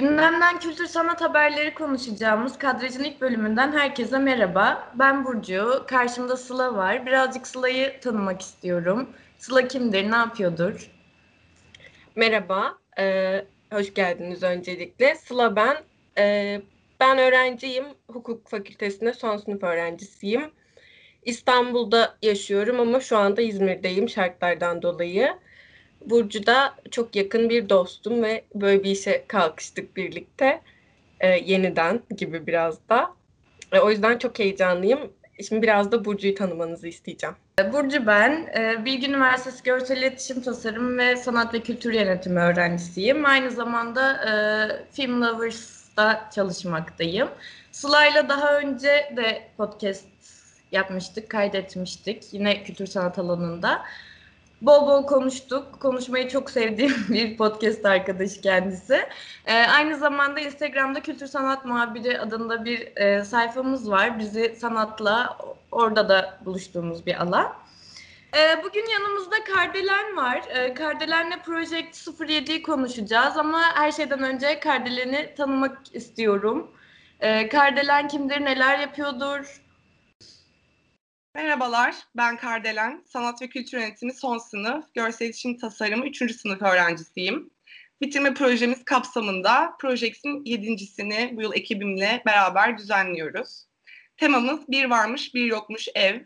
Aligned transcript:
Gündemden 0.00 0.58
kültür 0.58 0.86
sanat 0.86 1.20
haberleri 1.20 1.74
konuşacağımız 1.74 2.58
kadrajın 2.58 3.04
ilk 3.04 3.20
bölümünden 3.20 3.72
herkese 3.72 4.18
merhaba. 4.18 4.92
Ben 4.94 5.24
Burcu, 5.24 5.84
karşımda 5.88 6.36
Sıla 6.36 6.76
var. 6.76 7.06
Birazcık 7.06 7.46
Sıla'yı 7.46 8.00
tanımak 8.00 8.40
istiyorum. 8.40 9.10
Sıla 9.38 9.68
kimdir, 9.68 10.10
ne 10.10 10.16
yapıyordur? 10.16 10.90
Merhaba, 12.16 12.78
ee, 12.98 13.44
hoş 13.72 13.94
geldiniz 13.94 14.42
öncelikle. 14.42 15.14
Sıla 15.14 15.56
ben. 15.56 15.76
Ee, 16.18 16.62
ben 17.00 17.18
öğrenciyim, 17.18 17.84
hukuk 18.10 18.48
fakültesinde 18.48 19.12
son 19.12 19.36
sınıf 19.36 19.62
öğrencisiyim. 19.62 20.50
İstanbul'da 21.22 22.16
yaşıyorum 22.22 22.80
ama 22.80 23.00
şu 23.00 23.18
anda 23.18 23.42
İzmir'deyim 23.42 24.08
şartlardan 24.08 24.82
dolayı. 24.82 25.38
Burcu 26.06 26.46
da 26.46 26.74
çok 26.90 27.16
yakın 27.16 27.50
bir 27.50 27.68
dostum 27.68 28.22
ve 28.22 28.44
böyle 28.54 28.84
bir 28.84 28.90
işe 28.90 29.24
kalkıştık 29.28 29.96
birlikte. 29.96 30.60
E, 31.20 31.28
yeniden 31.28 32.00
gibi 32.16 32.46
biraz 32.46 32.88
da. 32.88 33.10
E, 33.72 33.78
o 33.78 33.90
yüzden 33.90 34.18
çok 34.18 34.38
heyecanlıyım. 34.38 35.12
Şimdi 35.48 35.62
biraz 35.62 35.92
da 35.92 36.04
Burcu'yu 36.04 36.34
tanımanızı 36.34 36.88
isteyeceğim. 36.88 37.36
Burcu 37.72 38.06
ben, 38.06 38.50
e, 38.58 38.84
Bilgi 38.84 39.08
Üniversitesi 39.08 39.62
Görsel 39.64 39.96
İletişim 39.96 40.42
Tasarım 40.42 40.98
ve 40.98 41.16
Sanat 41.16 41.54
ve 41.54 41.60
Kültür 41.60 41.92
Yönetimi 41.92 42.40
öğrencisiyim. 42.40 43.26
Aynı 43.26 43.50
zamanda 43.50 44.12
e, 44.12 44.32
Film 44.92 45.22
Lovers'da 45.22 46.30
çalışmaktayım. 46.34 47.28
Sıla'yla 47.72 48.28
daha 48.28 48.58
önce 48.58 49.12
de 49.16 49.42
podcast 49.56 50.04
yapmıştık, 50.72 51.30
kaydetmiştik. 51.30 52.24
Yine 52.32 52.62
kültür 52.62 52.86
sanat 52.86 53.18
alanında. 53.18 53.82
Bol 54.62 54.86
bol 54.86 55.06
konuştuk. 55.06 55.80
Konuşmayı 55.80 56.28
çok 56.28 56.50
sevdiğim 56.50 56.94
bir 57.08 57.36
podcast 57.36 57.86
arkadaşı 57.86 58.40
kendisi. 58.40 59.08
Ee, 59.46 59.54
aynı 59.54 59.96
zamanda 59.96 60.40
Instagram'da 60.40 61.00
Kültür 61.00 61.26
Sanat 61.26 61.64
Muhabiri 61.64 62.20
adında 62.20 62.64
bir 62.64 62.96
e, 62.96 63.24
sayfamız 63.24 63.90
var. 63.90 64.18
Bizi 64.18 64.56
sanatla 64.58 65.38
orada 65.72 66.08
da 66.08 66.38
buluştuğumuz 66.44 67.06
bir 67.06 67.22
alan. 67.22 67.52
Ee, 68.36 68.62
bugün 68.64 68.86
yanımızda 68.86 69.36
Kardelen 69.54 70.16
var. 70.16 70.42
Ee, 70.48 70.74
Kardelen'le 70.74 71.42
Project 71.44 71.96
07'yi 71.96 72.62
konuşacağız 72.62 73.36
ama 73.36 73.62
her 73.74 73.92
şeyden 73.92 74.22
önce 74.22 74.60
Kardelen'i 74.60 75.34
tanımak 75.36 75.78
istiyorum. 75.92 76.70
Ee, 77.20 77.48
Kardelen 77.48 78.08
kimdir, 78.08 78.44
neler 78.44 78.78
yapıyordur, 78.78 79.60
Merhabalar, 81.38 81.96
ben 82.16 82.36
Kardelen. 82.36 83.02
Sanat 83.06 83.42
ve 83.42 83.48
Kültür 83.48 83.78
Yönetimi 83.78 84.14
son 84.14 84.38
sınıf, 84.38 84.94
Görsel 84.94 85.26
İletişim 85.26 85.58
Tasarımı 85.58 86.06
3. 86.06 86.36
sınıf 86.36 86.62
öğrencisiyim. 86.62 87.50
Bitirme 88.00 88.34
projemiz 88.34 88.84
kapsamında 88.84 89.76
Project'in 89.80 90.44
yedincisini 90.44 91.32
bu 91.36 91.42
yıl 91.42 91.52
ekibimle 91.54 92.22
beraber 92.26 92.78
düzenliyoruz. 92.78 93.66
Temamız 94.16 94.68
bir 94.68 94.84
varmış 94.84 95.34
bir 95.34 95.44
yokmuş 95.44 95.88
ev. 95.94 96.20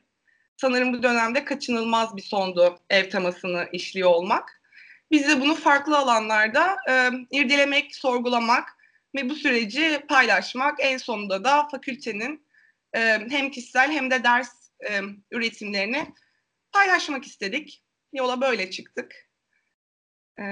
Sanırım 0.56 0.92
bu 0.92 1.02
dönemde 1.02 1.44
kaçınılmaz 1.44 2.16
bir 2.16 2.22
sondu 2.22 2.78
ev 2.90 3.10
temasını 3.10 3.68
işliyor 3.72 4.10
olmak. 4.10 4.62
Biz 5.10 5.28
de 5.28 5.40
bunu 5.40 5.54
farklı 5.54 5.98
alanlarda 5.98 6.76
e, 6.88 7.10
irdelemek, 7.30 7.96
sorgulamak 7.96 8.68
ve 9.14 9.30
bu 9.30 9.34
süreci 9.34 10.02
paylaşmak 10.08 10.78
en 10.80 10.98
sonunda 10.98 11.44
da 11.44 11.68
fakültenin 11.68 12.46
e, 12.96 13.00
hem 13.30 13.50
kişisel 13.50 13.92
hem 13.92 14.10
de 14.10 14.24
ders 14.24 14.61
e, 14.90 15.00
üretimlerini 15.30 16.06
paylaşmak 16.72 17.24
istedik. 17.24 17.84
Yola 18.12 18.40
böyle 18.40 18.70
çıktık. 18.70 19.14
E, 20.38 20.42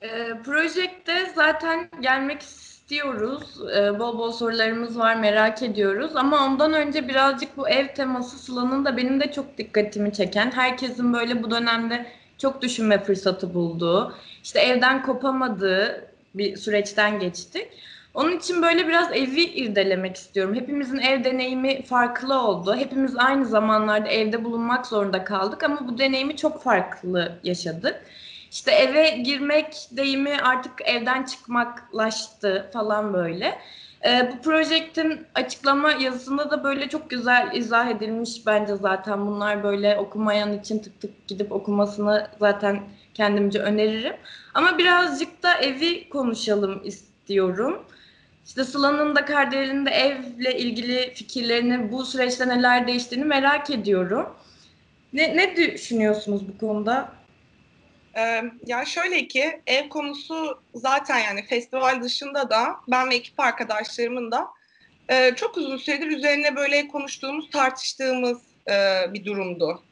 e, 0.00 0.42
projekte 0.44 1.32
zaten 1.34 1.90
gelmek 2.00 2.42
istiyoruz. 2.42 3.60
E, 3.76 3.98
bol 3.98 4.18
bol 4.18 4.32
sorularımız 4.32 4.98
var, 4.98 5.16
merak 5.16 5.62
ediyoruz. 5.62 6.16
Ama 6.16 6.46
ondan 6.46 6.72
önce 6.72 7.08
birazcık 7.08 7.56
bu 7.56 7.68
ev 7.68 7.94
teması 7.94 8.38
Sıla'nın 8.38 8.84
da 8.84 8.96
benim 8.96 9.20
de 9.20 9.32
çok 9.32 9.58
dikkatimi 9.58 10.12
çeken, 10.12 10.50
herkesin 10.50 11.12
böyle 11.12 11.42
bu 11.42 11.50
dönemde 11.50 12.06
çok 12.38 12.62
düşünme 12.62 13.04
fırsatı 13.04 13.54
bulduğu, 13.54 14.14
işte 14.42 14.60
evden 14.60 15.02
kopamadığı 15.02 16.10
bir 16.34 16.56
süreçten 16.56 17.18
geçtik. 17.18 17.68
Onun 18.14 18.36
için 18.36 18.62
böyle 18.62 18.88
biraz 18.88 19.12
evi 19.12 19.42
irdelemek 19.42 20.16
istiyorum. 20.16 20.54
Hepimizin 20.54 20.98
ev 20.98 21.24
deneyimi 21.24 21.82
farklı 21.82 22.40
oldu. 22.40 22.76
Hepimiz 22.76 23.16
aynı 23.16 23.46
zamanlarda 23.46 24.08
evde 24.08 24.44
bulunmak 24.44 24.86
zorunda 24.86 25.24
kaldık 25.24 25.62
ama 25.62 25.88
bu 25.88 25.98
deneyimi 25.98 26.36
çok 26.36 26.62
farklı 26.62 27.38
yaşadık. 27.44 28.00
İşte 28.50 28.72
eve 28.72 29.10
girmek 29.10 29.74
deyimi 29.90 30.36
artık 30.42 30.72
evden 30.84 31.22
çıkmaklaştı 31.22 32.70
falan 32.72 33.14
böyle. 33.14 33.58
Ee, 34.06 34.32
bu 34.32 34.42
projektin 34.42 35.26
açıklama 35.34 35.92
yazısında 35.92 36.50
da 36.50 36.64
böyle 36.64 36.88
çok 36.88 37.10
güzel 37.10 37.50
izah 37.54 37.88
edilmiş 37.88 38.46
bence 38.46 38.76
zaten. 38.76 39.26
Bunlar 39.26 39.62
böyle 39.64 39.96
okumayan 39.96 40.52
için 40.58 40.78
tık 40.78 41.00
tık 41.00 41.28
gidip 41.28 41.52
okumasını 41.52 42.28
zaten 42.38 42.82
kendimce 43.14 43.58
öneririm. 43.58 44.14
Ama 44.54 44.78
birazcık 44.78 45.42
da 45.42 45.54
evi 45.54 46.08
konuşalım 46.08 46.80
istiyorum. 46.84 47.86
İşte 48.46 48.64
Sıla'nın 48.64 49.16
da 49.16 49.24
Kardelen'in 49.24 49.86
de 49.86 49.90
evle 49.90 50.58
ilgili 50.58 51.14
fikirlerini, 51.14 51.92
bu 51.92 52.04
süreçte 52.04 52.48
neler 52.48 52.86
değiştiğini 52.86 53.24
merak 53.24 53.70
ediyorum. 53.70 54.36
Ne, 55.12 55.36
ne 55.36 55.56
düşünüyorsunuz 55.56 56.48
bu 56.48 56.58
konuda? 56.58 57.12
Ee, 58.16 58.42
ya 58.66 58.84
şöyle 58.84 59.28
ki 59.28 59.60
ev 59.66 59.88
konusu 59.88 60.62
zaten 60.74 61.18
yani 61.18 61.46
festival 61.46 62.02
dışında 62.02 62.50
da 62.50 62.76
ben 62.88 63.10
ve 63.10 63.14
ekip 63.14 63.40
arkadaşlarımın 63.40 64.30
da 64.30 64.48
e, 65.08 65.34
çok 65.36 65.56
uzun 65.56 65.76
süredir 65.76 66.06
üzerine 66.06 66.56
böyle 66.56 66.88
konuştuğumuz, 66.88 67.50
tartıştığımız 67.50 68.38
e, 68.70 68.74
bir 69.14 69.24
durumdu. 69.24 69.82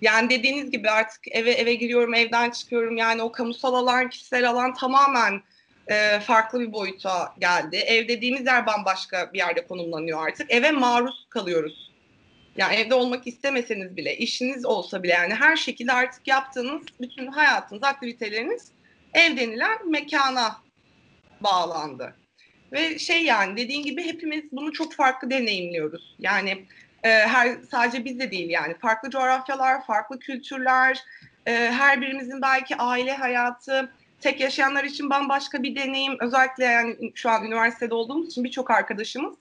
Yani 0.00 0.30
dediğiniz 0.30 0.70
gibi 0.70 0.90
artık 0.90 1.20
eve 1.30 1.52
eve 1.52 1.74
giriyorum, 1.74 2.14
evden 2.14 2.50
çıkıyorum. 2.50 2.96
Yani 2.96 3.22
o 3.22 3.32
kamusal 3.32 3.74
alan, 3.74 4.10
kişisel 4.10 4.50
alan 4.50 4.74
tamamen 4.74 5.42
e, 5.88 6.20
farklı 6.20 6.60
bir 6.60 6.72
boyuta 6.72 7.34
geldi. 7.38 7.76
Ev 7.76 8.08
dediğimiz 8.08 8.46
yer 8.46 8.66
bambaşka 8.66 9.32
bir 9.32 9.38
yerde 9.38 9.66
konumlanıyor 9.66 10.28
artık. 10.28 10.50
Eve 10.50 10.70
maruz 10.70 11.26
kalıyoruz. 11.30 11.88
Yani 12.56 12.74
evde 12.74 12.94
olmak 12.94 13.26
istemeseniz 13.26 13.96
bile, 13.96 14.16
işiniz 14.16 14.66
olsa 14.66 15.02
bile 15.02 15.12
yani 15.12 15.34
her 15.34 15.56
şekilde 15.56 15.92
artık 15.92 16.28
yaptığınız 16.28 16.82
bütün 17.00 17.26
hayatınız, 17.26 17.82
aktiviteleriniz 17.82 18.72
ev 19.14 19.36
denilen 19.36 19.90
mekana 19.90 20.56
bağlandı. 21.40 22.14
Ve 22.72 22.98
şey 22.98 23.24
yani 23.24 23.56
dediğin 23.56 23.82
gibi 23.82 24.04
hepimiz 24.04 24.44
bunu 24.52 24.72
çok 24.72 24.94
farklı 24.94 25.30
deneyimliyoruz. 25.30 26.16
Yani 26.18 26.66
e, 27.02 27.08
her 27.08 27.56
sadece 27.70 28.04
biz 28.04 28.18
de 28.18 28.30
değil 28.30 28.50
yani 28.50 28.78
farklı 28.78 29.10
coğrafyalar, 29.10 29.86
farklı 29.86 30.18
kültürler, 30.18 30.98
e, 31.46 31.52
her 31.52 32.00
birimizin 32.00 32.42
belki 32.42 32.76
aile 32.76 33.12
hayatı, 33.12 33.92
tek 34.20 34.40
yaşayanlar 34.40 34.84
için 34.84 35.10
bambaşka 35.10 35.62
bir 35.62 35.76
deneyim. 35.76 36.16
Özellikle 36.20 36.64
yani 36.64 37.12
şu 37.14 37.30
an 37.30 37.44
üniversitede 37.44 37.94
olduğumuz 37.94 38.28
için 38.28 38.44
birçok 38.44 38.70
arkadaşımız 38.70 39.34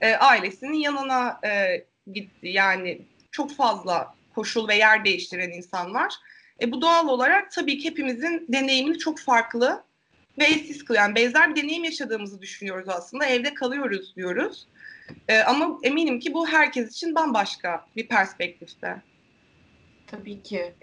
e, 0.00 0.14
ailesinin 0.14 0.76
yanına 0.76 1.40
e, 1.44 1.84
gitti. 2.12 2.48
Yani 2.48 3.00
çok 3.30 3.54
fazla 3.54 4.14
koşul 4.34 4.68
ve 4.68 4.74
yer 4.74 5.04
değiştiren 5.04 5.50
insanlar. 5.50 6.14
E, 6.62 6.72
bu 6.72 6.80
doğal 6.80 7.08
olarak 7.08 7.52
tabii 7.52 7.78
ki 7.78 7.90
hepimizin 7.90 8.46
deneyimini 8.48 8.98
çok 8.98 9.18
farklı 9.18 9.84
ve 10.38 10.44
eşsiz 10.44 10.84
kılıyor. 10.84 11.04
Yani 11.04 11.14
benzer 11.14 11.54
bir 11.54 11.62
deneyim 11.62 11.84
yaşadığımızı 11.84 12.40
düşünüyoruz 12.42 12.88
aslında. 12.88 13.26
Evde 13.26 13.54
kalıyoruz 13.54 14.16
diyoruz. 14.16 14.66
E, 15.28 15.38
ama 15.38 15.78
eminim 15.82 16.20
ki 16.20 16.34
bu 16.34 16.48
herkes 16.48 16.90
için 16.90 17.14
bambaşka 17.14 17.86
bir 17.96 18.08
perspektifte. 18.08 19.02
Tabii 20.06 20.42
ki. 20.42 20.74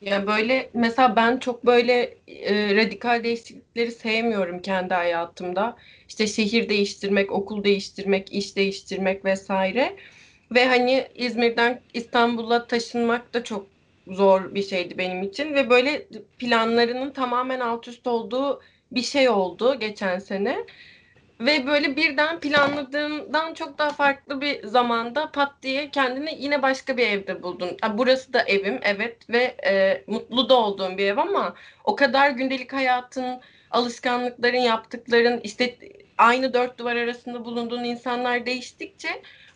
Ya 0.00 0.26
böyle 0.26 0.70
mesela 0.74 1.16
ben 1.16 1.38
çok 1.38 1.66
böyle 1.66 2.18
e, 2.28 2.76
radikal 2.76 3.24
değişiklikleri 3.24 3.92
sevmiyorum 3.92 4.62
kendi 4.62 4.94
hayatımda. 4.94 5.76
İşte 6.08 6.26
şehir 6.26 6.68
değiştirmek, 6.68 7.32
okul 7.32 7.64
değiştirmek, 7.64 8.32
iş 8.32 8.56
değiştirmek 8.56 9.24
vesaire. 9.24 9.96
Ve 10.54 10.66
hani 10.66 11.08
İzmir'den 11.14 11.82
İstanbul'a 11.94 12.66
taşınmak 12.66 13.34
da 13.34 13.44
çok 13.44 13.66
zor 14.06 14.54
bir 14.54 14.62
şeydi 14.62 14.98
benim 14.98 15.22
için 15.22 15.54
ve 15.54 15.70
böyle 15.70 16.08
planlarının 16.38 17.10
tamamen 17.12 17.60
alt 17.60 17.88
üst 17.88 18.06
olduğu 18.06 18.62
bir 18.92 19.02
şey 19.02 19.28
oldu 19.28 19.78
geçen 19.80 20.18
sene. 20.18 20.66
Ve 21.40 21.66
böyle 21.66 21.96
birden 21.96 22.40
planladığımdan 22.40 23.54
çok 23.54 23.78
daha 23.78 23.90
farklı 23.90 24.40
bir 24.40 24.66
zamanda 24.66 25.30
pat 25.32 25.52
diye 25.62 25.90
kendini 25.90 26.34
yine 26.38 26.62
başka 26.62 26.96
bir 26.96 27.06
evde 27.06 27.42
buldun. 27.42 27.76
Burası 27.94 28.32
da 28.32 28.42
evim 28.42 28.80
evet 28.82 29.30
ve 29.30 29.56
e, 29.66 30.04
mutlu 30.06 30.48
da 30.48 30.54
olduğum 30.54 30.98
bir 30.98 31.06
ev 31.06 31.16
ama 31.16 31.54
o 31.84 31.96
kadar 31.96 32.30
gündelik 32.30 32.72
hayatın, 32.72 33.40
alışkanlıkların, 33.70 34.56
yaptıkların 34.56 35.40
işte 35.44 35.78
aynı 36.18 36.54
dört 36.54 36.78
duvar 36.78 36.96
arasında 36.96 37.44
bulunduğun 37.44 37.84
insanlar 37.84 38.46
değiştikçe 38.46 39.08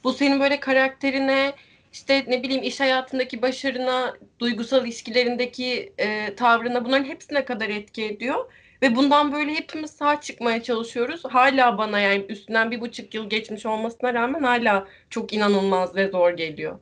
bu 0.04 0.12
senin 0.12 0.40
böyle 0.40 0.60
karakterine, 0.60 1.52
işte 1.92 2.24
ne 2.28 2.42
bileyim 2.42 2.62
iş 2.62 2.80
hayatındaki 2.80 3.42
başarına, 3.42 4.14
duygusal 4.38 4.84
ilişkilerindeki 4.86 5.94
e, 5.98 6.34
tavrına 6.34 6.84
bunların 6.84 7.04
hepsine 7.04 7.44
kadar 7.44 7.68
etki 7.68 8.04
ediyor. 8.04 8.52
Ve 8.84 8.96
bundan 8.96 9.32
böyle 9.32 9.54
hepimiz 9.54 9.90
sağ 9.90 10.20
çıkmaya 10.20 10.62
çalışıyoruz. 10.62 11.24
Hala 11.24 11.78
bana 11.78 12.00
yani 12.00 12.26
üstünden 12.28 12.70
bir 12.70 12.80
buçuk 12.80 13.14
yıl 13.14 13.30
geçmiş 13.30 13.66
olmasına 13.66 14.14
rağmen 14.14 14.42
hala 14.42 14.88
çok 15.10 15.32
inanılmaz 15.32 15.96
ve 15.96 16.08
zor 16.08 16.30
geliyor. 16.30 16.78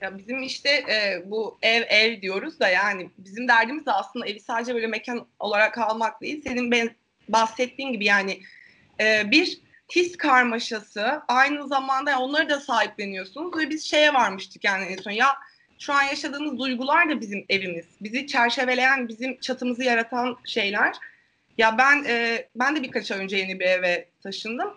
Ya 0.00 0.18
bizim 0.18 0.42
işte 0.42 0.70
e, 0.70 1.22
bu 1.26 1.58
ev 1.62 1.82
ev 1.88 2.22
diyoruz 2.22 2.60
da 2.60 2.68
yani 2.68 3.10
bizim 3.18 3.48
derdimiz 3.48 3.86
de 3.86 3.92
aslında 3.92 4.26
evi 4.26 4.40
sadece 4.40 4.74
böyle 4.74 4.86
mekan 4.86 5.26
olarak 5.38 5.78
almak 5.78 6.20
değil. 6.20 6.42
Senin 6.44 6.70
ben 6.70 6.90
bahsettiğin 7.28 7.92
gibi 7.92 8.04
yani 8.04 8.40
e, 9.00 9.30
bir 9.30 9.60
his 9.94 10.16
karmaşası 10.16 11.22
aynı 11.28 11.68
zamanda 11.68 12.18
onları 12.18 12.48
da 12.48 12.60
sahipleniyorsunuz 12.60 13.58
ve 13.58 13.70
biz 13.70 13.84
şeye 13.84 14.14
varmıştık 14.14 14.64
yani 14.64 14.84
en 14.84 14.96
son 14.96 15.10
ya 15.10 15.36
şu 15.78 15.92
an 15.92 16.02
yaşadığımız 16.02 16.58
duygular 16.58 17.10
da 17.10 17.20
bizim 17.20 17.44
evimiz. 17.48 17.86
Bizi 18.00 18.26
çerçeveleyen, 18.26 19.08
bizim 19.08 19.40
çatımızı 19.40 19.84
yaratan 19.84 20.36
şeyler. 20.44 20.96
Ya 21.58 21.78
ben 21.78 22.04
e, 22.04 22.46
ben 22.56 22.76
de 22.76 22.82
birkaç 22.82 23.10
ay 23.10 23.18
önce 23.18 23.36
yeni 23.36 23.60
bir 23.60 23.64
eve 23.64 24.08
taşındım. 24.22 24.70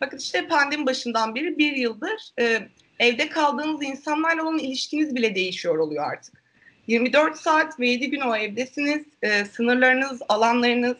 Fakat 0.00 0.22
işte 0.22 0.46
pandemi 0.46 0.86
başından 0.86 1.34
beri 1.34 1.58
bir 1.58 1.72
yıldır 1.72 2.30
e, 2.40 2.68
evde 2.98 3.28
kaldığınız 3.28 3.82
insanlarla 3.82 4.42
olan 4.42 4.58
ilişkiniz 4.58 5.14
bile 5.14 5.34
değişiyor 5.34 5.78
oluyor 5.78 6.04
artık. 6.12 6.44
24 6.86 7.36
saat 7.36 7.80
ve 7.80 7.88
7 7.88 8.10
gün 8.10 8.20
o 8.20 8.36
evdesiniz. 8.36 9.06
E, 9.22 9.44
sınırlarınız, 9.44 10.20
alanlarınız, 10.28 10.96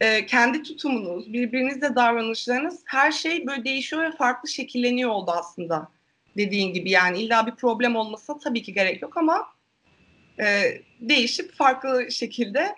e, 0.00 0.26
kendi 0.26 0.62
tutumunuz, 0.62 1.32
birbirinizle 1.32 1.94
davranışlarınız 1.94 2.82
her 2.84 3.12
şey 3.12 3.46
böyle 3.46 3.64
değişiyor 3.64 4.02
ve 4.02 4.12
farklı 4.16 4.48
şekilleniyor 4.48 5.10
oldu 5.10 5.30
aslında. 5.30 5.88
Dediğin 6.36 6.72
gibi 6.72 6.90
yani 6.90 7.18
illa 7.18 7.46
bir 7.46 7.54
problem 7.54 7.96
olmasa 7.96 8.38
tabii 8.38 8.62
ki 8.62 8.72
gerek 8.72 9.02
yok 9.02 9.16
ama 9.16 9.46
e, 10.40 10.62
değişip 11.00 11.54
farklı 11.54 12.12
şekilde 12.12 12.74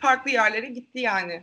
farklı 0.00 0.30
yerlere 0.30 0.68
gitti 0.68 0.98
yani. 0.98 1.42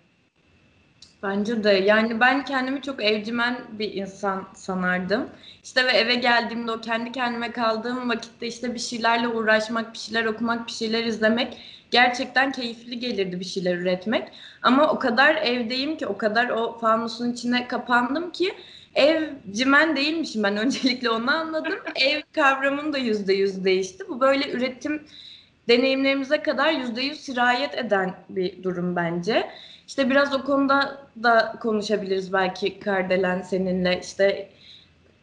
Bence 1.24 1.64
de. 1.64 1.70
Yani 1.70 2.20
ben 2.20 2.46
kendimi 2.46 2.82
çok 2.82 3.04
evcimen 3.04 3.58
bir 3.72 3.94
insan 3.94 4.48
sanardım. 4.54 5.30
İşte 5.64 5.86
ve 5.86 5.92
eve 5.92 6.16
geldiğimde 6.16 6.72
o 6.72 6.82
kendi 6.82 7.12
kendime 7.12 7.52
kaldığım 7.52 8.10
vakitte 8.10 8.48
işte 8.48 8.74
bir 8.74 8.80
şeylerle 8.80 9.28
uğraşmak, 9.28 9.94
bir 9.94 9.98
şeyler 9.98 10.26
okumak, 10.26 10.68
bir 10.68 10.72
şeyler 10.72 11.04
izlemek 11.04 11.58
gerçekten 11.92 12.52
keyifli 12.52 13.00
gelirdi 13.00 13.40
bir 13.40 13.46
şeyler 13.46 13.76
üretmek. 13.76 14.28
Ama 14.62 14.92
o 14.92 15.00
kadar 15.00 15.36
evdeyim 15.36 15.98
ki, 15.98 16.08
o 16.08 16.18
kadar 16.18 16.50
o 16.50 16.78
fanusun 16.78 17.34
içine 17.34 17.68
kapandım 17.68 18.32
ki 18.32 18.54
evcimen 18.98 19.96
değilmişim 19.96 20.44
ben 20.44 20.58
öncelikle 20.58 21.10
onu 21.10 21.32
anladım. 21.32 21.74
Ev 21.96 22.22
kavramım 22.32 22.94
da 22.94 22.98
yüzde 22.98 23.34
yüz 23.34 23.66
değişti. 23.66 24.04
Bu 24.10 24.22
böyle 24.22 24.52
üretim 24.52 25.04
deneyimlerimize 25.68 26.42
kadar 26.42 26.72
yüzde 26.72 27.02
yüz 27.02 27.20
sirayet 27.20 27.78
eden 27.78 28.16
bir 28.30 28.64
durum 28.64 28.96
bence. 28.96 29.50
İşte 29.88 30.10
biraz 30.10 30.34
o 30.34 30.44
konuda 30.44 31.08
da 31.24 31.56
konuşabiliriz 31.62 32.34
belki 32.34 32.80
Kardelen 32.80 33.42
seninle. 33.42 34.00
İşte 34.04 34.50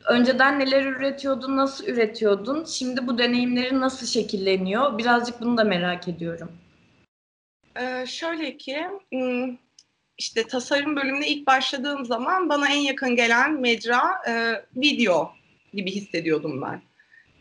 önceden 0.09 0.59
neler 0.59 0.85
üretiyordun, 0.85 1.56
nasıl 1.56 1.87
üretiyordun? 1.87 2.65
Şimdi 2.65 3.06
bu 3.06 3.19
deneyimlerin 3.19 3.81
nasıl 3.81 4.06
şekilleniyor? 4.06 4.99
Birazcık 4.99 5.41
bunu 5.41 5.56
da 5.59 5.65
merak 5.65 6.09
ediyorum. 6.09 6.53
Ee, 7.81 8.06
şöyle 8.06 8.56
ki 8.56 8.87
işte 10.19 10.46
tasarım 10.46 10.96
bölümüne 10.96 11.28
ilk 11.28 11.46
başladığım 11.46 12.05
zaman 12.05 12.49
bana 12.49 12.69
en 12.69 12.81
yakın 12.81 13.16
gelen 13.16 13.61
mecra 13.61 14.02
e, 14.28 14.62
video 14.76 15.32
gibi 15.75 15.90
hissediyordum 15.90 16.62
ben. 16.62 16.82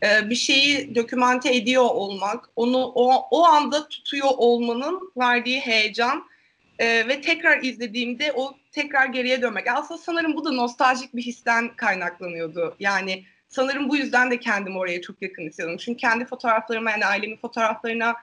E, 0.08 0.30
bir 0.30 0.34
şeyi 0.34 0.94
dokümante 0.94 1.54
ediyor 1.54 1.84
olmak, 1.84 2.48
onu 2.56 2.92
o, 2.94 3.28
o 3.30 3.44
anda 3.44 3.88
tutuyor 3.88 4.28
olmanın 4.36 5.12
verdiği 5.16 5.60
heyecan 5.60 6.24
e, 6.78 7.08
ve 7.08 7.20
tekrar 7.20 7.62
izlediğimde 7.62 8.32
o 8.32 8.54
tekrar 8.72 9.06
geriye 9.06 9.42
dönmek. 9.42 9.68
Aslında 9.68 9.98
sanırım 9.98 10.36
bu 10.36 10.44
da 10.44 10.52
nostaljik 10.52 11.16
bir 11.16 11.22
histen 11.22 11.76
kaynaklanıyordu. 11.76 12.76
Yani 12.80 13.24
sanırım 13.48 13.88
bu 13.88 13.96
yüzden 13.96 14.30
de 14.30 14.40
kendimi 14.40 14.78
oraya 14.78 15.00
çok 15.02 15.22
yakın 15.22 15.42
hissediyorum. 15.42 15.78
Çünkü 15.84 15.96
kendi 15.96 16.24
fotoğraflarıma 16.24 16.90
yani 16.90 17.06
ailemin 17.06 17.36
fotoğraflarına 17.36 18.14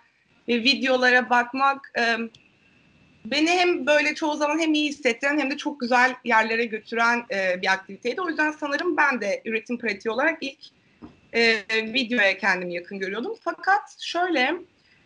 ve 0.47 0.55
videolara 0.63 1.29
bakmak 1.29 1.91
e, 1.97 2.17
beni 3.25 3.49
hem 3.49 3.85
böyle 3.85 4.15
çoğu 4.15 4.37
zaman 4.37 4.59
hem 4.59 4.73
iyi 4.73 4.89
hissettiren 4.89 5.39
hem 5.39 5.51
de 5.51 5.57
çok 5.57 5.79
güzel 5.79 6.15
yerlere 6.23 6.65
götüren 6.65 7.25
e, 7.31 7.61
bir 7.61 7.73
aktiviteydi. 7.73 8.21
O 8.21 8.29
yüzden 8.29 8.51
sanırım 8.51 8.97
ben 8.97 9.21
de 9.21 9.41
üretim 9.45 9.77
pratiği 9.77 10.11
olarak 10.11 10.37
ilk 10.41 10.59
e, 11.33 11.63
videoya 11.93 12.37
kendimi 12.37 12.73
yakın 12.73 12.99
görüyordum. 12.99 13.35
Fakat 13.41 13.95
şöyle 13.99 14.53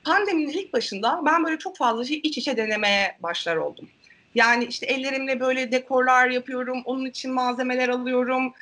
pandeminin 0.03 0.49
ilk 0.49 0.73
başında 0.73 1.21
ben 1.25 1.43
böyle 1.43 1.57
çok 1.57 1.77
fazla 1.77 2.05
şey 2.05 2.19
iç 2.23 2.37
içe 2.37 2.57
denemeye 2.57 3.17
başlar 3.19 3.55
oldum. 3.55 3.89
Yani 4.35 4.65
işte 4.65 4.85
ellerimle 4.85 5.39
böyle 5.39 5.71
dekorlar 5.71 6.29
yapıyorum, 6.29 6.81
onun 6.85 7.05
için 7.05 7.33
malzemeler 7.33 7.89
alıyorum. 7.89 8.53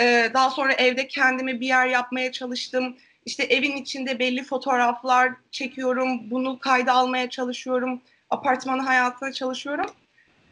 Ee, 0.00 0.30
daha 0.34 0.50
sonra 0.50 0.72
evde 0.72 1.08
kendime 1.08 1.60
bir 1.60 1.66
yer 1.66 1.86
yapmaya 1.86 2.32
çalıştım. 2.32 2.96
İşte 3.26 3.42
evin 3.42 3.76
içinde 3.76 4.18
belli 4.18 4.44
fotoğraflar 4.44 5.32
çekiyorum, 5.50 6.30
bunu 6.30 6.58
kayda 6.58 6.92
almaya 6.92 7.30
çalışıyorum. 7.30 8.02
Apartman 8.30 8.78
hayatına 8.78 9.32
çalışıyorum. 9.32 9.86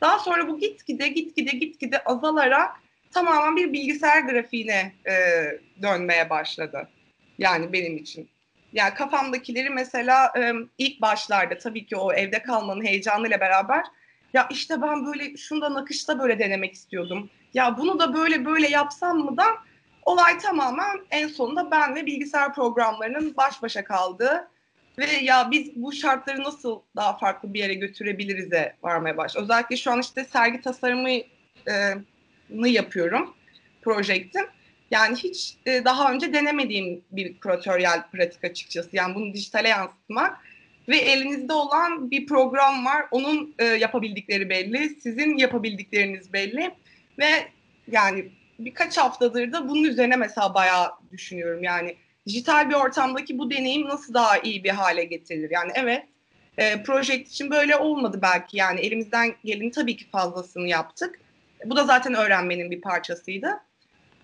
Daha 0.01 0.19
sonra 0.19 0.49
bu 0.49 0.59
gitgide 0.59 1.09
gitgide 1.09 1.57
gitgide 1.57 2.05
azalarak 2.05 2.77
tamamen 3.13 3.57
bir 3.57 3.73
bilgisayar 3.73 4.21
grafiğine 4.21 4.93
e, 5.07 5.15
dönmeye 5.83 6.31
başladı. 6.31 6.89
Yani 7.39 7.73
benim 7.73 7.97
için. 7.97 8.29
Yani 8.73 8.95
kafamdakileri 8.95 9.71
mesela 9.71 10.33
e, 10.39 10.53
ilk 10.79 11.01
başlarda 11.01 11.59
tabii 11.59 11.87
ki 11.87 11.97
o 11.97 12.13
evde 12.13 12.43
kalmanın 12.43 12.85
heyecanıyla 12.85 13.41
beraber 13.41 13.85
ya 14.33 14.49
işte 14.51 14.83
ben 14.83 15.07
böyle 15.07 15.37
şunda 15.37 15.75
nakışta 15.75 16.19
böyle 16.19 16.39
denemek 16.39 16.75
istiyordum. 16.75 17.31
Ya 17.55 17.79
bunu 17.79 17.99
da 17.99 18.15
böyle 18.15 18.45
böyle 18.45 18.69
yapsam 18.69 19.19
mı 19.19 19.37
da 19.37 19.45
olay 20.03 20.39
tamamen 20.39 21.01
en 21.11 21.29
sonunda 21.29 21.71
ben 21.71 21.95
ve 21.95 22.07
bilgisayar 22.07 22.55
programlarının 22.55 23.37
baş 23.37 23.63
başa 23.63 23.85
kaldığı 23.85 24.49
ve 24.99 25.07
ya 25.23 25.51
biz 25.51 25.71
bu 25.77 25.93
şartları 25.93 26.43
nasıl 26.43 26.81
daha 26.97 27.19
farklı 27.19 27.55
bir 27.55 27.59
yere 27.59 27.75
götürebiliriz'e 27.75 28.77
varmaya 28.83 29.17
başladı. 29.17 29.45
Özellikle 29.45 29.77
şu 29.77 29.91
an 29.91 30.01
işte 30.01 30.25
sergi 30.25 30.61
tasarımı 30.61 31.11
e, 31.11 31.95
yapıyorum 32.51 33.35
projektin. 33.83 34.47
Yani 34.91 35.17
hiç 35.17 35.57
e, 35.67 35.85
daha 35.85 36.13
önce 36.13 36.33
denemediğim 36.33 37.05
bir 37.11 37.39
küratöryel 37.39 38.03
pratik 38.13 38.45
açıkçası. 38.45 38.89
Yani 38.93 39.15
bunu 39.15 39.35
dijitale 39.35 39.69
yansıtmak 39.69 40.39
ve 40.89 40.97
elinizde 40.97 41.53
olan 41.53 42.11
bir 42.11 42.27
program 42.27 42.87
var. 42.87 43.07
Onun 43.11 43.55
e, 43.59 43.65
yapabildikleri 43.65 44.49
belli, 44.49 44.91
sizin 45.01 45.37
yapabildikleriniz 45.37 46.33
belli 46.33 46.71
ve 47.19 47.29
yani 47.91 48.29
birkaç 48.59 48.99
haftadır 48.99 49.53
da 49.53 49.69
bunun 49.69 49.85
üzerine 49.85 50.17
mesela 50.17 50.55
bayağı 50.55 50.91
düşünüyorum. 51.13 51.63
Yani 51.63 51.97
dijital 52.29 52.69
bir 52.71 52.75
ortamdaki 52.75 53.39
bu 53.39 53.51
deneyim 53.51 53.89
nasıl 53.89 54.15
daha 54.15 54.39
iyi 54.39 54.65
bir 54.65 54.71
hale 54.71 55.05
getirilir? 55.05 55.51
Yani 55.51 55.73
evet, 55.75 56.03
e, 56.59 56.83
proje 56.83 57.19
için 57.19 57.51
böyle 57.51 57.77
olmadı 57.77 58.19
belki. 58.23 58.57
Yani 58.57 58.81
elimizden 58.81 59.35
gelin 59.45 59.71
tabii 59.71 59.97
ki 59.97 60.11
fazlasını 60.11 60.69
yaptık. 60.69 61.21
Bu 61.65 61.77
da 61.77 61.85
zaten 61.85 62.15
öğrenmenin 62.15 62.71
bir 62.71 62.81
parçasıydı. 62.81 63.61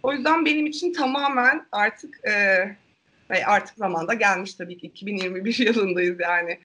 O 0.03 0.13
yüzden 0.13 0.45
benim 0.45 0.67
için 0.67 0.93
tamamen 0.93 1.67
artık 1.73 2.21
e, 2.25 3.45
artık 3.47 3.77
zamanda 3.77 4.15
gelmiş 4.15 4.55
tabii 4.55 4.79
ki 4.79 4.87
2021 4.87 5.59
yılındayız 5.67 6.21
yani 6.21 6.59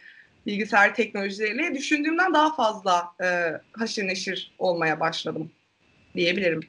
bilgisayar 0.46 0.96
teknolojileriyle 0.96 1.76
düşündüğümden 1.76 2.34
daha 2.34 2.56
fazla 2.56 3.12
e, 3.24 3.28
haşır 3.72 4.08
neşir 4.08 4.56
olmaya 4.60 5.00
başladım 5.00 5.52
diyebilirim. 6.16 6.60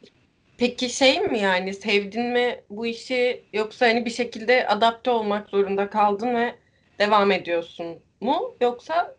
Peki 0.61 0.91
şey 0.91 1.21
mi 1.21 1.39
yani 1.39 1.75
sevdin 1.75 2.23
mi 2.23 2.61
bu 2.71 2.87
işi 2.87 3.45
yoksa 3.53 3.87
hani 3.87 4.05
bir 4.05 4.11
şekilde 4.11 4.67
adapte 4.67 5.11
olmak 5.11 5.49
zorunda 5.49 5.91
kaldın 5.91 6.35
ve 6.35 6.55
devam 6.99 7.31
ediyorsun 7.33 7.99
mu 8.21 8.57
yoksa 8.61 9.17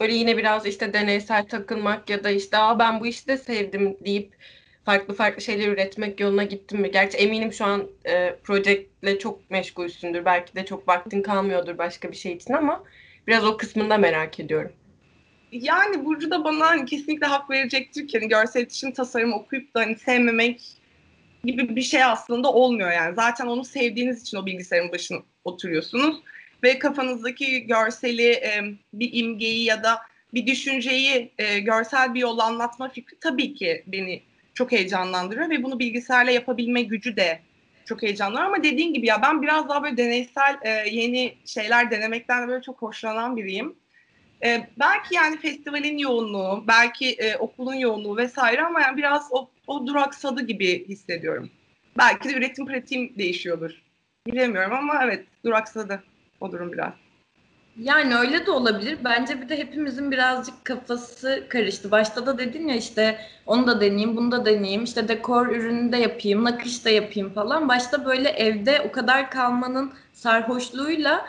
böyle 0.00 0.14
yine 0.14 0.36
biraz 0.36 0.66
işte 0.66 0.92
deneysel 0.92 1.46
takılmak 1.46 2.10
ya 2.10 2.24
da 2.24 2.30
işte 2.30 2.58
Aa, 2.58 2.78
ben 2.78 3.00
bu 3.00 3.06
işi 3.06 3.28
de 3.28 3.36
sevdim 3.36 3.96
deyip 4.04 4.36
farklı 4.84 5.14
farklı 5.14 5.42
şeyler 5.42 5.68
üretmek 5.68 6.20
yoluna 6.20 6.44
gittin 6.44 6.80
mi? 6.80 6.90
Gerçi 6.90 7.18
eminim 7.18 7.52
şu 7.52 7.64
an 7.64 7.88
e, 8.06 8.36
projektle 8.44 9.18
çok 9.18 9.50
meşgulsündür. 9.50 10.24
Belki 10.24 10.54
de 10.54 10.64
çok 10.64 10.88
vaktin 10.88 11.22
kalmıyordur 11.22 11.78
başka 11.78 12.10
bir 12.10 12.16
şey 12.16 12.32
için 12.32 12.54
ama 12.54 12.84
biraz 13.26 13.44
o 13.44 13.56
kısmını 13.56 13.90
da 13.90 13.98
merak 13.98 14.40
ediyorum. 14.40 14.72
Yani 15.52 16.04
Burcu 16.04 16.30
da 16.30 16.44
bana 16.44 16.84
kesinlikle 16.84 17.26
hak 17.26 17.50
verecektir 17.50 18.08
ki 18.08 18.18
hani 18.18 18.28
görsel 18.28 18.60
iletişim 18.60 18.92
tasarımı 18.92 19.36
okuyup 19.36 19.74
da 19.74 19.80
hani 19.80 19.96
sevmemek 19.96 20.81
gibi 21.44 21.76
bir 21.76 21.82
şey 21.82 22.04
aslında 22.04 22.52
olmuyor 22.52 22.92
yani. 22.92 23.14
Zaten 23.14 23.46
onu 23.46 23.64
sevdiğiniz 23.64 24.22
için 24.22 24.36
o 24.36 24.46
bilgisayarın 24.46 24.92
başına 24.92 25.18
oturuyorsunuz 25.44 26.16
ve 26.62 26.78
kafanızdaki 26.78 27.66
görseli, 27.66 28.30
e, 28.30 28.60
bir 28.92 29.10
imgeyi 29.12 29.64
ya 29.64 29.84
da 29.84 29.98
bir 30.34 30.46
düşünceyi 30.46 31.32
e, 31.38 31.58
görsel 31.58 32.14
bir 32.14 32.20
yol 32.20 32.38
anlatma 32.38 32.88
fikri 32.88 33.16
tabii 33.20 33.54
ki 33.54 33.82
beni 33.86 34.22
çok 34.54 34.72
heyecanlandırıyor 34.72 35.50
ve 35.50 35.62
bunu 35.62 35.78
bilgisayarla 35.78 36.30
yapabilme 36.30 36.82
gücü 36.82 37.16
de 37.16 37.40
çok 37.84 38.02
heyecanlandırıyor 38.02 38.54
ama 38.54 38.64
dediğin 38.64 38.94
gibi 38.94 39.06
ya 39.06 39.22
ben 39.22 39.42
biraz 39.42 39.68
daha 39.68 39.82
böyle 39.82 39.96
deneysel 39.96 40.58
e, 40.62 40.70
yeni 40.90 41.34
şeyler 41.46 41.90
denemekten 41.90 42.42
de 42.42 42.48
böyle 42.48 42.62
çok 42.62 42.82
hoşlanan 42.82 43.36
biriyim. 43.36 43.74
Belki 44.78 45.14
yani 45.14 45.38
festivalin 45.38 45.98
yoğunluğu, 45.98 46.64
belki 46.68 47.16
okulun 47.38 47.74
yoğunluğu 47.74 48.16
vesaire 48.16 48.62
ama 48.62 48.80
yani 48.80 48.96
biraz 48.96 49.28
o, 49.30 49.50
o 49.66 49.86
duraksadı 49.86 50.42
gibi 50.42 50.88
hissediyorum. 50.88 51.50
Belki 51.98 52.28
de 52.28 52.34
üretim 52.34 52.66
pratiğim 52.66 53.18
değişiyordur. 53.18 53.82
Bilemiyorum 54.26 54.72
ama 54.72 55.04
evet 55.04 55.26
duraksadı 55.44 56.02
o 56.40 56.52
durum 56.52 56.72
biraz. 56.72 56.92
Yani 57.76 58.16
öyle 58.16 58.46
de 58.46 58.50
olabilir. 58.50 58.98
Bence 59.04 59.40
bir 59.40 59.48
de 59.48 59.58
hepimizin 59.58 60.10
birazcık 60.10 60.64
kafası 60.64 61.46
karıştı. 61.48 61.90
Başta 61.90 62.26
da 62.26 62.38
dedin 62.38 62.68
ya 62.68 62.76
işte 62.76 63.18
onu 63.46 63.66
da 63.66 63.80
deneyeyim, 63.80 64.16
bunu 64.16 64.32
da 64.32 64.44
deneyeyim, 64.44 64.84
işte 64.84 65.08
dekor 65.08 65.46
ürünü 65.46 65.92
de 65.92 65.96
yapayım, 65.96 66.44
nakış 66.44 66.84
da 66.84 66.90
yapayım 66.90 67.32
falan. 67.32 67.68
Başta 67.68 68.04
böyle 68.04 68.28
evde 68.28 68.80
o 68.80 68.92
kadar 68.92 69.30
kalmanın 69.30 69.92
sarhoşluğuyla 70.12 71.26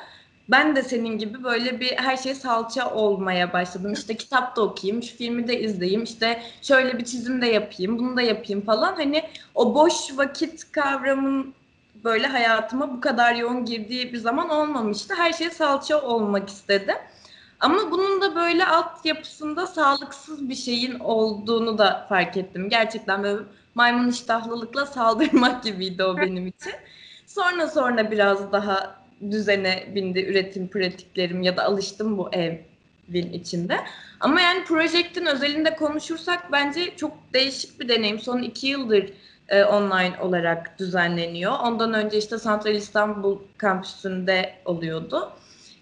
ben 0.50 0.75
de 0.75 0.83
senin 0.83 1.17
gibi 1.17 1.43
böyle 1.43 1.79
bir 1.79 1.91
her 1.97 2.17
şey 2.17 2.35
salça 2.35 2.93
olmaya 2.93 3.53
başladım. 3.53 3.93
İşte 3.93 4.17
kitap 4.17 4.55
da 4.55 4.62
okuyayım, 4.62 5.03
şu 5.03 5.17
filmi 5.17 5.47
de 5.47 5.62
izleyeyim, 5.62 6.03
işte 6.03 6.43
şöyle 6.62 6.97
bir 6.97 7.05
çizim 7.05 7.41
de 7.41 7.47
yapayım, 7.47 8.00
bunu 8.00 8.17
da 8.17 8.21
yapayım 8.21 8.62
falan. 8.62 8.93
Hani 8.95 9.23
o 9.55 9.75
boş 9.75 9.93
vakit 10.17 10.71
kavramın 10.71 11.53
böyle 12.03 12.27
hayatıma 12.27 12.93
bu 12.93 13.01
kadar 13.01 13.35
yoğun 13.35 13.65
girdiği 13.65 14.13
bir 14.13 14.17
zaman 14.17 14.50
olmamıştı. 14.50 15.13
Her 15.17 15.33
şey 15.33 15.50
salça 15.50 16.01
olmak 16.01 16.50
istedim. 16.50 16.95
Ama 17.59 17.91
bunun 17.91 18.21
da 18.21 18.35
böyle 18.35 18.65
altyapısında 18.65 19.67
sağlıksız 19.67 20.50
bir 20.50 20.55
şeyin 20.55 21.00
olduğunu 21.00 21.77
da 21.77 22.05
fark 22.09 22.38
ettim. 22.38 22.69
Gerçekten 22.69 23.23
böyle 23.23 23.43
maymun 23.75 24.09
iştahlılıkla 24.09 24.85
saldırmak 24.85 25.63
gibiydi 25.63 26.03
o 26.03 26.17
benim 26.17 26.47
için. 26.47 26.73
Sonra 27.27 27.67
sonra 27.67 28.12
biraz 28.12 28.51
daha 28.51 29.02
düzene 29.32 29.84
bindi 29.96 30.25
üretim 30.25 30.68
pratiklerim 30.68 31.42
ya 31.44 31.58
da 31.58 31.63
alıştım 31.63 32.18
bu 32.18 32.30
evin 32.34 33.34
içinde. 33.34 33.77
Ama 34.20 34.42
yani 34.42 34.63
Project'in 34.63 35.25
özelinde 35.25 35.75
konuşursak 35.75 36.51
bence 36.51 36.96
çok 36.96 37.12
değişik 37.34 37.80
bir 37.80 37.89
deneyim. 37.89 38.20
Son 38.20 38.42
iki 38.42 38.68
yıldır 38.68 39.10
e, 39.50 39.63
online 39.63 40.13
olarak 40.22 40.80
düzenleniyor. 40.80 41.53
Ondan 41.63 41.94
önce 41.94 42.18
işte 42.18 42.38
Santral 42.38 42.75
İstanbul 42.75 43.39
kampüsünde 43.58 44.53
oluyordu. 44.65 45.32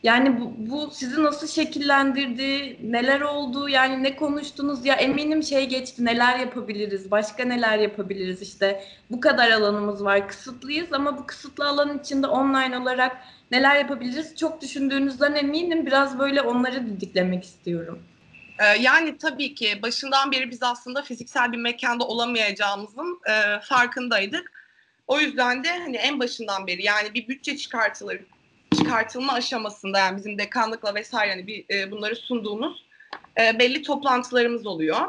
Yani 0.03 0.41
bu, 0.41 0.53
bu 0.57 0.91
sizi 0.91 1.23
nasıl 1.23 1.47
şekillendirdi, 1.47 2.77
neler 2.83 3.21
oldu, 3.21 3.69
yani 3.69 4.03
ne 4.03 4.15
konuştunuz? 4.15 4.85
Ya 4.85 4.95
eminim 4.95 5.43
şey 5.43 5.69
geçti, 5.69 6.05
neler 6.05 6.39
yapabiliriz, 6.39 7.11
başka 7.11 7.45
neler 7.45 7.79
yapabiliriz? 7.79 8.41
İşte 8.41 8.83
bu 9.11 9.19
kadar 9.19 9.51
alanımız 9.51 10.03
var, 10.03 10.27
kısıtlıyız 10.27 10.93
ama 10.93 11.17
bu 11.17 11.25
kısıtlı 11.25 11.67
alan 11.67 11.99
içinde 11.99 12.27
online 12.27 12.77
olarak 12.77 13.17
neler 13.51 13.75
yapabiliriz? 13.75 14.35
Çok 14.35 14.61
düşündüğünüzden 14.61 15.35
eminim. 15.35 15.85
Biraz 15.85 16.19
böyle 16.19 16.41
onları 16.41 16.85
didiklemek 16.85 17.43
istiyorum. 17.43 17.99
Ee, 18.59 18.65
yani 18.65 19.17
tabii 19.17 19.55
ki 19.55 19.79
başından 19.81 20.31
beri 20.31 20.51
biz 20.51 20.63
aslında 20.63 21.01
fiziksel 21.01 21.51
bir 21.51 21.57
mekanda 21.57 22.03
olamayacağımızın 22.03 23.19
e, 23.29 23.59
farkındaydık. 23.59 24.51
O 25.07 25.19
yüzden 25.19 25.63
de 25.63 25.79
hani 25.79 25.97
en 25.97 26.19
başından 26.19 26.67
beri 26.67 26.83
yani 26.83 27.13
bir 27.13 27.27
bütçe 27.27 27.57
çıkartılır, 27.57 28.19
çıkartılma 28.77 29.33
aşamasında 29.33 29.99
yani 29.99 30.17
bizim 30.17 30.37
dekanlıkla 30.37 30.95
vesaire 30.95 31.31
hani 31.31 31.47
bir, 31.47 31.65
e, 31.69 31.91
bunları 31.91 32.15
sunduğumuz 32.15 32.85
e, 33.39 33.59
belli 33.59 33.81
toplantılarımız 33.81 34.65
oluyor. 34.65 34.99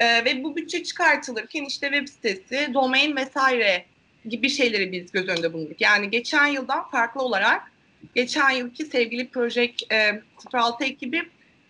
E, 0.00 0.24
ve 0.24 0.44
bu 0.44 0.56
bütçe 0.56 0.84
çıkartılırken 0.84 1.64
işte 1.64 1.90
web 1.90 2.08
sitesi, 2.08 2.74
domain 2.74 3.16
vesaire 3.16 3.84
gibi 4.28 4.50
şeyleri 4.50 4.92
biz 4.92 5.12
göz 5.12 5.28
önünde 5.28 5.52
bulunduk. 5.52 5.80
Yani 5.80 6.10
geçen 6.10 6.46
yıldan 6.46 6.90
farklı 6.90 7.22
olarak 7.22 7.72
geçen 8.14 8.50
yılki 8.50 8.84
sevgili 8.84 9.28
proje 9.28 9.72
e, 9.92 10.22
06 10.52 10.84
ekibi 10.84 11.22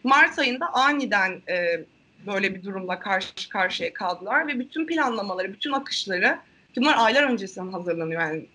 Mart 0.05 0.39
ayında 0.39 0.67
aniden 0.73 1.43
e, 1.49 1.85
böyle 2.27 2.55
bir 2.55 2.65
durumla 2.65 2.99
karşı 2.99 3.49
karşıya 3.49 3.93
kaldılar 3.93 4.47
ve 4.49 4.59
bütün 4.59 4.87
planlamaları, 4.87 5.53
bütün 5.53 5.73
akışları 5.73 6.39
bunlar 6.77 6.95
aylar 6.99 7.23
öncesinden 7.23 7.73
hazırlanıyor 7.73 8.23
yani. 8.23 8.47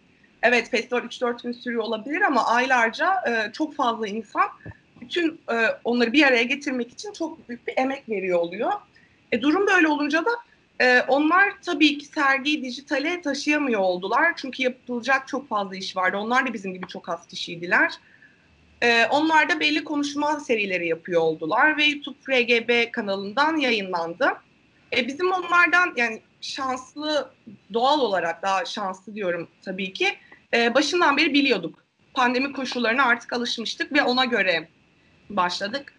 Evet 0.44 0.72
festival 0.72 1.02
3-4 1.02 1.44
gün 1.44 1.52
sürüyor 1.52 1.84
olabilir 1.84 2.22
ama 2.22 2.46
aylarca 2.46 3.14
e, 3.28 3.52
çok 3.52 3.76
fazla 3.76 4.08
insan 4.08 4.48
bütün 5.02 5.42
e, 5.52 5.68
onları 5.84 6.14
bir 6.14 6.24
araya 6.24 6.44
getirmek 6.44 6.92
için 6.92 7.14
çok 7.14 7.50
büyük 7.50 7.68
bir 7.68 7.74
emek 7.78 8.10
veriyor 8.10 8.40
oluyor. 8.40 8.72
E, 9.32 9.42
durum 9.42 9.68
böyle 9.68 9.88
olunca 9.88 10.26
da 10.26 10.32
e, 10.80 11.02
onlar 11.02 11.54
tabii 11.62 11.98
ki 11.98 12.06
sergiyi 12.06 12.64
dijitale 12.64 13.22
taşıyamıyor 13.22 13.80
oldular. 13.80 14.34
Çünkü 14.36 14.64
yapılacak 14.64 15.28
çok 15.28 15.50
fazla 15.50 15.76
iş 15.76 15.98
vardı. 15.98 16.18
Onlar 16.18 16.48
da 16.48 16.54
bizim 16.54 16.74
gibi 16.74 16.88
çok 16.88 17.10
az 17.10 17.28
kişiydiler. 17.28 17.92
Ee, 18.84 19.06
onlar 19.06 19.50
da 19.50 19.60
belli 19.60 19.84
konuşma 19.84 20.40
serileri 20.40 20.88
yapıyor 20.88 21.22
oldular 21.22 21.78
ve 21.78 21.84
YouTube 21.84 22.18
RGB 22.30 22.92
kanalından 22.92 23.58
yayınlandı. 23.58 24.32
Ee, 24.98 25.08
bizim 25.08 25.32
onlardan 25.32 25.94
yani 25.96 26.22
şanslı 26.42 27.32
doğal 27.74 28.00
olarak 28.00 28.42
daha 28.42 28.66
şanslı 28.66 29.16
diyorum 29.16 29.48
tabii 29.62 29.94
ki 29.94 30.08
e, 30.54 30.74
başından 30.74 31.18
beri 31.18 31.34
biliyorduk. 31.34 31.86
Pandemi 32.14 32.54
koşullarına 32.54 33.06
artık 33.06 33.34
alışmıştık 33.34 33.94
ve 33.94 34.04
ona 34.04 34.26
göre 34.26 34.68
başladık. 35.30 35.94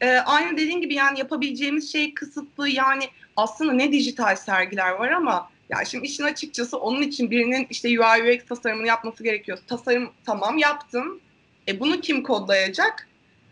Ee, 0.00 0.08
aynı 0.08 0.56
dediğin 0.56 0.80
gibi 0.80 0.94
yani 0.94 1.18
yapabileceğimiz 1.18 1.92
şey 1.92 2.14
kısıtlı 2.14 2.68
yani 2.68 3.04
aslında 3.36 3.72
ne 3.72 3.92
dijital 3.92 4.36
sergiler 4.36 4.90
var 4.90 5.10
ama 5.10 5.50
ya 5.70 5.84
şimdi 5.84 6.06
işin 6.06 6.24
açıkçası 6.24 6.78
onun 6.78 7.02
için 7.02 7.30
birinin 7.30 7.66
işte 7.70 7.88
UI 7.88 8.36
UX 8.36 8.44
tasarımını 8.48 8.86
yapması 8.86 9.24
gerekiyor. 9.24 9.58
Tasarım 9.66 10.12
tamam 10.24 10.58
yaptın 10.58 11.20
e, 11.68 11.80
bunu 11.80 12.00
kim 12.00 12.22
kodlayacak 12.22 13.08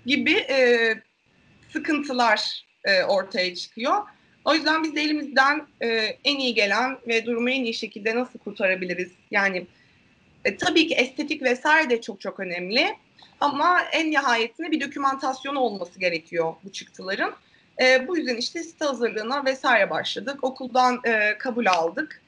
gibi 0.07 0.33
e, 0.33 0.95
sıkıntılar 1.73 2.65
e, 2.85 3.03
ortaya 3.03 3.55
çıkıyor. 3.55 4.03
O 4.45 4.55
yüzden 4.55 4.85
biz 4.85 4.95
de 4.95 5.03
elimizden 5.03 5.67
e, 5.83 5.89
en 6.25 6.39
iyi 6.39 6.55
gelen 6.55 6.99
ve 7.09 7.27
durumu 7.27 7.51
en 7.51 7.65
iyi 7.65 7.75
şekilde 7.75 8.17
nasıl 8.17 8.39
kurtarabiliriz? 8.39 9.13
Yani 9.31 9.67
e, 10.45 10.57
tabii 10.57 10.89
ki 10.89 10.95
estetik 10.95 11.43
vesaire 11.43 11.91
de 11.91 12.01
çok 12.01 12.21
çok 12.21 12.41
önemli. 12.41 12.97
Ama 13.41 13.81
en 13.93 14.11
nihayetinde 14.11 14.71
bir 14.71 14.81
dokümantasyon 14.81 15.55
olması 15.55 16.01
gerekiyor 16.01 16.55
bu 16.65 16.73
çıktıların. 16.73 17.35
E, 17.83 18.09
bu 18.09 18.17
yüzden 18.17 18.37
işte 18.37 18.63
site 18.63 18.85
hazırlığına 18.85 19.45
vesaire 19.45 19.91
başladık. 19.91 20.45
Okuldan 20.45 21.01
e, 21.05 21.39
kabul 21.39 21.67
aldık. 21.67 22.23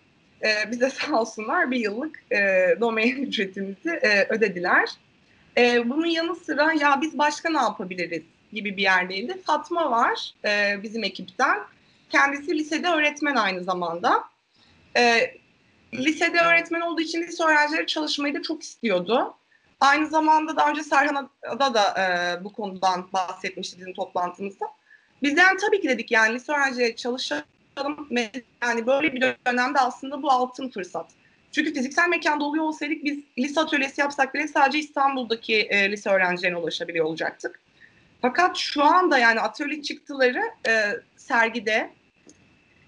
E, 0.44 0.70
bize 0.70 0.90
sağ 0.90 1.20
olsunlar 1.20 1.70
bir 1.70 1.80
yıllık 1.80 2.22
e, 2.32 2.36
domain 2.80 3.16
ücretimizi 3.26 3.90
e, 3.90 4.26
ödediler. 4.28 4.90
E, 5.58 5.90
bunun 5.90 6.06
yanı 6.06 6.36
sıra 6.36 6.72
ya 6.72 7.00
biz 7.02 7.18
başka 7.18 7.50
ne 7.50 7.58
yapabiliriz 7.58 8.22
gibi 8.52 8.76
bir 8.76 8.82
yerdeydi. 8.82 9.42
Fatma 9.42 9.90
var 9.90 10.34
e, 10.44 10.82
bizim 10.82 11.04
ekipten. 11.04 11.58
Kendisi 12.10 12.58
lisede 12.58 12.88
öğretmen 12.88 13.34
aynı 13.34 13.64
zamanda. 13.64 14.24
E, 14.96 15.34
lisede 15.94 16.40
öğretmen 16.40 16.80
olduğu 16.80 17.00
için 17.00 17.22
lise 17.22 17.44
öğrencileri 17.44 17.86
çalışmayı 17.86 18.34
da 18.34 18.42
çok 18.42 18.62
istiyordu. 18.62 19.34
Aynı 19.80 20.06
zamanda 20.06 20.56
daha 20.56 20.70
önce 20.70 20.82
Serhan'da 20.82 21.74
da 21.74 21.94
e, 22.00 22.44
bu 22.44 22.52
konudan 22.52 23.08
bahsetmişti 23.12 23.78
bizim 23.78 23.94
toplantımızda. 23.94 24.66
Bizden 25.22 25.56
tabii 25.56 25.80
ki 25.80 25.88
dedik 25.88 26.10
yani 26.10 26.34
lise 26.34 26.52
öğrencileri 26.52 26.96
çalışalım. 26.96 27.44
Yani 28.62 28.86
böyle 28.86 29.12
bir 29.12 29.20
dönemde 29.20 29.80
aslında 29.80 30.22
bu 30.22 30.30
altın 30.30 30.68
fırsat. 30.70 31.06
Çünkü 31.52 31.74
fiziksel 31.74 32.08
mekanda 32.08 32.44
oluyor 32.44 32.64
olsaydık 32.64 33.04
biz 33.04 33.18
lise 33.38 33.60
atölyesi 33.60 34.00
yapsak 34.00 34.34
bile 34.34 34.48
sadece 34.48 34.78
İstanbul'daki 34.78 35.56
e, 35.56 35.90
lise 35.90 36.10
öğrencilerine 36.10 36.56
ulaşabiliyor 36.56 37.04
olacaktık. 37.04 37.60
Fakat 38.22 38.56
şu 38.56 38.84
anda 38.84 39.18
yani 39.18 39.40
atölye 39.40 39.82
çıktıları 39.82 40.42
e, 40.68 40.90
sergide 41.16 41.90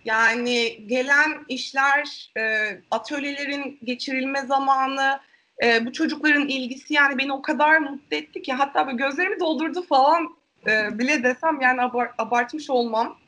yani 0.08 0.86
gelen 0.86 1.44
işler, 1.48 2.30
e, 2.38 2.42
atölyelerin 2.90 3.78
geçirilme 3.84 4.40
zamanı, 4.40 5.20
e, 5.64 5.86
bu 5.86 5.92
çocukların 5.92 6.48
ilgisi 6.48 6.94
yani 6.94 7.18
beni 7.18 7.32
o 7.32 7.42
kadar 7.42 7.78
mutlu 7.78 8.16
etti 8.16 8.42
ki 8.42 8.52
hatta 8.52 8.86
böyle 8.86 8.96
gözlerimi 8.96 9.40
doldurdu 9.40 9.82
falan 9.82 10.36
e, 10.66 10.98
bile 10.98 11.22
desem 11.22 11.60
yani 11.60 11.82
abart, 11.82 12.14
abartmış 12.18 12.70
olmam. 12.70 13.18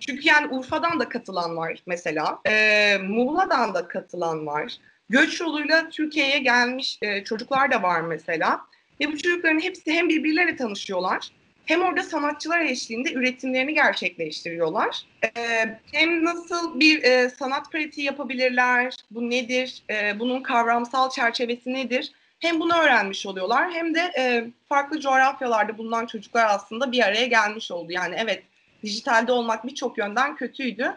Çünkü 0.00 0.28
yani 0.28 0.48
Urfa'dan 0.48 1.00
da 1.00 1.08
katılan 1.08 1.56
var 1.56 1.82
mesela. 1.86 2.38
E, 2.46 2.96
Muğla'dan 3.02 3.74
da 3.74 3.88
katılan 3.88 4.46
var. 4.46 4.76
Göç 5.08 5.40
yoluyla 5.40 5.88
Türkiye'ye 5.88 6.38
gelmiş 6.38 6.98
e, 7.02 7.24
çocuklar 7.24 7.70
da 7.70 7.82
var 7.82 8.00
mesela. 8.00 8.60
Ve 9.00 9.12
bu 9.12 9.18
çocukların 9.18 9.60
hepsi 9.60 9.92
hem 9.92 10.08
birbirleriyle 10.08 10.56
tanışıyorlar 10.56 11.30
hem 11.66 11.82
orada 11.82 12.02
sanatçılar 12.02 12.60
eşliğinde 12.60 13.12
üretimlerini 13.12 13.74
gerçekleştiriyorlar. 13.74 15.02
Ee, 15.24 15.78
hem 15.92 16.24
nasıl 16.24 16.80
bir 16.80 17.02
e, 17.02 17.30
sanat 17.30 17.72
pratiği 17.72 18.06
yapabilirler, 18.06 18.94
bu 19.10 19.30
nedir, 19.30 19.82
e, 19.90 20.18
bunun 20.18 20.42
kavramsal 20.42 21.10
çerçevesi 21.10 21.72
nedir? 21.72 22.12
Hem 22.40 22.60
bunu 22.60 22.74
öğrenmiş 22.74 23.26
oluyorlar 23.26 23.72
hem 23.72 23.94
de 23.94 24.12
e, 24.18 24.44
farklı 24.68 25.00
coğrafyalarda 25.00 25.78
bulunan 25.78 26.06
çocuklar 26.06 26.46
aslında 26.48 26.92
bir 26.92 27.02
araya 27.02 27.26
gelmiş 27.26 27.70
oldu. 27.70 27.92
Yani 27.92 28.16
evet 28.18 28.42
dijitalde 28.82 29.32
olmak 29.32 29.66
birçok 29.66 29.98
yönden 29.98 30.36
kötüydü 30.36 30.92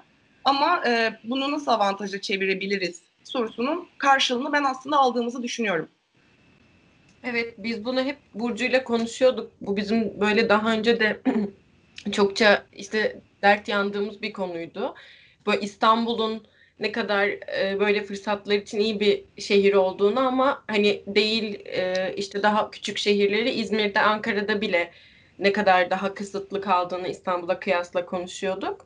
ama 0.45 0.83
bunu 1.23 1.51
nasıl 1.51 1.71
avantaja 1.71 2.21
çevirebiliriz 2.21 3.01
sorusunun 3.23 3.87
karşılığını 3.97 4.53
ben 4.53 4.63
aslında 4.63 4.97
aldığımızı 4.97 5.43
düşünüyorum. 5.43 5.89
Evet, 7.23 7.53
biz 7.57 7.85
bunu 7.85 8.03
hep 8.03 8.17
Burcu'yla 8.33 8.83
konuşuyorduk. 8.83 9.51
Bu 9.61 9.77
bizim 9.77 10.21
böyle 10.21 10.49
daha 10.49 10.71
önce 10.71 10.99
de 10.99 11.19
çokça 12.11 12.65
işte 12.73 13.21
dert 13.41 13.67
yandığımız 13.67 14.21
bir 14.21 14.33
konuydu. 14.33 14.95
Böyle 15.47 15.61
İstanbul'un 15.61 16.47
ne 16.79 16.91
kadar 16.91 17.27
e, 17.27 17.79
böyle 17.79 18.03
fırsatlar 18.03 18.55
için 18.55 18.79
iyi 18.79 18.99
bir 18.99 19.23
şehir 19.41 19.73
olduğunu 19.73 20.19
ama 20.19 20.63
hani 20.67 21.03
değil 21.07 21.59
e, 21.65 22.13
işte 22.17 22.43
daha 22.43 22.71
küçük 22.71 22.97
şehirleri 22.97 23.49
İzmir'de, 23.49 23.99
Ankara'da 23.99 24.61
bile 24.61 24.91
ne 25.39 25.51
kadar 25.51 25.89
daha 25.89 26.13
kısıtlı 26.13 26.61
kaldığını 26.61 27.07
İstanbul'a 27.07 27.59
kıyasla 27.59 28.05
konuşuyorduk. 28.05 28.85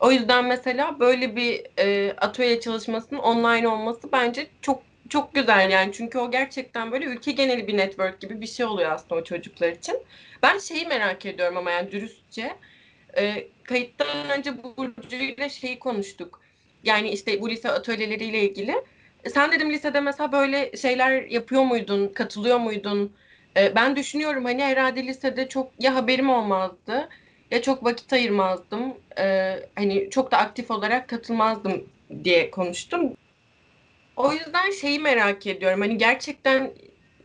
O 0.00 0.12
yüzden 0.12 0.44
mesela 0.44 1.00
böyle 1.00 1.36
bir 1.36 1.62
e, 1.78 2.12
atölye 2.16 2.60
çalışmasının 2.60 3.20
online 3.20 3.68
olması 3.68 4.12
bence 4.12 4.46
çok 4.62 4.82
çok 5.12 5.34
güzel 5.34 5.70
yani 5.70 5.92
çünkü 5.92 6.18
o 6.18 6.30
gerçekten 6.30 6.92
böyle 6.92 7.04
ülke 7.04 7.32
geneli 7.32 7.68
bir 7.68 7.76
network 7.76 8.20
gibi 8.20 8.40
bir 8.40 8.46
şey 8.46 8.66
oluyor 8.66 8.90
aslında 8.90 9.14
o 9.20 9.24
çocuklar 9.24 9.68
için. 9.68 9.96
Ben 10.42 10.58
şeyi 10.58 10.86
merak 10.86 11.26
ediyorum 11.26 11.56
ama 11.56 11.70
yani 11.70 11.92
dürüstçe 11.92 12.58
e, 13.16 13.48
kayıttan 13.64 14.30
önce 14.38 14.62
Burcu 14.62 15.16
ile 15.16 15.48
şeyi 15.50 15.78
konuştuk. 15.78 16.40
Yani 16.82 17.10
işte 17.10 17.40
bu 17.40 17.50
lise 17.50 17.70
atölyeleriyle 17.70 18.40
ilgili. 18.50 18.74
E, 19.24 19.30
sen 19.30 19.52
dedim 19.52 19.70
lisede 19.70 20.00
mesela 20.00 20.32
böyle 20.32 20.76
şeyler 20.76 21.22
yapıyor 21.22 21.62
muydun, 21.62 22.08
katılıyor 22.14 22.58
muydun? 22.58 23.16
E, 23.56 23.74
ben 23.74 23.96
düşünüyorum 23.96 24.44
hani 24.44 24.62
herhalde 24.64 25.06
lisede 25.06 25.48
çok 25.48 25.72
ya 25.78 25.94
haberim 25.94 26.30
olmazdı 26.30 27.08
ya 27.50 27.62
çok 27.62 27.84
vakit 27.84 28.12
ayırmazdım. 28.12 28.94
E, 29.18 29.56
hani 29.74 30.10
çok 30.10 30.32
da 30.32 30.38
aktif 30.38 30.70
olarak 30.70 31.08
katılmazdım 31.08 31.88
diye 32.24 32.50
konuştum. 32.50 33.14
O 34.16 34.32
yüzden 34.32 34.70
şeyi 34.70 34.98
merak 34.98 35.46
ediyorum. 35.46 35.80
Hani 35.80 35.98
gerçekten 35.98 36.72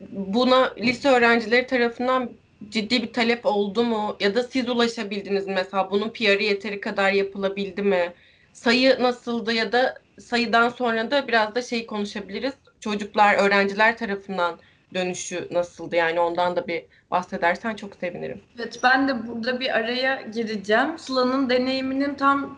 buna 0.09 0.73
lise 0.77 1.09
öğrencileri 1.09 1.67
tarafından 1.67 2.29
ciddi 2.69 3.03
bir 3.03 3.13
talep 3.13 3.45
oldu 3.45 3.83
mu? 3.83 4.15
Ya 4.19 4.35
da 4.35 4.43
siz 4.43 4.69
ulaşabildiniz 4.69 5.47
mi? 5.47 5.53
Mesela 5.53 5.91
bunun 5.91 6.09
PR'ı 6.09 6.43
yeteri 6.43 6.81
kadar 6.81 7.11
yapılabildi 7.11 7.81
mi? 7.81 8.13
Sayı 8.53 8.97
nasıldı 8.99 9.53
ya 9.53 9.71
da 9.71 9.97
sayıdan 10.19 10.69
sonra 10.69 11.11
da 11.11 11.27
biraz 11.27 11.55
da 11.55 11.61
şey 11.61 11.85
konuşabiliriz. 11.85 12.53
Çocuklar, 12.79 13.35
öğrenciler 13.35 13.97
tarafından 13.97 14.59
dönüşü 14.93 15.47
nasıldı? 15.51 15.95
Yani 15.95 16.19
ondan 16.19 16.55
da 16.55 16.67
bir 16.67 16.85
bahsedersen 17.11 17.75
çok 17.75 17.95
sevinirim. 17.95 18.41
Evet 18.55 18.79
ben 18.83 19.07
de 19.07 19.27
burada 19.27 19.59
bir 19.59 19.77
araya 19.77 20.21
gireceğim. 20.21 20.99
Sıla'nın 20.99 21.49
deneyiminin 21.49 22.15
tam 22.15 22.55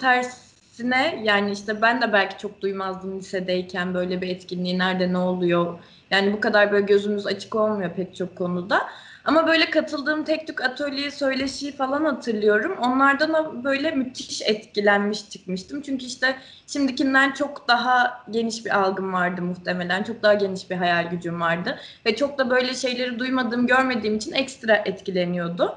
tersine 0.79 1.21
yani 1.23 1.51
işte 1.51 1.81
ben 1.81 2.01
de 2.01 2.13
belki 2.13 2.37
çok 2.37 2.61
duymazdım 2.61 3.19
lisedeyken 3.19 3.93
böyle 3.93 4.21
bir 4.21 4.29
etkinliği 4.29 4.79
nerede 4.79 5.13
ne 5.13 5.17
oluyor. 5.17 5.79
Yani 6.11 6.33
bu 6.33 6.39
kadar 6.39 6.71
böyle 6.71 6.85
gözümüz 6.85 7.27
açık 7.27 7.55
olmuyor 7.55 7.91
pek 7.95 8.15
çok 8.15 8.35
konuda. 8.35 8.81
Ama 9.25 9.47
böyle 9.47 9.69
katıldığım 9.69 10.23
tek 10.23 10.47
tük 10.47 10.61
atölye 10.61 11.11
söyleşiyi 11.11 11.71
falan 11.71 12.05
hatırlıyorum. 12.05 12.77
Onlardan 12.77 13.33
da 13.33 13.63
böyle 13.63 13.91
müthiş 13.91 14.41
etkilenmiş 14.41 15.29
çıkmıştım. 15.29 15.81
Çünkü 15.81 16.05
işte 16.05 16.35
şimdikinden 16.67 17.31
çok 17.31 17.67
daha 17.67 18.23
geniş 18.29 18.65
bir 18.65 18.79
algım 18.79 19.13
vardı 19.13 19.41
muhtemelen. 19.41 20.03
Çok 20.03 20.23
daha 20.23 20.33
geniş 20.33 20.69
bir 20.69 20.75
hayal 20.75 21.09
gücüm 21.09 21.41
vardı. 21.41 21.77
Ve 22.05 22.15
çok 22.15 22.37
da 22.37 22.49
böyle 22.49 22.73
şeyleri 22.73 23.19
duymadığım, 23.19 23.67
görmediğim 23.67 24.15
için 24.15 24.33
ekstra 24.33 24.75
etkileniyordu. 24.75 25.75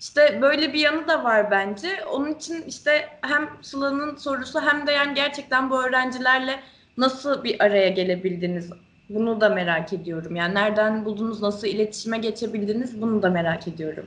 İşte 0.00 0.38
böyle 0.42 0.72
bir 0.72 0.78
yanı 0.78 1.08
da 1.08 1.24
var 1.24 1.50
bence. 1.50 2.04
Onun 2.04 2.34
için 2.34 2.62
işte 2.62 3.08
hem 3.22 3.50
Sıla'nın 3.62 4.16
sorusu 4.16 4.60
hem 4.60 4.86
de 4.86 4.92
yani 4.92 5.14
gerçekten 5.14 5.70
bu 5.70 5.82
öğrencilerle 5.82 6.60
nasıl 6.96 7.44
bir 7.44 7.64
araya 7.64 7.88
gelebildiniz 7.88 8.70
bunu 9.08 9.40
da 9.40 9.48
merak 9.48 9.92
ediyorum. 9.92 10.36
Yani 10.36 10.54
nereden 10.54 11.04
buldunuz, 11.04 11.42
nasıl 11.42 11.66
iletişime 11.66 12.18
geçebildiniz 12.18 13.02
bunu 13.02 13.22
da 13.22 13.30
merak 13.30 13.68
ediyorum. 13.68 14.06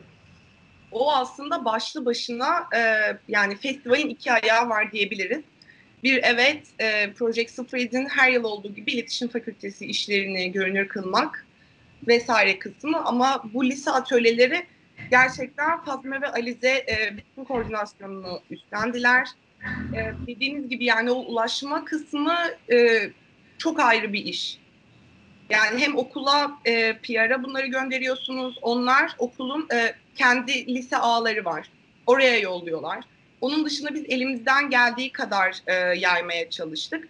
O 0.92 1.14
aslında 1.14 1.66
başlı 1.66 2.06
başına 2.06 2.68
e, 2.76 2.82
yani 3.28 3.56
festivalin 3.56 4.10
iki 4.10 4.32
ayağı 4.32 4.70
var 4.70 4.92
diyebiliriz. 4.92 5.42
Bir 6.04 6.20
evet 6.24 6.68
e, 6.80 7.14
Project 7.14 7.60
07'in 7.60 8.06
her 8.06 8.32
yıl 8.32 8.44
olduğu 8.44 8.76
gibi 8.76 8.92
iletişim 8.92 9.28
fakültesi 9.28 9.86
işlerini 9.86 10.52
görünür 10.52 10.88
kılmak 10.88 11.46
vesaire 12.08 12.60
kısmı 12.60 13.06
ama 13.06 13.44
bu 13.54 13.66
lise 13.66 13.92
atölyeleri 13.92 14.73
gerçekten 15.14 15.84
Fazme 15.84 16.22
ve 16.22 16.28
Alize 16.28 16.70
e, 16.70 17.18
bütün 17.18 17.44
koordinasyonunu 17.44 18.42
üstlendiler. 18.50 19.30
E, 19.96 20.14
dediğiniz 20.28 20.70
gibi 20.70 20.86
yani 20.86 21.12
o 21.12 21.16
ulaşma 21.16 21.86
kısmı 21.86 22.36
e, 22.72 23.10
çok 23.58 23.80
ayrı 23.80 24.14
bir 24.14 24.26
iş. 24.26 24.60
Yani 25.50 25.80
hem 25.82 25.98
okula 25.98 26.52
e, 26.66 26.98
PR'a 26.98 27.44
bunları 27.44 27.68
gönderiyorsunuz. 27.68 28.60
Onlar 28.62 29.16
okulun 29.18 29.68
e, 29.74 29.96
kendi 30.16 30.76
lise 30.76 30.98
ağları 30.98 31.46
var. 31.46 31.70
Oraya 32.08 32.40
yolluyorlar. 32.40 33.04
Onun 33.42 33.66
dışında 33.66 33.94
biz 33.94 34.04
elimizden 34.08 34.70
geldiği 34.70 35.12
kadar 35.12 35.58
e, 35.68 35.74
yaymaya 36.00 36.50
çalıştık. 36.50 37.08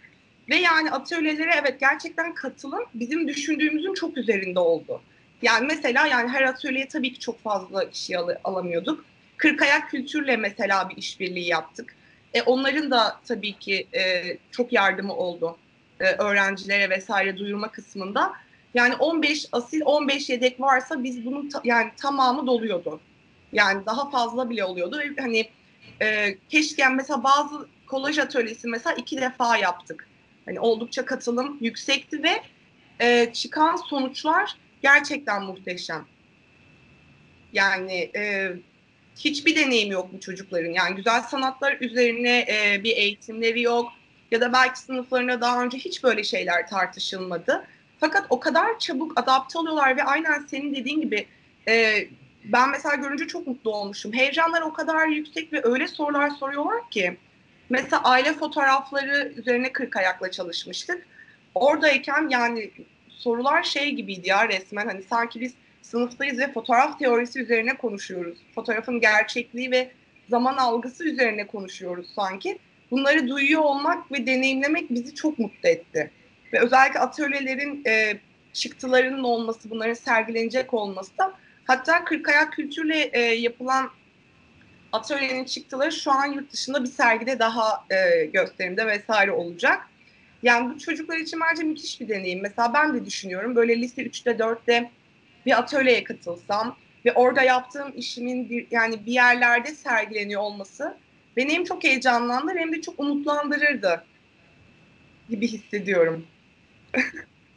Ve 0.49 0.55
yani 0.55 0.91
atölyelere 0.91 1.51
evet 1.61 1.79
gerçekten 1.79 2.33
katılım 2.33 2.83
bizim 2.93 3.27
düşündüğümüzün 3.27 3.93
çok 3.93 4.17
üzerinde 4.17 4.59
oldu. 4.59 5.01
Yani 5.43 5.67
mesela 5.67 6.07
yani 6.07 6.29
her 6.29 6.41
atölyeye 6.41 6.87
tabii 6.87 7.13
ki 7.13 7.19
çok 7.19 7.39
fazla 7.43 7.89
kişi 7.89 8.17
al- 8.17 8.35
alamıyorduk. 8.43 9.05
Kırkayak 9.37 9.89
Kültür'le 9.89 10.37
mesela 10.39 10.89
bir 10.89 10.97
işbirliği 10.97 11.47
yaptık. 11.47 11.95
E, 12.33 12.41
onların 12.41 12.91
da 12.91 13.19
tabii 13.27 13.59
ki 13.59 13.87
e, 13.95 14.23
çok 14.51 14.73
yardımı 14.73 15.15
oldu 15.15 15.57
e, 15.99 16.05
öğrencilere 16.05 16.89
vesaire 16.89 17.37
duyurma 17.37 17.71
kısmında. 17.71 18.33
Yani 18.73 18.95
15 18.95 19.45
asil 19.51 19.81
15 19.85 20.29
yedek 20.29 20.61
varsa 20.61 21.03
biz 21.03 21.25
bunun 21.25 21.49
ta, 21.49 21.61
yani 21.63 21.91
tamamı 21.97 22.47
doluyordu. 22.47 22.99
Yani 23.53 23.85
daha 23.85 24.09
fazla 24.09 24.49
bile 24.49 24.65
oluyordu. 24.65 24.99
Ve 24.99 25.21
hani 25.21 25.49
e, 26.01 26.37
keşke 26.49 26.89
mesela 26.89 27.23
bazı 27.23 27.67
kolaj 27.87 28.17
atölyesi 28.17 28.67
mesela 28.67 28.95
iki 28.95 29.21
defa 29.21 29.57
yaptık. 29.57 30.07
Hani 30.45 30.59
oldukça 30.59 31.05
katılım 31.05 31.57
yüksekti 31.61 32.23
ve 32.23 32.41
e, 32.99 33.33
çıkan 33.33 33.75
sonuçlar 33.75 34.62
gerçekten 34.83 35.43
muhteşem. 35.43 36.05
Yani 37.53 38.11
e, 38.15 38.51
hiçbir 39.15 39.55
deneyim 39.55 39.91
yok 39.91 40.09
bu 40.13 40.19
çocukların. 40.19 40.71
Yani 40.71 40.95
güzel 40.95 41.21
sanatlar 41.21 41.77
üzerine 41.81 42.39
e, 42.39 42.83
bir 42.83 42.97
eğitimleri 42.97 43.61
yok 43.61 43.91
ya 44.31 44.41
da 44.41 44.53
belki 44.53 44.79
sınıflarına 44.79 45.41
daha 45.41 45.63
önce 45.63 45.77
hiç 45.77 46.03
böyle 46.03 46.23
şeyler 46.23 46.67
tartışılmadı. 46.67 47.65
Fakat 47.99 48.25
o 48.29 48.39
kadar 48.39 48.79
çabuk 48.79 49.19
adapte 49.19 49.59
oluyorlar 49.59 49.97
ve 49.97 50.03
aynen 50.03 50.45
senin 50.45 50.75
dediğin 50.75 51.01
gibi 51.01 51.27
e, 51.67 52.07
ben 52.43 52.69
mesela 52.69 52.95
görünce 52.95 53.27
çok 53.27 53.47
mutlu 53.47 53.75
olmuşum. 53.75 54.13
Heyecanlar 54.13 54.61
o 54.61 54.73
kadar 54.73 55.07
yüksek 55.07 55.53
ve 55.53 55.61
öyle 55.63 55.87
sorular 55.87 56.29
soruyorlar 56.29 56.89
ki. 56.89 57.17
Mesela 57.69 58.03
aile 58.03 58.33
fotoğrafları 58.33 59.33
üzerine 59.35 59.71
kırk 59.71 59.97
ayakla 59.97 60.31
çalışmıştık. 60.31 61.07
Oradayken 61.55 62.29
yani 62.29 62.71
sorular 63.23 63.63
şey 63.63 63.91
gibiydi 63.91 64.29
ya 64.29 64.49
resmen 64.49 64.85
hani 64.85 65.01
sanki 65.03 65.41
biz 65.41 65.53
sınıftayız 65.81 66.39
ve 66.39 66.51
fotoğraf 66.51 66.99
teorisi 66.99 67.39
üzerine 67.39 67.77
konuşuyoruz. 67.77 68.37
Fotoğrafın 68.55 68.99
gerçekliği 68.99 69.71
ve 69.71 69.91
zaman 70.29 70.57
algısı 70.57 71.05
üzerine 71.05 71.47
konuşuyoruz 71.47 72.07
sanki 72.15 72.59
bunları 72.91 73.27
duyuyor 73.27 73.61
olmak 73.61 74.11
ve 74.11 74.27
deneyimlemek 74.27 74.89
bizi 74.89 75.15
çok 75.15 75.39
mutlu 75.39 75.69
etti. 75.69 76.11
Ve 76.53 76.59
özellikle 76.59 76.99
atölyelerin 76.99 77.83
e, 77.87 78.19
çıktılarının 78.53 79.23
olması, 79.23 79.69
bunların 79.69 79.93
sergilenecek 79.93 80.73
olması 80.73 81.17
da 81.17 81.33
hatta 81.65 82.05
Kırkayak 82.05 82.53
Kültür'le 82.53 83.09
e, 83.13 83.19
yapılan 83.21 83.89
atölyenin 84.91 85.45
çıktıları 85.45 85.91
şu 85.91 86.11
an 86.11 86.25
yurt 86.25 86.53
dışında 86.53 86.83
bir 86.83 86.89
sergide 86.89 87.39
daha 87.39 87.85
e, 87.89 88.25
gösterimde 88.25 88.87
vesaire 88.87 89.31
olacak. 89.31 89.89
Yani 90.43 90.75
bu 90.75 90.79
çocuklar 90.79 91.17
için 91.17 91.39
bence 91.49 91.63
müthiş 91.63 92.01
bir 92.01 92.09
deneyim. 92.09 92.41
Mesela 92.41 92.73
ben 92.73 92.93
de 92.93 93.05
düşünüyorum 93.05 93.55
böyle 93.55 93.81
lise 93.81 94.01
3'te 94.01 94.31
4'te 94.39 94.91
bir 95.45 95.59
atölyeye 95.59 96.03
katılsam 96.03 96.77
ve 97.05 97.13
orada 97.13 97.41
yaptığım 97.41 97.93
işimin 97.97 98.49
bir, 98.49 98.67
yani 98.71 99.05
bir 99.05 99.11
yerlerde 99.11 99.75
sergileniyor 99.75 100.41
olması 100.41 100.97
beni 101.37 101.53
hem 101.53 101.63
çok 101.63 101.83
heyecanlandırır 101.83 102.59
hem 102.59 102.73
de 102.73 102.81
çok 102.81 102.99
umutlandırırdı 102.99 104.03
gibi 105.29 105.47
hissediyorum. 105.47 106.27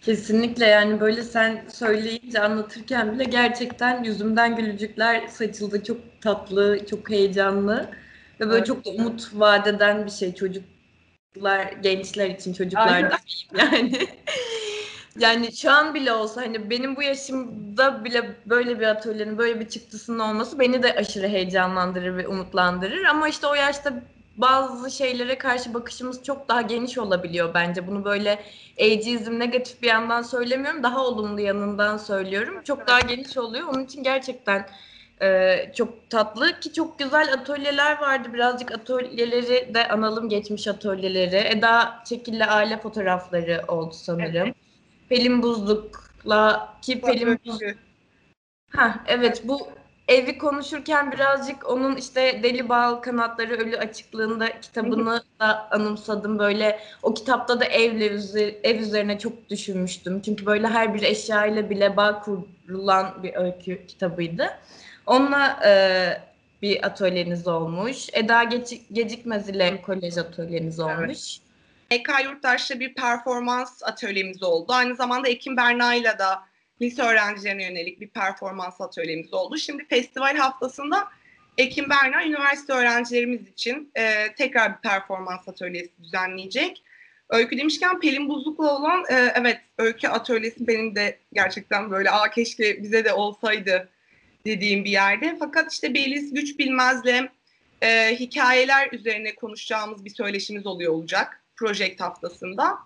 Kesinlikle 0.00 0.66
yani 0.66 1.00
böyle 1.00 1.22
sen 1.22 1.64
söyleyince 1.68 2.40
anlatırken 2.40 3.12
bile 3.14 3.24
gerçekten 3.24 4.04
yüzümden 4.04 4.56
gülücükler 4.56 5.28
saçıldı. 5.28 5.84
Çok 5.84 6.20
tatlı, 6.20 6.86
çok 6.90 7.10
heyecanlı 7.10 7.90
ve 8.40 8.46
böyle 8.48 8.56
Evet. 8.56 8.66
çok 8.66 8.84
da 8.84 8.90
umut 8.90 9.30
vadeden 9.34 10.06
bir 10.06 10.10
şey 10.10 10.34
çocuklar, 11.36 11.72
gençler 11.82 12.30
için 12.30 12.52
çocuklar 12.52 12.86
Aynen. 12.86 13.10
da 13.10 13.18
yani. 13.58 14.08
Yani 15.18 15.56
şu 15.56 15.70
an 15.70 15.94
bile 15.94 16.12
olsa 16.12 16.42
hani 16.42 16.70
benim 16.70 16.96
bu 16.96 17.02
yaşımda 17.02 18.04
bile 18.04 18.36
böyle 18.46 18.80
bir 18.80 18.86
atölyenin 18.86 19.38
böyle 19.38 19.60
bir 19.60 19.68
çıktısının 19.68 20.18
olması 20.18 20.58
beni 20.58 20.82
de 20.82 20.94
aşırı 20.94 21.28
heyecanlandırır 21.28 22.16
ve 22.16 22.28
umutlandırır. 22.28 23.04
Ama 23.04 23.28
işte 23.28 23.46
o 23.46 23.54
yaşta 23.54 24.02
bazı 24.36 24.90
şeylere 24.90 25.38
karşı 25.38 25.74
bakışımız 25.74 26.22
çok 26.22 26.48
daha 26.48 26.62
geniş 26.62 26.98
olabiliyor 26.98 27.54
bence. 27.54 27.86
Bunu 27.86 28.04
böyle 28.04 28.38
ageizm 28.80 29.38
negatif 29.38 29.82
bir 29.82 29.88
yandan 29.88 30.22
söylemiyorum. 30.22 30.82
Daha 30.82 31.04
olumlu 31.04 31.40
yanından 31.40 31.96
söylüyorum. 31.96 32.62
Çok 32.64 32.86
daha 32.86 33.00
geniş 33.00 33.36
oluyor. 33.36 33.68
Onun 33.68 33.84
için 33.84 34.02
gerçekten 34.02 34.66
e, 35.22 35.56
çok 35.74 36.10
tatlı 36.10 36.60
ki 36.60 36.72
çok 36.72 36.98
güzel 36.98 37.32
atölyeler 37.32 38.00
vardı. 38.00 38.28
Birazcık 38.32 38.72
atölyeleri 38.72 39.74
de 39.74 39.88
analım 39.88 40.28
geçmiş 40.28 40.68
atölyeleri. 40.68 41.36
Eda 41.36 42.02
Çekil'le 42.04 42.48
aile 42.48 42.78
fotoğrafları 42.78 43.64
oldu 43.68 43.94
sanırım. 43.94 44.54
Pelin 45.08 45.42
Buzluk'la 45.42 46.74
ki 46.82 47.00
Pelin 47.00 47.38
Buzluk 47.44 47.76
Ha 48.70 49.04
evet 49.06 49.42
bu 49.44 49.68
evi 50.08 50.38
konuşurken 50.38 51.12
birazcık 51.12 51.70
onun 51.70 51.96
işte 51.96 52.40
Deli 52.42 52.68
Bal 52.68 52.94
Kanatları 52.94 53.54
Ölü 53.54 53.78
Açıklığında 53.78 54.60
kitabını 54.60 55.22
da 55.40 55.68
anımsadım. 55.70 56.38
Böyle 56.38 56.80
o 57.02 57.14
kitapta 57.14 57.60
da 57.60 57.64
evle 57.64 58.04
ev 58.62 58.80
üzerine 58.80 59.18
çok 59.18 59.50
düşünmüştüm. 59.50 60.20
Çünkü 60.20 60.46
böyle 60.46 60.66
her 60.66 60.94
bir 60.94 61.02
eşyayla 61.02 61.70
bile 61.70 61.96
bağ 61.96 62.20
kurulan 62.20 63.22
bir 63.22 63.34
öykü 63.34 63.86
kitabıydı. 63.86 64.48
Onunla 65.06 65.60
e, 65.66 65.72
bir 66.62 66.86
atölyeniz 66.86 67.48
olmuş. 67.48 68.06
Eda 68.12 68.44
Gecik, 68.44 68.82
Gecikmez 68.92 69.48
ile 69.48 69.82
kolej 69.82 70.18
atölyeniz 70.18 70.80
olmuş. 70.80 71.38
EK 71.90 72.08
Yurttaş'ta 72.24 72.80
bir 72.80 72.94
performans 72.94 73.82
atölyemiz 73.82 74.42
oldu. 74.42 74.72
Aynı 74.72 74.96
zamanda 74.96 75.28
Ekim 75.28 75.56
Berna'yla 75.56 76.18
da 76.18 76.42
lise 76.82 77.02
öğrencilerine 77.02 77.64
yönelik 77.64 78.00
bir 78.00 78.08
performans 78.08 78.80
atölyemiz 78.80 79.34
oldu. 79.34 79.58
Şimdi 79.58 79.84
festival 79.84 80.36
haftasında 80.36 81.08
Ekim 81.58 81.90
Berna 81.90 82.24
üniversite 82.24 82.72
öğrencilerimiz 82.72 83.48
için 83.48 83.90
e, 83.94 84.34
tekrar 84.34 84.76
bir 84.76 84.88
performans 84.88 85.48
atölyesi 85.48 85.90
düzenleyecek. 86.02 86.82
Öykü 87.28 87.58
demişken 87.58 88.00
Pelin 88.00 88.28
Buzluk'la 88.28 88.78
olan 88.78 89.04
e, 89.10 89.32
evet 89.34 89.60
öykü 89.78 90.08
atölyesi 90.08 90.66
benim 90.66 90.94
de 90.94 91.18
gerçekten 91.32 91.90
böyle 91.90 92.10
aa 92.10 92.30
keşke 92.30 92.82
bize 92.82 93.04
de 93.04 93.12
olsaydı 93.12 93.88
dediğim 94.46 94.84
bir 94.84 94.90
yerde. 94.90 95.36
Fakat 95.38 95.72
işte 95.72 95.94
Beliz 95.94 96.34
Güç 96.34 96.58
Bilmez'le 96.58 97.30
e, 97.82 98.16
hikayeler 98.20 98.88
üzerine 98.92 99.34
konuşacağımız 99.34 100.04
bir 100.04 100.10
söyleşimiz 100.10 100.66
oluyor 100.66 100.92
olacak 100.92 101.42
Project 101.56 102.00
haftasında. 102.00 102.78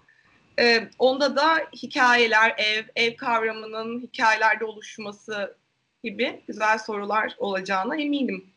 Ee, 0.59 0.89
onda 0.99 1.37
da 1.37 1.59
hikayeler, 1.77 2.55
ev, 2.59 2.85
ev 2.97 3.17
kavramının 3.17 4.01
hikayelerde 4.01 4.65
oluşması 4.65 5.57
gibi 6.05 6.43
güzel 6.47 6.79
sorular 6.79 7.35
olacağına 7.39 7.97
eminim. 7.97 8.51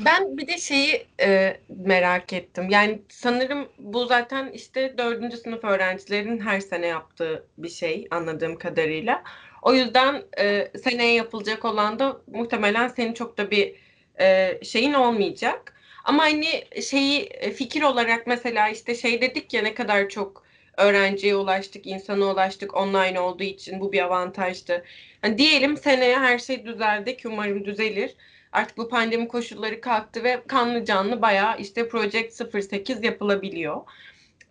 Ben 0.00 0.38
bir 0.38 0.46
de 0.46 0.58
şeyi 0.58 1.06
e, 1.20 1.56
merak 1.68 2.32
ettim. 2.32 2.70
Yani 2.70 3.02
sanırım 3.08 3.68
bu 3.78 4.06
zaten 4.06 4.50
işte 4.50 4.94
dördüncü 4.98 5.36
sınıf 5.36 5.64
öğrencilerin 5.64 6.40
her 6.40 6.60
sene 6.60 6.86
yaptığı 6.86 7.46
bir 7.58 7.68
şey 7.68 8.08
anladığım 8.10 8.58
kadarıyla. 8.58 9.22
O 9.62 9.74
yüzden 9.74 10.22
e, 10.38 10.68
seneye 10.84 11.14
yapılacak 11.14 11.64
olan 11.64 11.98
da 11.98 12.20
muhtemelen 12.26 12.88
senin 12.88 13.12
çok 13.12 13.38
da 13.38 13.50
bir 13.50 13.74
e, 14.20 14.58
şeyin 14.64 14.92
olmayacak. 14.92 15.74
Ama 16.04 16.22
hani 16.22 16.64
şeyi 16.82 17.22
e, 17.22 17.50
fikir 17.50 17.82
olarak 17.82 18.26
mesela 18.26 18.68
işte 18.68 18.94
şey 18.94 19.20
dedik 19.20 19.54
ya 19.54 19.62
ne 19.62 19.74
kadar 19.74 20.08
çok 20.08 20.42
öğrenciye 20.76 21.36
ulaştık, 21.36 21.86
insana 21.86 22.24
ulaştık 22.32 22.76
online 22.76 23.20
olduğu 23.20 23.42
için 23.42 23.80
bu 23.80 23.92
bir 23.92 24.02
avantajdı. 24.02 24.84
Yani 25.24 25.38
diyelim 25.38 25.76
seneye 25.76 26.18
her 26.18 26.38
şey 26.38 26.64
düzeldi 26.64 27.16
ki 27.16 27.28
umarım 27.28 27.64
düzelir. 27.64 28.14
Artık 28.52 28.78
bu 28.78 28.88
pandemi 28.88 29.28
koşulları 29.28 29.80
kalktı 29.80 30.24
ve 30.24 30.42
kanlı 30.48 30.84
canlı 30.84 31.22
bayağı 31.22 31.58
işte 31.58 31.88
Project 31.88 32.42
08 32.54 33.04
yapılabiliyor. 33.04 33.80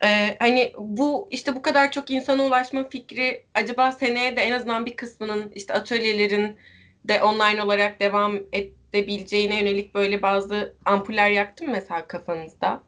Ee, 0.03 0.35
hani 0.39 0.73
bu 0.77 1.27
işte 1.31 1.55
bu 1.55 1.61
kadar 1.61 1.91
çok 1.91 2.11
insana 2.11 2.43
ulaşma 2.43 2.89
fikri 2.89 3.43
acaba 3.53 3.91
seneye 3.91 4.35
de 4.35 4.41
en 4.41 4.51
azından 4.51 4.85
bir 4.85 4.95
kısmının 4.95 5.51
işte 5.55 5.73
atölyelerin 5.73 6.57
de 7.05 7.23
online 7.23 7.63
olarak 7.63 7.99
devam 7.99 8.39
edebileceğine 8.53 9.59
yönelik 9.59 9.95
böyle 9.95 10.21
bazı 10.21 10.73
ampuller 10.85 11.29
yaktı 11.29 11.63
mı 11.63 11.71
mesela 11.71 12.07
kafanızda? 12.07 12.83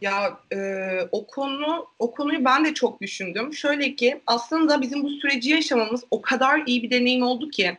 Ya 0.00 0.38
e, 0.52 0.58
o 1.12 1.26
konu 1.26 1.86
o 1.98 2.10
konuyu 2.10 2.44
ben 2.44 2.64
de 2.64 2.74
çok 2.74 3.00
düşündüm. 3.00 3.54
Şöyle 3.54 3.96
ki 3.96 4.20
aslında 4.26 4.80
bizim 4.80 5.02
bu 5.02 5.10
süreci 5.10 5.50
yaşamamız 5.50 6.04
o 6.10 6.22
kadar 6.22 6.62
iyi 6.66 6.82
bir 6.82 6.90
deneyim 6.90 7.22
oldu 7.22 7.48
ki 7.48 7.78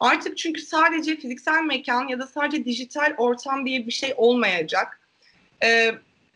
artık 0.00 0.38
çünkü 0.38 0.60
sadece 0.60 1.16
fiziksel 1.16 1.64
mekan 1.64 2.08
ya 2.08 2.18
da 2.18 2.26
sadece 2.26 2.64
dijital 2.64 3.14
ortam 3.18 3.66
diye 3.66 3.86
bir 3.86 3.92
şey 3.92 4.14
olmayacak. 4.16 5.00
E, 5.62 5.94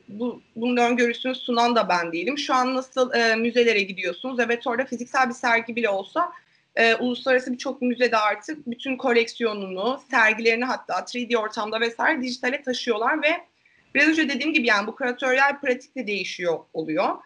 bu 0.09 0.43
bunun 0.57 0.77
öngörüsünü 0.77 1.35
sunan 1.35 1.77
da 1.77 1.89
ben 1.89 2.13
değilim. 2.13 2.39
Şu 2.39 2.55
an 2.55 2.75
nasıl 2.75 3.15
e, 3.15 3.37
müzelere 3.37 3.83
gidiyorsunuz? 3.83 4.41
Evet 4.41 4.67
orada 4.67 4.85
fiziksel 4.85 5.29
bir 5.29 5.35
sergi 5.35 5.77
bile 5.77 5.89
olsa 5.89 6.33
e, 6.77 6.95
uluslararası 6.95 7.53
birçok 7.53 7.83
müzede 7.83 8.17
artık 8.17 8.67
bütün 8.67 8.97
koleksiyonunu, 8.97 10.01
sergilerini 10.11 10.65
hatta 10.65 10.95
3D 10.95 11.37
ortamda 11.37 11.81
vesaire 11.81 12.23
dijitale 12.23 12.63
taşıyorlar 12.63 13.23
ve 13.23 13.49
Biraz 13.95 14.09
önce 14.09 14.29
dediğim 14.29 14.53
gibi 14.53 14.67
yani 14.67 14.87
bu 14.87 14.97
küratöryel 14.97 15.61
pratik 15.61 15.97
de 15.97 16.07
değişiyor 16.07 16.59
oluyor. 16.73 17.17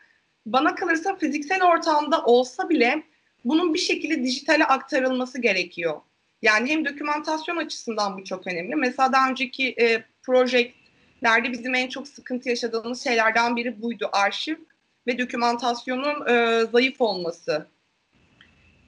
Bana 0.47 0.75
kalırsa 0.75 1.17
fiziksel 1.17 1.63
ortamda 1.63 2.25
olsa 2.25 2.69
bile 2.69 3.03
bunun 3.45 3.75
bir 3.75 3.79
şekilde 3.79 4.23
dijitale 4.23 4.65
aktarılması 4.65 5.41
gerekiyor. 5.41 6.01
Yani 6.43 6.71
hem 6.71 6.85
dokümantasyon 6.85 7.57
açısından 7.57 8.19
bu 8.19 8.25
çok 8.25 8.47
önemli. 8.47 8.75
Mesela 8.75 9.13
daha 9.13 9.31
önceki 9.31 9.75
e, 9.81 10.05
projelerde 11.23 11.53
bizim 11.53 11.75
en 11.75 11.89
çok 11.89 12.09
sıkıntı 12.09 12.49
yaşadığımız 12.49 13.05
şeylerden 13.05 13.57
biri 13.57 13.83
buydu. 13.83 14.09
Arşiv 14.13 14.57
ve 15.07 15.19
dokümantasyonun 15.19 16.27
e, 16.29 16.67
zayıf 16.73 17.01
olması. 17.01 17.67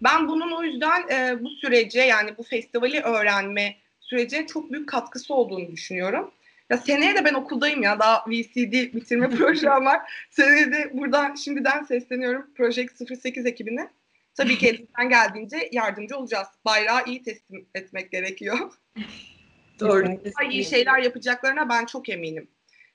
Ben 0.03 0.29
bunun 0.29 0.53
o 0.53 0.63
yüzden 0.63 1.09
e, 1.09 1.45
bu 1.45 1.49
sürece 1.51 2.01
yani 2.01 2.35
bu 2.39 2.43
festivali 2.43 3.01
öğrenme 3.01 3.77
sürecine 4.01 4.47
çok 4.47 4.73
büyük 4.73 4.89
katkısı 4.89 5.35
olduğunu 5.35 5.73
düşünüyorum. 5.73 6.31
Ya 6.71 6.77
seneye 6.77 7.15
de 7.15 7.25
ben 7.25 7.35
okuldayım 7.35 7.83
ya. 7.83 7.99
Daha 7.99 8.25
VCD 8.27 8.95
bitirme 8.95 9.31
projem 9.37 9.85
var. 9.85 10.01
seneye 10.31 10.73
de 10.73 10.91
buradan 10.95 11.35
şimdiden 11.35 11.83
sesleniyorum 11.83 12.55
Project 12.55 13.11
08 13.23 13.47
ekibine. 13.47 13.91
Tabii 14.35 14.59
ki 14.59 14.69
elimizden 14.69 15.09
geldiğince 15.09 15.69
yardımcı 15.73 16.17
olacağız. 16.17 16.49
Bayrağı 16.65 17.05
iyi 17.07 17.23
teslim 17.23 17.67
etmek 17.75 18.13
gerekiyor. 18.13 18.59
Doğru. 19.81 20.07
Daha 20.07 20.51
iyi 20.51 20.65
şeyler 20.65 20.99
yapacaklarına 20.99 21.69
ben 21.69 21.87
çok 21.87 22.09
eminim. 22.09 22.49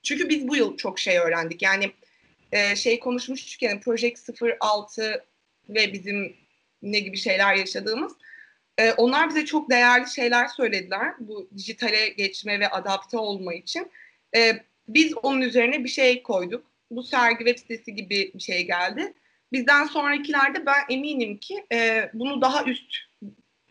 Çünkü 0.04 0.30
biz 0.30 0.48
bu 0.48 0.56
yıl 0.56 0.78
çok 0.78 1.00
şey 1.00 1.18
öğrendik. 1.18 1.62
Yani 1.62 1.92
e, 2.52 2.76
şey 2.76 3.00
konuşmuştuk 3.00 3.62
yani 3.62 3.80
Project 3.80 4.30
06 4.60 5.26
ve 5.70 5.94
bizim 5.94 6.36
ne 6.82 7.00
gibi 7.00 7.18
şeyler 7.18 7.56
yaşadığımız. 7.56 8.13
E, 8.78 8.92
onlar 8.92 9.30
bize 9.30 9.46
çok 9.46 9.70
değerli 9.70 10.10
şeyler 10.10 10.48
söylediler 10.48 11.13
bu 11.20 11.50
dijitale 11.58 12.10
geçme 12.10 12.60
ve 12.60 12.70
adapte 12.70 13.18
olma 13.18 13.54
için. 13.54 13.92
E, 14.36 14.63
biz 14.88 15.13
onun 15.24 15.42
üzerine 15.42 15.84
bir 15.84 15.89
şey 15.89 16.24
koyduk. 16.24 16.65
Bu 16.92 17.04
sergi 17.04 17.38
web 17.38 17.58
sitesi 17.58 17.96
gibi 17.96 18.32
bir 18.36 18.39
şey 18.39 18.68
geldi. 18.68 19.13
Bizden 19.52 19.86
sonrakilerde 19.86 20.65
ben 20.65 20.80
eminim 20.89 21.38
ki 21.38 21.65
e, 21.72 22.10
bunu 22.13 22.42
daha 22.42 22.63
üst 22.63 22.96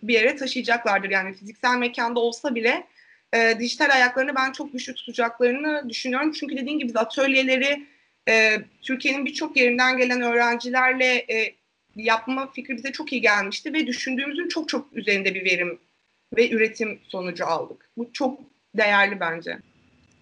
bir 0.03 0.15
yere 0.15 0.37
taşıyacaklardır. 0.37 1.11
Yani 1.11 1.35
fiziksel 1.35 1.79
mekanda 1.79 2.21
olsa 2.21 2.55
bile 2.55 2.87
e, 3.35 3.59
dijital 3.59 3.91
ayaklarını 3.91 4.35
ben 4.35 4.53
çok 4.53 4.73
güçlü 4.73 4.95
tutacaklarını 4.95 5.89
düşünüyorum. 5.89 6.33
Çünkü 6.33 6.57
dediğim 6.57 6.79
gibi 6.79 6.89
biz 6.89 6.97
atölyeleri 6.97 7.87
e, 8.29 8.63
Türkiye'nin 8.83 9.27
birçok 9.27 9.57
yerinden 9.57 9.97
gelen 9.97 10.23
öğrencilerle 10.23 11.15
e, 11.15 11.55
yapma 11.97 12.53
fikri 12.53 12.77
bize 12.77 12.93
çok 12.93 13.13
iyi 13.13 13.21
gelmişti 13.21 13.73
ve 13.73 13.87
düşündüğümüzün 13.87 14.49
çok 14.49 14.69
çok 14.69 14.93
üzerinde 14.93 15.35
bir 15.35 15.45
verim 15.45 15.79
ve 16.37 16.51
üretim 16.51 17.01
sonucu 17.09 17.47
aldık. 17.47 17.91
Bu 17.97 18.13
çok 18.13 18.41
değerli 18.77 19.21
bence. 19.21 19.59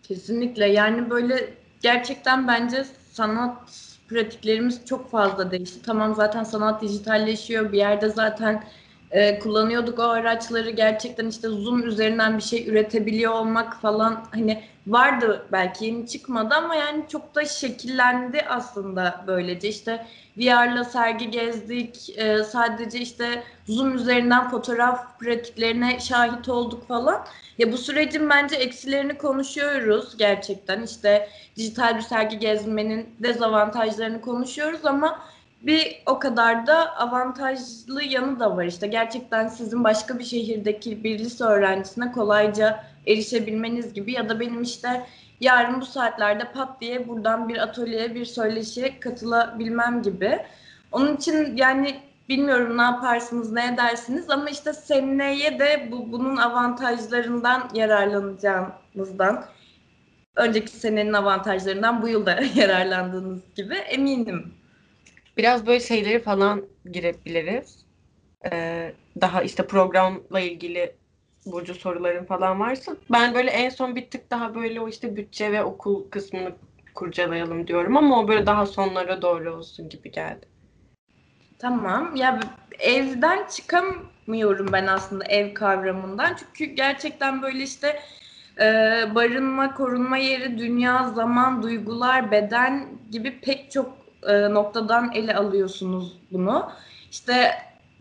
Kesinlikle 0.02 0.66
yani 0.66 1.10
böyle 1.10 1.48
gerçekten 1.82 2.48
bence 2.48 2.84
sanat 3.12 3.70
pratiklerimiz 4.08 4.86
çok 4.86 5.10
fazla 5.10 5.50
değişti. 5.50 5.82
Tamam 5.82 6.14
zaten 6.14 6.44
sanat 6.44 6.82
dijitalleşiyor 6.82 7.72
bir 7.72 7.78
yerde 7.78 8.08
zaten 8.08 8.64
e, 9.10 9.38
kullanıyorduk 9.38 9.98
o 9.98 10.02
araçları. 10.02 10.70
Gerçekten 10.70 11.26
işte 11.26 11.48
Zoom 11.48 11.86
üzerinden 11.86 12.38
bir 12.38 12.42
şey 12.42 12.68
üretebiliyor 12.68 13.32
olmak 13.32 13.80
falan 13.80 14.24
hani 14.30 14.62
vardı 14.86 15.46
belki 15.52 15.84
yeni 15.84 16.08
çıkmadı 16.08 16.54
ama 16.54 16.74
yani 16.74 17.04
çok 17.08 17.34
da 17.34 17.44
şekillendi 17.44 18.42
aslında 18.48 19.24
böylece. 19.26 19.68
İşte 19.68 20.06
VR'la 20.36 20.84
sergi 20.84 21.30
gezdik. 21.30 22.18
E, 22.18 22.44
sadece 22.44 22.98
işte 22.98 23.42
Zoom 23.66 23.94
üzerinden 23.94 24.50
fotoğraf 24.50 25.18
pratiklerine 25.20 26.00
şahit 26.00 26.48
olduk 26.48 26.88
falan. 26.88 27.24
Ya 27.58 27.72
bu 27.72 27.78
sürecin 27.78 28.30
bence 28.30 28.56
eksilerini 28.56 29.18
konuşuyoruz 29.18 30.16
gerçekten. 30.16 30.82
İşte 30.82 31.28
dijital 31.56 31.96
bir 31.96 32.02
sergi 32.02 32.38
gezmenin 32.38 33.08
dezavantajlarını 33.20 34.20
konuşuyoruz 34.20 34.84
ama 34.84 35.20
bir 35.62 36.02
o 36.06 36.18
kadar 36.18 36.66
da 36.66 36.96
avantajlı 36.96 38.02
yanı 38.02 38.40
da 38.40 38.56
var 38.56 38.64
işte. 38.64 38.86
Gerçekten 38.86 39.48
sizin 39.48 39.84
başka 39.84 40.18
bir 40.18 40.24
şehirdeki 40.24 41.04
bir 41.04 41.18
lise 41.18 41.44
öğrencisine 41.44 42.12
kolayca 42.12 42.84
erişebilmeniz 43.06 43.94
gibi 43.94 44.12
ya 44.12 44.28
da 44.28 44.40
benim 44.40 44.62
işte 44.62 45.06
yarın 45.40 45.80
bu 45.80 45.86
saatlerde 45.86 46.52
pat 46.52 46.80
diye 46.80 47.08
buradan 47.08 47.48
bir 47.48 47.56
atölyeye, 47.56 48.14
bir 48.14 48.24
söyleşiye 48.24 49.00
katılabilmem 49.00 50.02
gibi. 50.02 50.38
Onun 50.92 51.16
için 51.16 51.56
yani 51.56 51.96
bilmiyorum 52.28 52.78
ne 52.78 52.82
yaparsınız, 52.82 53.52
ne 53.52 53.66
edersiniz 53.74 54.30
ama 54.30 54.50
işte 54.50 54.72
seneye 54.72 55.58
de 55.58 55.88
bu 55.92 56.12
bunun 56.12 56.36
avantajlarından 56.36 57.70
yararlanacağınızdan, 57.74 59.44
önceki 60.36 60.70
senenin 60.70 61.12
avantajlarından 61.12 62.02
bu 62.02 62.08
yılda 62.08 62.40
yararlandığınız 62.54 63.40
gibi 63.56 63.74
eminim. 63.74 64.54
Biraz 65.36 65.66
böyle 65.66 65.80
şeyleri 65.80 66.22
falan 66.22 66.64
girebiliriz. 66.92 67.86
Ee, 68.52 68.92
daha 69.20 69.42
işte 69.42 69.66
programla 69.66 70.40
ilgili 70.40 70.94
Burcu 71.46 71.74
soruların 71.74 72.24
falan 72.24 72.60
varsa. 72.60 72.96
Ben 73.12 73.34
böyle 73.34 73.50
en 73.50 73.68
son 73.68 73.96
bir 73.96 74.10
tık 74.10 74.30
daha 74.30 74.54
böyle 74.54 74.80
o 74.80 74.88
işte 74.88 75.16
bütçe 75.16 75.52
ve 75.52 75.64
okul 75.64 76.10
kısmını 76.10 76.52
kurcalayalım 76.94 77.66
diyorum 77.66 77.96
ama 77.96 78.20
o 78.20 78.28
böyle 78.28 78.46
daha 78.46 78.66
sonlara 78.66 79.22
doğru 79.22 79.54
olsun 79.54 79.88
gibi 79.88 80.10
geldi. 80.10 80.46
Tamam. 81.58 82.16
Ya 82.16 82.40
evden 82.78 83.46
çıkamıyorum 83.46 84.68
ben 84.72 84.86
aslında 84.86 85.24
ev 85.24 85.54
kavramından. 85.54 86.36
Çünkü 86.36 86.64
gerçekten 86.64 87.42
böyle 87.42 87.62
işte 87.62 88.00
e, 88.60 88.64
barınma, 89.14 89.74
korunma 89.74 90.16
yeri, 90.16 90.58
dünya, 90.58 91.08
zaman, 91.08 91.62
duygular, 91.62 92.30
beden 92.30 92.88
gibi 93.10 93.40
pek 93.40 93.70
çok 93.70 94.05
e, 94.28 94.54
noktadan 94.54 95.12
ele 95.12 95.34
alıyorsunuz 95.34 96.18
bunu. 96.32 96.70
İşte 97.10 97.50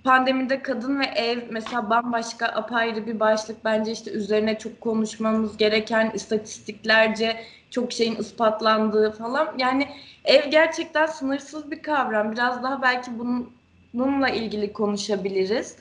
pandemide 0.04 0.62
kadın 0.62 1.00
ve 1.00 1.06
ev 1.06 1.40
mesela 1.50 1.90
bambaşka 1.90 2.46
apayrı 2.46 3.08
bir 3.08 3.20
başlık. 3.20 3.66
Bence 3.66 3.92
işte 3.92 4.12
üzerine 4.12 4.58
çok 4.58 4.82
konuşmamız 4.82 5.58
gereken 5.58 6.12
istatistiklerce 6.14 7.38
çok 7.70 7.92
şeyin 7.92 8.16
ispatlandığı 8.16 9.12
falan. 9.12 9.56
Yani 9.58 9.88
ev 10.26 10.50
gerçekten 10.52 11.06
sınırsız 11.06 11.72
bir 11.72 11.82
kavram. 11.82 12.32
Biraz 12.32 12.64
daha 12.64 12.82
belki 12.82 13.20
bunun, 13.20 13.50
bununla 13.94 14.30
ilgili 14.30 14.74
konuşabiliriz. 14.74 15.78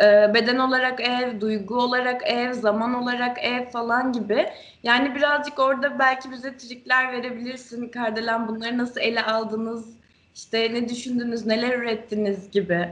Ee, 0.00 0.34
beden 0.34 0.58
olarak 0.58 1.00
ev, 1.00 1.40
duygu 1.40 1.76
olarak 1.76 2.22
ev, 2.30 2.52
zaman 2.52 2.94
olarak 2.94 3.44
ev 3.44 3.66
falan 3.66 4.12
gibi. 4.12 4.46
Yani 4.82 5.14
birazcık 5.14 5.58
orada 5.58 5.98
belki 5.98 6.30
bize 6.30 6.56
trikler 6.56 7.12
verebilirsin. 7.12 7.88
Kardelen 7.88 8.48
bunları 8.48 8.78
nasıl 8.78 9.00
ele 9.00 9.22
aldınız? 9.22 9.98
İşte 10.34 10.74
ne 10.74 10.88
düşündünüz, 10.88 11.46
neler 11.46 11.78
ürettiniz 11.78 12.50
gibi. 12.50 12.88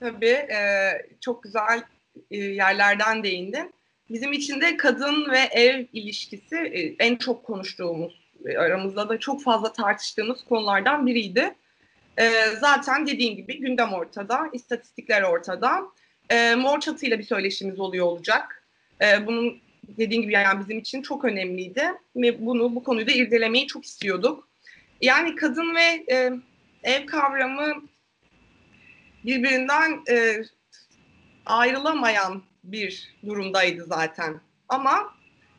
Tabii 0.00 0.26
e, 0.26 0.58
çok 1.20 1.42
güzel 1.42 1.82
e, 2.30 2.36
yerlerden 2.36 3.22
değindin. 3.22 3.74
Bizim 4.10 4.32
için 4.32 4.60
de 4.60 4.76
kadın 4.76 5.30
ve 5.30 5.38
ev 5.38 5.86
ilişkisi 5.92 6.56
e, 6.56 7.04
en 7.04 7.16
çok 7.16 7.44
konuştuğumuz, 7.44 8.30
e, 8.46 8.58
aramızda 8.58 9.08
da 9.08 9.18
çok 9.18 9.42
fazla 9.42 9.72
tartıştığımız 9.72 10.44
konulardan 10.44 11.06
biriydi. 11.06 11.54
E, 12.18 12.30
zaten 12.60 13.06
dediğim 13.06 13.36
gibi 13.36 13.58
gündem 13.60 13.92
ortada, 13.92 14.40
istatistikler 14.52 15.22
ortada. 15.22 15.82
E, 16.30 16.54
mor 16.54 16.80
çatıyla 16.80 17.18
bir 17.18 17.24
söyleşimiz 17.24 17.80
oluyor 17.80 18.06
olacak. 18.06 18.64
E, 19.02 19.26
bunun 19.26 19.60
dediğim 19.88 20.22
gibi 20.22 20.32
yani 20.32 20.60
bizim 20.60 20.78
için 20.78 21.02
çok 21.02 21.24
önemliydi 21.24 21.92
ve 22.16 22.46
bunu 22.46 22.74
bu 22.74 22.84
konuyu 22.84 23.06
da 23.06 23.12
irdelemeyi 23.12 23.66
çok 23.66 23.84
istiyorduk. 23.84 24.48
Yani 25.00 25.34
kadın 25.34 25.74
ve 25.74 26.04
e, 26.10 26.32
ev 26.82 27.06
kavramı 27.06 27.82
birbirinden 29.24 30.00
e, 30.10 30.42
ayrılamayan 31.46 32.42
bir 32.64 33.14
durumdaydı 33.26 33.84
zaten. 33.84 34.40
Ama 34.68 35.14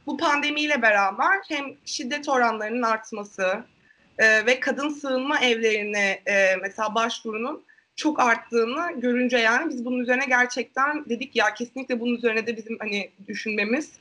bu 0.05 0.17
pandemiyle 0.17 0.81
beraber 0.81 1.39
hem 1.47 1.65
şiddet 1.85 2.29
oranlarının 2.29 2.83
artması 2.83 3.63
e, 4.17 4.45
ve 4.45 4.59
kadın 4.59 4.89
sığınma 4.89 5.39
evlerine 5.39 6.21
e, 6.27 6.55
mesela 6.61 6.95
başvurunun 6.95 7.65
çok 7.99 8.19
arttığını 8.19 8.99
görünce 9.01 9.37
yani 9.37 9.69
biz 9.69 9.85
bunun 9.85 9.99
üzerine 9.99 10.25
gerçekten 10.25 11.09
dedik 11.09 11.35
ya 11.35 11.53
kesinlikle 11.53 11.99
bunun 11.99 12.15
üzerine 12.15 12.47
de 12.47 12.57
bizim 12.57 12.77
hani 12.79 13.11
düşünmemiz 13.27 13.91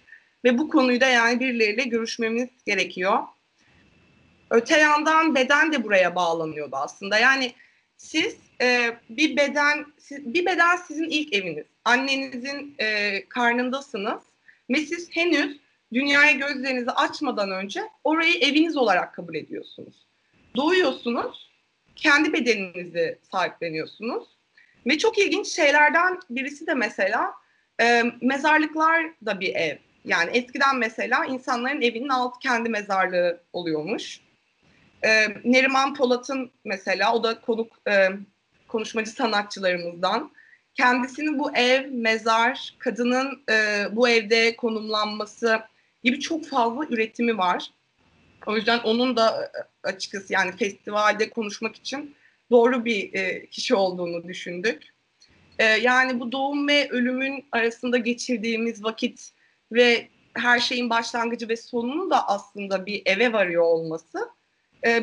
ve 0.44 0.58
bu 0.58 0.68
konuyu 0.68 1.00
da 1.00 1.06
yani 1.06 1.40
birileriyle 1.40 1.82
görüşmemiz 1.84 2.48
gerekiyor. 2.66 3.18
Öte 4.50 4.78
yandan 4.78 5.34
beden 5.34 5.72
de 5.72 5.84
buraya 5.84 6.14
bağlanıyordu 6.14 6.76
aslında. 6.76 7.18
Yani 7.18 7.52
siz 7.96 8.36
e, 8.60 8.96
bir 9.10 9.36
beden 9.36 9.86
siz, 9.98 10.34
bir 10.34 10.46
beden 10.46 10.76
sizin 10.76 11.08
ilk 11.08 11.32
eviniz. 11.32 11.66
Annenizin 11.84 12.74
e, 12.78 13.24
karnındasınız 13.28 14.22
ve 14.70 14.76
siz 14.76 15.08
henüz 15.10 15.60
dünyaya 15.92 16.32
gözlerinizi 16.32 16.90
açmadan 16.90 17.50
önce 17.50 17.80
orayı 18.04 18.34
eviniz 18.34 18.76
olarak 18.76 19.14
kabul 19.14 19.34
ediyorsunuz. 19.34 20.06
Doğuyorsunuz, 20.56 21.47
kendi 21.98 22.32
bedeninizi 22.32 23.18
sahipleniyorsunuz 23.32 24.28
ve 24.86 24.98
çok 24.98 25.18
ilginç 25.18 25.46
şeylerden 25.46 26.20
birisi 26.30 26.66
de 26.66 26.74
mesela 26.74 27.32
e, 27.80 28.02
mezarlıklar 28.20 29.04
da 29.26 29.40
bir 29.40 29.54
ev. 29.54 29.76
Yani 30.04 30.30
eskiden 30.30 30.76
mesela 30.76 31.24
insanların 31.24 31.82
evinin 31.82 32.08
altı 32.08 32.38
kendi 32.38 32.68
mezarlığı 32.68 33.40
oluyormuş. 33.52 34.20
E, 35.04 35.28
Neriman 35.44 35.94
Polat'ın 35.94 36.50
mesela 36.64 37.14
o 37.14 37.22
da 37.22 37.40
konuk 37.40 37.72
e, 37.88 38.08
konuşmacı 38.68 39.10
sanatçılarımızdan. 39.10 40.30
Kendisinin 40.74 41.38
bu 41.38 41.56
ev, 41.56 41.90
mezar, 41.90 42.74
kadının 42.78 43.42
e, 43.50 43.86
bu 43.92 44.08
evde 44.08 44.56
konumlanması 44.56 45.60
gibi 46.04 46.20
çok 46.20 46.46
fazla 46.46 46.86
üretimi 46.86 47.38
var. 47.38 47.70
O 48.46 48.56
yüzden 48.56 48.78
onun 48.78 49.16
da 49.16 49.44
e, 49.44 49.88
açıkçası 49.88 50.32
yani 50.32 50.56
festivalde 50.56 51.30
konuşmak 51.30 51.76
için 51.76 52.14
doğru 52.50 52.84
bir 52.84 53.14
e, 53.14 53.46
kişi 53.46 53.74
olduğunu 53.74 54.28
düşündük. 54.28 54.82
E, 55.58 55.64
yani 55.64 56.20
bu 56.20 56.32
doğum 56.32 56.68
ve 56.68 56.88
ölümün 56.90 57.44
arasında 57.52 57.98
geçirdiğimiz 57.98 58.84
vakit 58.84 59.30
ve 59.72 60.08
her 60.34 60.60
şeyin 60.60 60.90
başlangıcı 60.90 61.48
ve 61.48 61.56
sonunun 61.56 62.10
da 62.10 62.28
aslında 62.28 62.86
bir 62.86 63.02
eve 63.06 63.32
varıyor 63.32 63.62
olması 63.62 64.28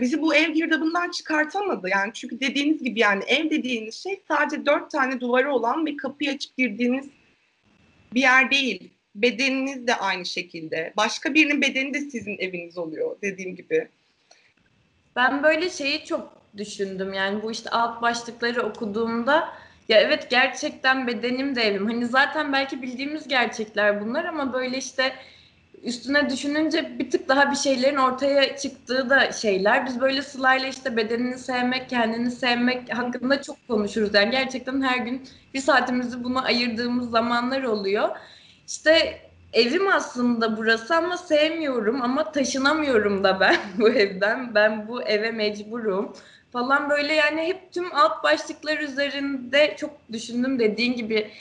bizi 0.02 0.22
bu 0.22 0.36
ev 0.36 0.52
girdabından 0.52 1.12
çıkartamadı. 1.12 1.90
Yani 1.90 2.14
çünkü 2.14 2.40
dediğiniz 2.40 2.84
gibi 2.84 3.00
yani 3.00 3.24
ev 3.28 3.50
dediğiniz 3.50 3.96
şey 4.04 4.22
sadece 4.28 4.66
dört 4.66 4.92
tane 4.92 5.20
duvarı 5.20 5.54
olan 5.54 5.86
ve 5.86 5.98
kapıyı 5.98 6.32
açıp 6.32 6.58
girdiğiniz 6.58 7.06
bir 8.14 8.22
yer 8.22 8.52
değil. 8.52 8.95
Bedeniniz 9.16 9.88
de 9.88 9.96
aynı 9.96 10.26
şekilde. 10.26 10.94
Başka 10.98 11.34
birinin 11.34 11.62
bedeni 11.62 11.94
de 11.94 12.00
sizin 12.00 12.38
eviniz 12.38 12.78
oluyor 12.78 13.16
dediğim 13.22 13.56
gibi. 13.56 13.88
Ben 15.16 15.44
böyle 15.44 15.70
şeyi 15.70 16.06
çok 16.06 16.42
düşündüm. 16.58 17.14
Yani 17.14 17.44
bu 17.44 17.52
işte 17.52 17.70
alt 17.70 18.02
başlıkları 18.02 18.62
okuduğumda 18.62 19.50
ya 19.90 20.00
evet 20.00 20.30
gerçekten 20.30 21.08
bedenim 21.08 21.56
de 21.56 21.62
evim. 21.62 21.86
Hani 21.86 22.06
zaten 22.06 22.54
belki 22.54 22.82
bildiğimiz 22.82 23.28
gerçekler 23.28 24.02
bunlar 24.02 24.26
ama 24.26 24.54
böyle 24.54 24.78
işte 24.78 25.14
üstüne 25.84 26.30
düşününce 26.30 27.00
bir 27.00 27.10
tık 27.12 27.30
daha 27.30 27.52
bir 27.52 27.56
şeylerin 27.56 27.98
ortaya 27.98 28.58
çıktığı 28.58 29.10
da 29.10 29.32
şeyler. 29.32 29.86
Biz 29.86 30.02
böyle 30.02 30.22
Sıla'yla 30.22 30.68
işte 30.68 30.98
bedenini 30.98 31.38
sevmek, 31.38 31.90
kendini 31.90 32.32
sevmek 32.32 32.98
hakkında 32.98 33.42
çok 33.42 33.68
konuşuruz. 33.68 34.14
Yani 34.14 34.32
gerçekten 34.32 34.82
her 34.82 34.98
gün 34.98 35.24
bir 35.54 35.62
saatimizi 35.62 36.24
buna 36.24 36.44
ayırdığımız 36.44 37.10
zamanlar 37.10 37.64
oluyor. 37.64 38.10
İşte 38.68 39.20
evim 39.54 39.88
aslında 39.88 40.58
burası 40.58 40.96
ama 40.96 41.18
sevmiyorum 41.18 42.02
ama 42.02 42.32
taşınamıyorum 42.32 43.24
da 43.24 43.40
ben 43.40 43.58
bu 43.80 43.90
evden. 43.90 44.56
Ben 44.56 44.88
bu 44.88 45.02
eve 45.02 45.32
mecburum 45.32 46.14
falan 46.52 46.90
böyle 46.90 47.14
yani 47.14 47.42
hep 47.42 47.72
tüm 47.72 47.96
alt 47.96 48.24
başlıklar 48.24 48.78
üzerinde 48.78 49.76
çok 49.78 49.92
düşündüm 50.12 50.60
dediğin 50.60 50.96
gibi 50.96 51.32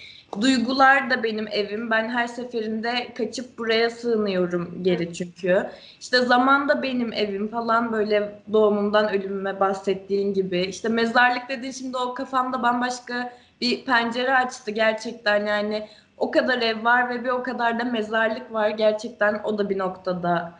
Duygular 0.40 1.10
da 1.10 1.22
benim 1.22 1.48
evim. 1.48 1.90
Ben 1.90 2.08
her 2.08 2.26
seferinde 2.26 3.14
kaçıp 3.14 3.58
buraya 3.58 3.90
sığınıyorum 3.90 4.82
geri 4.82 5.14
çünkü. 5.14 5.66
İşte 6.00 6.18
zaman 6.18 6.68
da 6.68 6.82
benim 6.82 7.12
evim 7.12 7.48
falan 7.48 7.92
böyle 7.92 8.40
doğumumdan 8.52 9.08
ölümüme 9.08 9.60
bahsettiğin 9.60 10.34
gibi. 10.34 10.60
İşte 10.60 10.88
mezarlık 10.88 11.48
dediğin 11.48 11.72
şimdi 11.72 11.96
o 11.96 12.14
kafamda 12.14 12.62
bambaşka 12.62 13.32
bir 13.60 13.84
pencere 13.84 14.34
açtı 14.34 14.70
gerçekten 14.70 15.46
yani. 15.46 15.88
O 16.16 16.30
kadar 16.30 16.62
ev 16.62 16.84
var 16.84 17.10
ve 17.10 17.24
bir 17.24 17.28
o 17.28 17.42
kadar 17.42 17.78
da 17.78 17.84
mezarlık 17.84 18.52
var. 18.52 18.68
Gerçekten 18.68 19.40
o 19.44 19.58
da 19.58 19.70
bir 19.70 19.78
noktada 19.78 20.52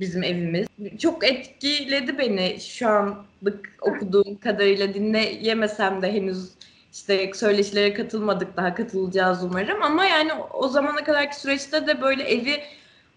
bizim 0.00 0.22
evimiz. 0.22 0.66
Çok 0.98 1.24
etkiledi 1.24 2.18
beni 2.18 2.60
şu 2.60 2.88
anlık 2.88 3.76
okuduğum 3.80 4.38
kadarıyla 4.38 4.94
dinleyemesem 4.94 6.02
de 6.02 6.12
henüz 6.12 6.50
işte 6.92 7.30
söyleşilere 7.34 7.94
katılmadık 7.94 8.56
daha 8.56 8.74
katılacağız 8.74 9.44
umarım 9.44 9.82
ama 9.82 10.04
yani 10.04 10.32
o 10.52 10.68
zamana 10.68 11.04
kadarki 11.04 11.40
süreçte 11.40 11.86
de 11.86 12.00
böyle 12.00 12.22
evi 12.22 12.62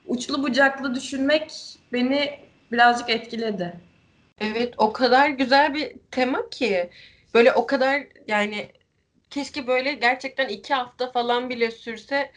uçlu 0.07 0.43
bucaklı 0.43 0.95
düşünmek 0.95 1.51
beni 1.93 2.39
birazcık 2.71 3.09
etkiledi. 3.09 3.73
Evet 4.41 4.73
o 4.77 4.93
kadar 4.93 5.29
güzel 5.29 5.73
bir 5.73 5.91
tema 6.11 6.49
ki 6.49 6.89
böyle 7.33 7.53
o 7.53 7.65
kadar 7.65 8.03
yani 8.27 8.67
keşke 9.29 9.67
böyle 9.67 9.93
gerçekten 9.93 10.49
iki 10.49 10.73
hafta 10.73 11.11
falan 11.11 11.49
bile 11.49 11.71
sürse 11.71 12.31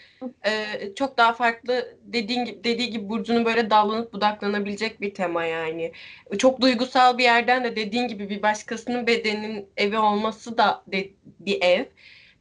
e, 0.46 0.64
çok 0.94 1.18
daha 1.18 1.32
farklı 1.32 1.98
dediğin 2.02 2.46
dediği 2.64 2.90
gibi 2.90 3.08
Burcu'nun 3.08 3.44
böyle 3.44 3.70
dallanıp 3.70 4.12
budaklanabilecek 4.12 5.00
bir 5.00 5.14
tema 5.14 5.44
yani. 5.44 5.92
Çok 6.38 6.60
duygusal 6.60 7.18
bir 7.18 7.24
yerden 7.24 7.64
de 7.64 7.76
dediğin 7.76 8.08
gibi 8.08 8.28
bir 8.30 8.42
başkasının 8.42 9.06
bedeninin 9.06 9.68
evi 9.76 9.98
olması 9.98 10.58
da 10.58 10.82
de, 10.86 11.10
bir 11.40 11.62
ev. 11.62 11.84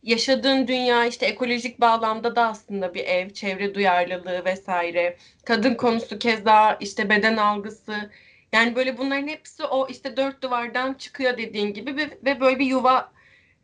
Yaşadığın 0.03 0.67
dünya 0.67 1.05
işte 1.05 1.25
ekolojik 1.25 1.81
bağlamda 1.81 2.35
da 2.35 2.47
aslında 2.47 2.93
bir 2.93 3.05
ev, 3.05 3.29
çevre 3.29 3.75
duyarlılığı 3.75 4.45
vesaire. 4.45 5.17
Kadın 5.45 5.75
konusu 5.75 6.19
keza 6.19 6.77
işte 6.81 7.09
beden 7.09 7.37
algısı. 7.37 8.11
Yani 8.53 8.75
böyle 8.75 8.97
bunların 8.97 9.27
hepsi 9.27 9.63
o 9.63 9.87
işte 9.89 10.17
dört 10.17 10.41
duvardan 10.43 10.93
çıkıyor 10.93 11.37
dediğin 11.37 11.73
gibi 11.73 11.97
ve, 11.97 12.09
ve 12.25 12.39
böyle 12.39 12.59
bir 12.59 12.65
yuva 12.65 13.11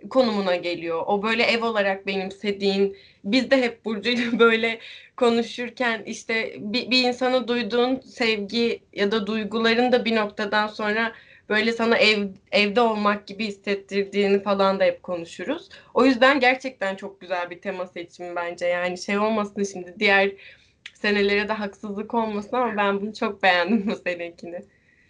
konumuna 0.09 0.55
geliyor. 0.55 1.03
O 1.07 1.23
böyle 1.23 1.43
ev 1.43 1.65
olarak 1.65 2.07
benimsediğin, 2.07 2.97
biz 3.23 3.51
de 3.51 3.61
hep 3.61 3.85
Burcu'yla 3.85 4.39
böyle 4.39 4.79
konuşurken 5.17 6.03
işte 6.05 6.55
bir, 6.57 6.91
bir 6.91 7.03
insana 7.03 7.47
duyduğun 7.47 7.99
sevgi 7.99 8.79
ya 8.93 9.11
da 9.11 9.27
duyguların 9.27 9.91
da 9.91 10.05
bir 10.05 10.15
noktadan 10.15 10.67
sonra 10.67 11.11
böyle 11.49 11.71
sana 11.71 11.97
ev 11.97 12.27
evde 12.51 12.81
olmak 12.81 13.27
gibi 13.27 13.45
hissettirdiğini 13.45 14.43
falan 14.43 14.79
da 14.79 14.83
hep 14.83 15.03
konuşuruz. 15.03 15.69
O 15.93 16.05
yüzden 16.05 16.39
gerçekten 16.39 16.95
çok 16.95 17.21
güzel 17.21 17.49
bir 17.49 17.61
tema 17.61 17.87
seçimi 17.87 18.35
bence. 18.35 18.65
Yani 18.65 18.97
şey 18.97 19.17
olmasın 19.17 19.63
şimdi 19.63 19.95
diğer 19.99 20.31
senelere 20.93 21.47
de 21.47 21.53
haksızlık 21.53 22.13
olmasın 22.13 22.55
ama 22.55 22.77
ben 22.77 23.01
bunu 23.01 23.13
çok 23.13 23.43
beğendim 23.43 23.87
bu 23.87 23.95
senekini. 23.95 24.61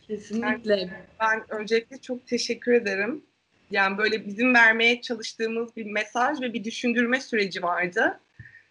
Kesinlikle. 0.08 0.90
Ben 1.20 1.44
öncelikle 1.50 1.98
çok 2.02 2.28
teşekkür 2.28 2.74
ederim. 2.74 3.24
Yani 3.72 3.98
böyle 3.98 4.28
bizim 4.28 4.54
vermeye 4.54 5.02
çalıştığımız 5.02 5.76
bir 5.76 5.86
mesaj 5.86 6.42
ve 6.42 6.54
bir 6.54 6.64
düşündürme 6.64 7.22
süreci 7.22 7.64
vardı. 7.64 8.20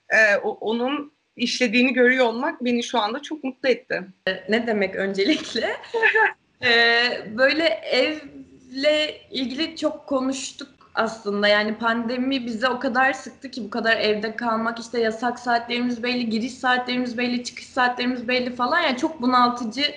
Ee, 0.08 0.36
o, 0.36 0.50
onun 0.50 1.12
işlediğini 1.36 1.92
görüyor 1.92 2.26
olmak 2.26 2.64
beni 2.64 2.82
şu 2.82 2.98
anda 2.98 3.22
çok 3.22 3.44
mutlu 3.44 3.68
etti. 3.68 4.02
Ne 4.48 4.66
demek 4.66 4.96
öncelikle? 4.96 5.76
ee, 6.64 7.22
böyle 7.38 7.64
evle 7.66 9.20
ilgili 9.30 9.76
çok 9.76 10.06
konuştuk 10.06 10.68
aslında. 10.94 11.48
Yani 11.48 11.74
pandemi 11.74 12.46
bize 12.46 12.68
o 12.68 12.78
kadar 12.78 13.12
sıktı 13.12 13.50
ki 13.50 13.64
bu 13.64 13.70
kadar 13.70 13.96
evde 13.96 14.36
kalmak 14.36 14.78
işte 14.78 15.00
yasak 15.00 15.38
saatlerimiz 15.38 16.02
belli, 16.02 16.30
giriş 16.30 16.54
saatlerimiz 16.54 17.18
belli, 17.18 17.44
çıkış 17.44 17.66
saatlerimiz 17.66 18.28
belli 18.28 18.56
falan. 18.56 18.80
Yani 18.80 18.96
çok 18.96 19.22
bunaltıcı 19.22 19.94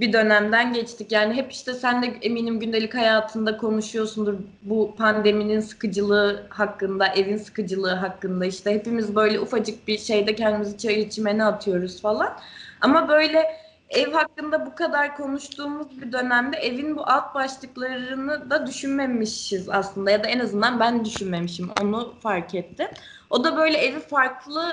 bir 0.00 0.12
dönemden 0.12 0.72
geçtik. 0.72 1.12
Yani 1.12 1.34
hep 1.34 1.52
işte 1.52 1.74
sen 1.74 2.02
de 2.02 2.06
eminim 2.22 2.60
gündelik 2.60 2.94
hayatında 2.94 3.56
konuşuyorsundur 3.56 4.34
bu 4.62 4.94
pandeminin 4.98 5.60
sıkıcılığı 5.60 6.46
hakkında, 6.48 7.06
evin 7.06 7.36
sıkıcılığı 7.36 7.94
hakkında. 7.94 8.46
işte 8.46 8.74
hepimiz 8.74 9.16
böyle 9.16 9.40
ufacık 9.40 9.88
bir 9.88 9.98
şeyde 9.98 10.34
kendimizi 10.34 10.78
çay 10.78 11.10
çimene 11.10 11.44
atıyoruz 11.44 12.02
falan. 12.02 12.36
Ama 12.80 13.08
böyle 13.08 13.46
ev 13.90 14.12
hakkında 14.12 14.66
bu 14.66 14.74
kadar 14.74 15.16
konuştuğumuz 15.16 16.00
bir 16.00 16.12
dönemde 16.12 16.56
evin 16.56 16.96
bu 16.96 17.02
alt 17.06 17.34
başlıklarını 17.34 18.50
da 18.50 18.66
düşünmemişiz 18.66 19.68
aslında 19.68 20.10
ya 20.10 20.24
da 20.24 20.28
en 20.28 20.38
azından 20.38 20.80
ben 20.80 21.04
düşünmemişim 21.04 21.70
onu 21.82 22.14
fark 22.22 22.54
ettim. 22.54 22.88
O 23.30 23.44
da 23.44 23.56
böyle 23.56 23.78
evi 23.78 24.00
farklı 24.00 24.72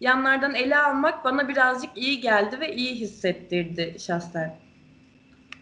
yanlardan 0.00 0.54
ele 0.54 0.78
almak 0.78 1.24
bana 1.24 1.48
birazcık 1.48 1.90
iyi 1.96 2.20
geldi 2.20 2.60
ve 2.60 2.74
iyi 2.74 2.94
hissettirdi 2.94 3.96
şahsen. 3.98 4.56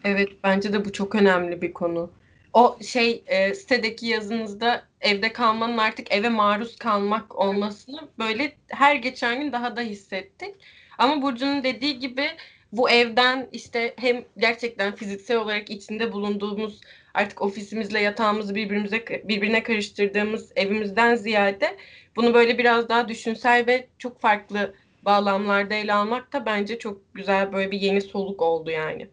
Evet 0.04 0.28
bence 0.44 0.72
de 0.72 0.84
bu 0.84 0.92
çok 0.92 1.14
önemli 1.14 1.62
bir 1.62 1.72
konu. 1.72 2.10
O 2.52 2.78
şey 2.82 3.22
e, 3.26 3.54
sitedeki 3.54 4.06
yazınızda 4.06 4.82
evde 5.00 5.32
kalmanın 5.32 5.78
artık 5.78 6.12
eve 6.12 6.28
maruz 6.28 6.76
kalmak 6.76 7.38
olmasını 7.38 8.00
böyle 8.18 8.52
her 8.68 8.94
geçen 8.94 9.40
gün 9.40 9.52
daha 9.52 9.76
da 9.76 9.80
hissettik. 9.80 10.54
Ama 10.98 11.22
Burcu'nun 11.22 11.62
dediği 11.64 11.98
gibi 11.98 12.26
bu 12.72 12.90
evden 12.90 13.48
işte 13.52 13.94
hem 13.96 14.24
gerçekten 14.38 14.94
fiziksel 14.94 15.36
olarak 15.36 15.70
içinde 15.70 16.12
bulunduğumuz 16.12 16.80
artık 17.14 17.42
ofisimizle 17.42 18.00
yatağımızı 18.00 18.54
birbirimize 18.54 19.04
birbirine 19.24 19.62
karıştırdığımız 19.62 20.52
evimizden 20.56 21.14
ziyade 21.14 21.76
bunu 22.16 22.34
böyle 22.34 22.58
biraz 22.58 22.88
daha 22.88 23.08
düşünsel 23.08 23.66
ve 23.66 23.88
çok 23.98 24.20
farklı 24.20 24.74
bağlamlarda 25.02 25.74
ele 25.74 25.94
almak 25.94 26.32
da 26.32 26.46
bence 26.46 26.78
çok 26.78 27.14
güzel 27.14 27.52
böyle 27.52 27.70
bir 27.70 27.80
yeni 27.80 28.00
soluk 28.00 28.42
oldu 28.42 28.70
yani. 28.70 29.08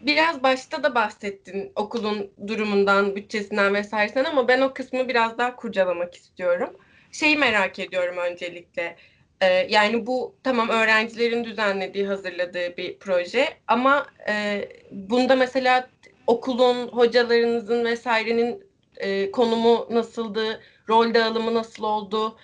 Biraz 0.00 0.42
başta 0.42 0.82
da 0.82 0.94
bahsettin 0.94 1.72
okulun 1.76 2.30
durumundan, 2.46 3.16
bütçesinden 3.16 3.74
vesairesen 3.74 4.24
ama 4.24 4.48
ben 4.48 4.60
o 4.60 4.74
kısmı 4.74 5.08
biraz 5.08 5.38
daha 5.38 5.56
kurcalamak 5.56 6.14
istiyorum. 6.14 6.76
Şeyi 7.12 7.36
merak 7.36 7.78
ediyorum 7.78 8.16
öncelikle. 8.16 8.96
Ee, 9.40 9.46
yani 9.46 10.06
bu 10.06 10.34
tamam 10.44 10.68
öğrencilerin 10.68 11.44
düzenlediği, 11.44 12.06
hazırladığı 12.06 12.76
bir 12.76 12.98
proje 12.98 13.48
ama 13.66 14.06
e, 14.28 14.64
bunda 14.90 15.36
mesela 15.36 15.88
okulun, 16.26 16.88
hocalarınızın 16.88 17.84
vesairenin 17.84 18.64
e, 18.96 19.30
konumu 19.30 19.88
nasıldı, 19.90 20.60
rol 20.88 21.14
dağılımı 21.14 21.54
nasıl 21.54 21.84
oldu? 21.84 22.38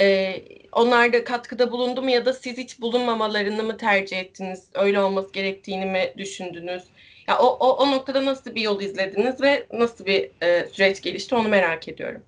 E, 0.00 0.34
onlar 0.72 1.12
da 1.12 1.24
katkıda 1.24 1.72
bulundu 1.72 2.02
mu 2.02 2.10
ya 2.10 2.24
da 2.26 2.32
siz 2.32 2.58
hiç 2.58 2.80
bulunmamalarını 2.80 3.62
mı 3.62 3.76
tercih 3.76 4.18
ettiniz? 4.18 4.64
Öyle 4.74 5.00
olması 5.00 5.32
gerektiğini 5.32 5.86
mi 5.86 6.12
düşündünüz? 6.16 6.82
Ya 7.28 7.38
o, 7.38 7.46
o, 7.46 7.76
o 7.76 7.90
noktada 7.90 8.24
nasıl 8.24 8.54
bir 8.54 8.62
yol 8.62 8.80
izlediniz 8.80 9.42
ve 9.42 9.66
nasıl 9.72 10.06
bir 10.06 10.30
e, 10.42 10.68
süreç 10.68 11.02
gelişti 11.02 11.34
onu 11.34 11.48
merak 11.48 11.88
ediyorum. 11.88 12.22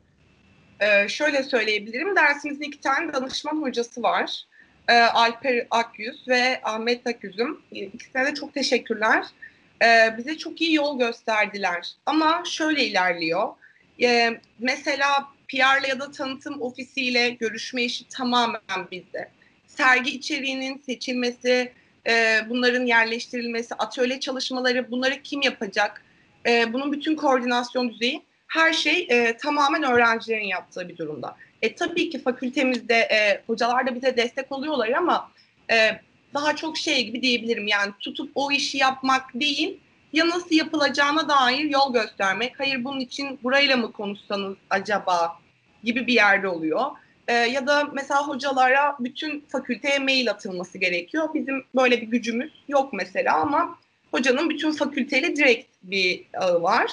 Ee, 0.83 1.09
şöyle 1.09 1.43
söyleyebilirim. 1.43 2.17
Dersimizin 2.17 2.65
iki 2.65 2.81
tane 2.81 3.13
danışman 3.13 3.63
hocası 3.63 4.03
var. 4.03 4.43
Ee, 4.89 4.93
Alper 4.93 5.67
Akyüz 5.71 6.29
ve 6.29 6.61
Ahmet 6.63 7.07
Akyüz'üm. 7.07 7.63
İkisine 7.71 8.27
de 8.27 8.35
çok 8.35 8.55
teşekkürler. 8.55 9.25
Ee, 9.85 10.15
bize 10.19 10.39
çok 10.39 10.61
iyi 10.61 10.75
yol 10.75 10.99
gösterdiler. 10.99 11.93
Ama 12.07 12.43
şöyle 12.47 12.85
ilerliyor. 12.85 13.49
Ee, 14.03 14.41
mesela 14.59 15.29
PR'la 15.53 15.88
ya 15.88 16.01
da 16.01 16.11
tanıtım 16.11 16.62
ofisiyle 16.62 17.31
görüşme 17.31 17.83
işi 17.83 18.09
tamamen 18.09 18.61
bizde. 18.91 19.31
Sergi 19.67 20.11
içeriğinin 20.11 20.79
seçilmesi, 20.79 21.73
e, 22.09 22.41
bunların 22.49 22.87
yerleştirilmesi, 22.87 23.75
atölye 23.75 24.21
çalışmaları, 24.21 24.91
bunları 24.91 25.23
kim 25.23 25.43
yapacak? 25.43 26.05
E, 26.47 26.73
bunun 26.73 26.93
bütün 26.93 27.17
koordinasyon 27.17 27.91
düzeyi 27.91 28.23
her 28.47 28.73
şey 28.73 29.07
e, 29.11 29.37
tamamen 29.37 29.83
öğrencilerin 29.83 30.47
yaptığı 30.47 30.88
bir 30.88 30.97
durumda. 30.97 31.37
E, 31.62 31.75
tabii 31.75 32.11
ki 32.11 32.23
fakültemizde 32.23 32.95
e, 32.95 33.43
hocalar 33.47 33.87
da 33.87 33.95
bize 33.95 34.17
destek 34.17 34.53
oluyorlar 34.53 34.88
ama 34.88 35.31
e, 35.71 36.01
daha 36.35 36.57
çok 36.57 36.79
şey 36.79 37.07
gibi 37.07 37.23
diyebilirim 37.23 37.67
yani 37.67 37.93
tutup 38.01 38.31
o 38.35 38.53
işi 38.53 38.79
yapmak 38.79 39.35
değil 39.35 39.81
ya 40.12 40.29
nasıl 40.29 40.55
yapılacağına 40.55 41.29
dair 41.29 41.71
yol 41.71 41.93
göstermek. 41.93 42.61
Hayır 42.61 42.85
bunun 42.85 43.01
için 43.01 43.38
burayla 43.43 43.77
mı 43.77 43.93
konuşsanız 43.93 44.57
acaba 44.71 45.41
gibi 45.85 46.07
bir 46.07 46.14
yerde 46.14 46.49
oluyor. 46.49 46.83
E, 47.29 47.33
ya 47.35 47.66
da 47.66 47.85
mesela 47.92 48.29
hocalara 48.29 48.97
bütün 49.01 49.45
fakülteye 49.49 49.99
mail 49.99 50.31
atılması 50.31 50.79
gerekiyor. 50.79 51.29
Bizim 51.35 51.64
böyle 51.75 52.01
bir 52.01 52.07
gücümüz 52.07 52.53
yok 52.68 52.92
mesela 52.92 53.37
ama 53.37 53.79
hocanın 54.11 54.51
bütün 54.51 54.73
fakülteyle 54.73 55.37
direkt 55.37 55.68
bir 55.83 56.25
ağı 56.38 56.62
var. 56.62 56.90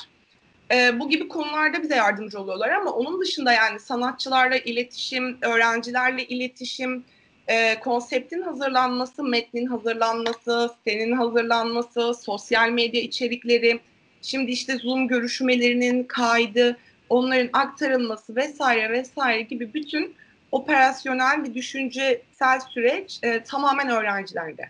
E, 0.71 0.99
bu 0.99 1.09
gibi 1.09 1.27
konularda 1.27 1.83
bize 1.83 1.95
yardımcı 1.95 2.39
oluyorlar 2.39 2.69
ama 2.69 2.91
onun 2.91 3.21
dışında 3.21 3.53
yani 3.53 3.79
sanatçılarla 3.79 4.57
iletişim, 4.57 5.37
öğrencilerle 5.41 6.25
iletişim, 6.25 7.03
e, 7.47 7.79
konseptin 7.79 8.41
hazırlanması, 8.41 9.23
metnin 9.23 9.65
hazırlanması, 9.65 10.71
sitenin 10.77 11.11
hazırlanması, 11.11 12.13
sosyal 12.13 12.69
medya 12.69 13.01
içerikleri, 13.01 13.79
şimdi 14.21 14.51
işte 14.51 14.77
Zoom 14.77 15.07
görüşmelerinin 15.07 16.03
kaydı, 16.03 16.77
onların 17.09 17.49
aktarılması 17.53 18.35
vesaire 18.35 18.89
vesaire 18.89 19.41
gibi 19.41 19.73
bütün 19.73 20.15
operasyonel 20.51 21.43
ve 21.43 21.53
düşüncesel 21.53 22.59
süreç 22.69 23.19
e, 23.23 23.43
tamamen 23.43 23.89
öğrencilerde. 23.89 24.69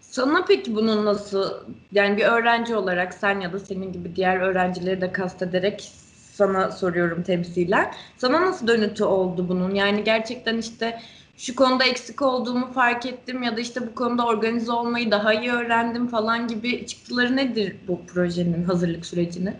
Sana 0.00 0.44
peki 0.48 0.76
bunun 0.76 1.04
nasıl, 1.04 1.50
yani 1.92 2.16
bir 2.16 2.24
öğrenci 2.24 2.76
olarak 2.76 3.14
sen 3.14 3.40
ya 3.40 3.52
da 3.52 3.58
senin 3.58 3.92
gibi 3.92 4.16
diğer 4.16 4.40
öğrencileri 4.40 5.00
de 5.00 5.12
kastederek 5.12 5.92
sana 6.32 6.70
soruyorum 6.70 7.22
temsilen. 7.22 7.92
Sana 8.18 8.40
nasıl 8.40 8.66
dönütü 8.66 9.04
oldu 9.04 9.48
bunun? 9.48 9.74
Yani 9.74 10.04
gerçekten 10.04 10.58
işte 10.58 11.00
şu 11.36 11.54
konuda 11.54 11.84
eksik 11.84 12.22
olduğumu 12.22 12.72
fark 12.72 13.06
ettim 13.06 13.42
ya 13.42 13.56
da 13.56 13.60
işte 13.60 13.86
bu 13.86 13.94
konuda 13.94 14.26
organize 14.26 14.72
olmayı 14.72 15.10
daha 15.10 15.34
iyi 15.34 15.52
öğrendim 15.52 16.06
falan 16.06 16.48
gibi 16.48 16.86
çıktıları 16.86 17.36
nedir 17.36 17.76
bu 17.88 18.00
projenin 18.06 18.64
hazırlık 18.64 19.06
sürecinin? 19.06 19.54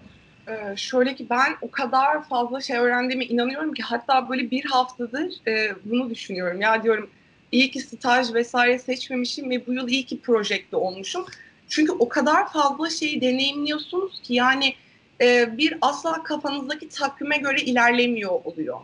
Ee, 0.49 0.76
şöyle 0.76 1.14
ki 1.14 1.26
ben 1.30 1.57
o 1.62 1.70
kadar 1.70 2.28
fazla 2.28 2.61
şey 2.61 2.76
öğrendiğime 2.76 3.24
inanıyorum 3.24 3.74
ki 3.74 3.82
hatta 3.82 4.28
böyle 4.28 4.51
bir 4.51 4.64
haftadır 4.64 5.49
e, 5.49 5.74
bunu 5.84 6.11
düşünüyorum. 6.11 6.61
Ya 6.61 6.82
diyorum 6.82 7.11
iyi 7.53 7.70
ki 7.70 7.80
staj 7.80 8.34
vesaire 8.34 8.78
seçmemişim 8.78 9.51
ve 9.51 9.66
bu 9.66 9.72
yıl 9.72 9.88
iyi 9.88 10.07
ki 10.07 10.20
projekte 10.20 10.76
olmuşum. 10.76 11.26
Çünkü 11.68 11.92
o 11.92 12.09
kadar 12.09 12.53
fazla 12.53 12.90
şeyi 12.90 13.20
deneyimliyorsunuz 13.20 14.20
ki 14.22 14.34
yani 14.34 14.74
e, 15.20 15.59
bir 15.59 15.78
asla 15.80 16.22
kafanızdaki 16.22 16.88
takvime 16.88 17.36
göre 17.36 17.61
ilerlemiyor 17.61 18.45
oluyor. 18.45 18.80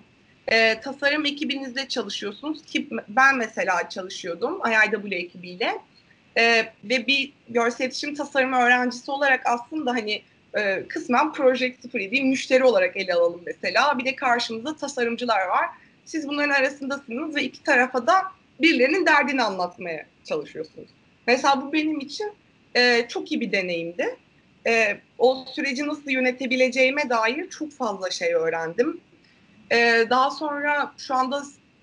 E, 0.49 0.81
tasarım 0.81 1.27
ekibinizde 1.27 1.89
çalışıyorsunuz 1.89 2.63
ki 2.63 2.89
ben 3.09 3.37
mesela 3.37 3.89
çalışıyordum 3.89 4.61
IIW 4.67 5.17
ekibiyle 5.17 5.79
e, 6.39 6.73
ve 6.85 7.07
bir 7.07 7.33
görsel 7.49 7.85
iletişim 7.85 8.15
tasarımı 8.15 8.57
öğrencisi 8.57 9.11
olarak 9.11 9.41
aslında 9.47 9.91
hani 9.91 10.23
e, 10.59 10.85
kısmen 10.89 11.33
Project 11.33 11.95
07 11.95 12.23
müşteri 12.23 12.65
olarak 12.65 12.97
ele 12.97 13.15
alalım 13.15 13.43
mesela. 13.47 13.99
Bir 13.99 14.05
de 14.05 14.17
karşımızda 14.17 14.77
tasarımcılar 14.77 15.47
var. 15.47 15.67
Siz 16.05 16.29
bunların 16.29 16.55
arasındasınız 16.55 17.37
ve 17.37 17.43
iki 17.43 17.63
tarafa 17.63 18.07
da 18.07 18.23
birilerinin 18.61 19.07
derdini 19.07 19.43
anlatmaya 19.43 20.07
çalışıyorsunuz. 20.25 20.89
Mesela 21.27 21.63
bu 21.63 21.73
benim 21.73 22.01
için 22.01 22.33
e, 22.75 23.09
çok 23.09 23.33
iyi 23.33 23.41
bir 23.41 23.53
deneyimdi. 23.53 24.17
E, 24.67 24.99
o 25.19 25.45
süreci 25.55 25.87
nasıl 25.87 26.11
yönetebileceğime 26.11 27.11
dair 27.11 27.51
çok 27.51 27.73
fazla 27.73 28.11
şey 28.11 28.35
öğrendim. 28.35 29.01
E, 29.73 30.07
daha 30.11 30.31
sonra 30.31 30.93
şu 30.99 31.15
anda 31.15 31.43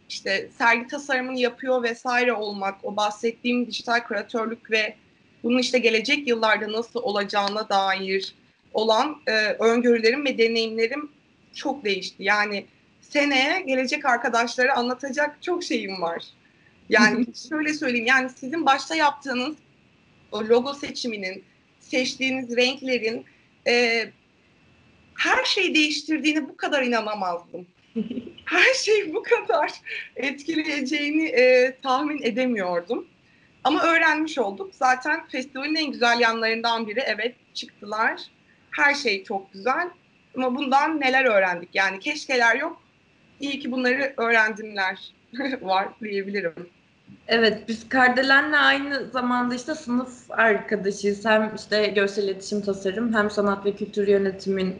işte 0.10 0.50
sergi 0.58 0.88
tasarımını 0.88 1.40
yapıyor 1.40 1.84
vesaire 1.84 2.34
olmak, 2.34 2.86
o 2.86 2.96
bahsettiğim 2.96 3.68
dijital 3.68 4.04
kreatörlük 4.04 4.72
ve 4.72 4.96
bunun 5.44 5.60
işte 5.60 5.80
gelecek 5.80 6.28
yıllarda 6.28 6.72
nasıl 6.72 7.00
olacağına 7.04 7.70
dair 7.70 8.36
olan 8.74 9.22
e, 9.28 9.32
öngörülerim 9.54 10.26
ve 10.26 10.38
deneyimlerim 10.38 11.12
çok 11.54 11.86
değişti. 11.86 12.24
Yani 12.24 12.66
seneye 13.02 13.62
gelecek 13.62 14.06
arkadaşlara 14.06 14.76
anlatacak 14.76 15.44
çok 15.44 15.64
şeyim 15.64 16.02
var. 16.02 16.24
Yani 16.90 17.26
şöyle 17.50 17.74
söyleyeyim 17.74 18.06
yani 18.06 18.30
sizin 18.30 18.66
başta 18.66 18.96
yaptığınız 18.96 19.56
o 20.32 20.40
logo 20.40 20.74
seçiminin, 20.74 21.44
seçtiğiniz 21.80 22.58
renklerin 22.58 23.26
e, 23.68 24.06
her 25.18 25.46
şeyi 25.46 25.76
değiştirdiğini 25.76 26.50
bu 26.50 26.58
kadar 26.58 26.84
inanamazdım. 26.84 27.68
her 28.46 28.74
şey 28.74 29.14
bu 29.14 29.24
kadar 29.24 29.72
etkileyeceğini 30.16 31.26
e, 31.26 31.76
tahmin 31.84 32.22
edemiyordum. 32.22 33.08
Ama 33.64 33.84
öğrenmiş 33.84 34.38
olduk. 34.38 34.76
Zaten 34.76 35.28
festivalin 35.28 35.76
en 35.76 35.92
güzel 35.92 36.20
yanlarından 36.20 36.88
biri 36.88 37.00
evet 37.00 37.36
çıktılar. 37.54 38.22
Her 38.78 38.94
şey 38.96 39.24
çok 39.24 39.54
güzel. 39.54 39.90
Ama 40.38 40.56
bundan 40.56 41.02
neler 41.02 41.26
öğrendik? 41.26 41.70
Yani 41.74 42.00
keşkeler 42.00 42.56
yok. 42.56 42.82
İyi 43.40 43.60
ki 43.60 43.72
bunları 43.72 44.14
öğrendimler 44.18 45.14
var 45.62 45.88
diyebilirim. 46.02 46.54
Evet, 47.28 47.64
biz 47.68 47.90
Kardelen'le 47.90 48.54
aynı 48.54 49.10
zamanda 49.10 49.56
işte 49.56 49.76
sınıf 49.76 50.32
arkadaşıyız. 50.32 51.26
Hem 51.26 51.56
işte 51.56 51.88
görsel 51.88 52.24
iletişim 52.24 52.62
tasarım 52.62 53.14
hem 53.16 53.30
sanat 53.30 53.66
ve 53.66 53.76
kültür 53.76 54.08
yönetiminde 54.08 54.80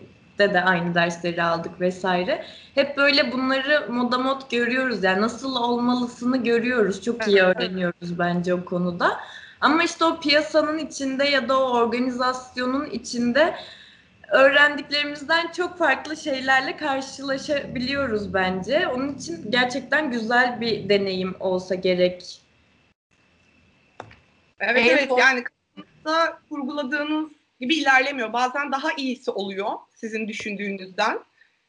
de 0.54 0.62
aynı 0.62 0.96
dersleri 0.96 1.44
aldık 1.44 1.82
vesaire. 1.82 2.46
Hep 2.76 2.98
böyle 2.98 3.32
bunları 3.32 3.92
moda 3.92 4.18
mod 4.18 4.52
görüyoruz 4.52 5.04
yani 5.04 5.22
nasıl 5.22 5.56
olmalısını 5.56 6.44
görüyoruz. 6.44 7.04
Çok 7.04 7.28
iyi 7.28 7.42
öğreniyoruz 7.42 8.20
bence 8.20 8.54
o 8.54 8.66
konuda. 8.66 9.20
Ama 9.62 9.84
işte 9.84 10.06
o 10.06 10.20
piyasanın 10.20 10.78
içinde 10.78 11.24
ya 11.24 11.50
da 11.50 11.60
o 11.60 11.78
organizasyonun 11.78 12.86
içinde 12.86 13.56
öğrendiklerimizden 14.32 15.52
çok 15.52 15.78
farklı 15.78 16.18
şeylerle 16.18 16.78
karşılaşabiliyoruz 16.78 18.34
bence. 18.34 18.88
Onun 18.88 19.16
için 19.16 19.52
gerçekten 19.52 20.12
güzel 20.12 20.62
bir 20.62 20.90
deneyim 20.90 21.36
olsa 21.40 21.76
gerek. 21.76 22.42
Evet 24.60 24.84
evet, 24.88 25.08
evet 25.10 25.12
yani 25.20 25.44
kafanızda 25.44 26.40
kurguladığınız 26.50 27.32
gibi 27.60 27.76
ilerlemiyor. 27.76 28.34
Bazen 28.34 28.72
daha 28.72 28.94
iyisi 28.94 29.32
oluyor 29.32 29.70
sizin 29.96 30.28
düşündüğünüzden. 30.28 31.20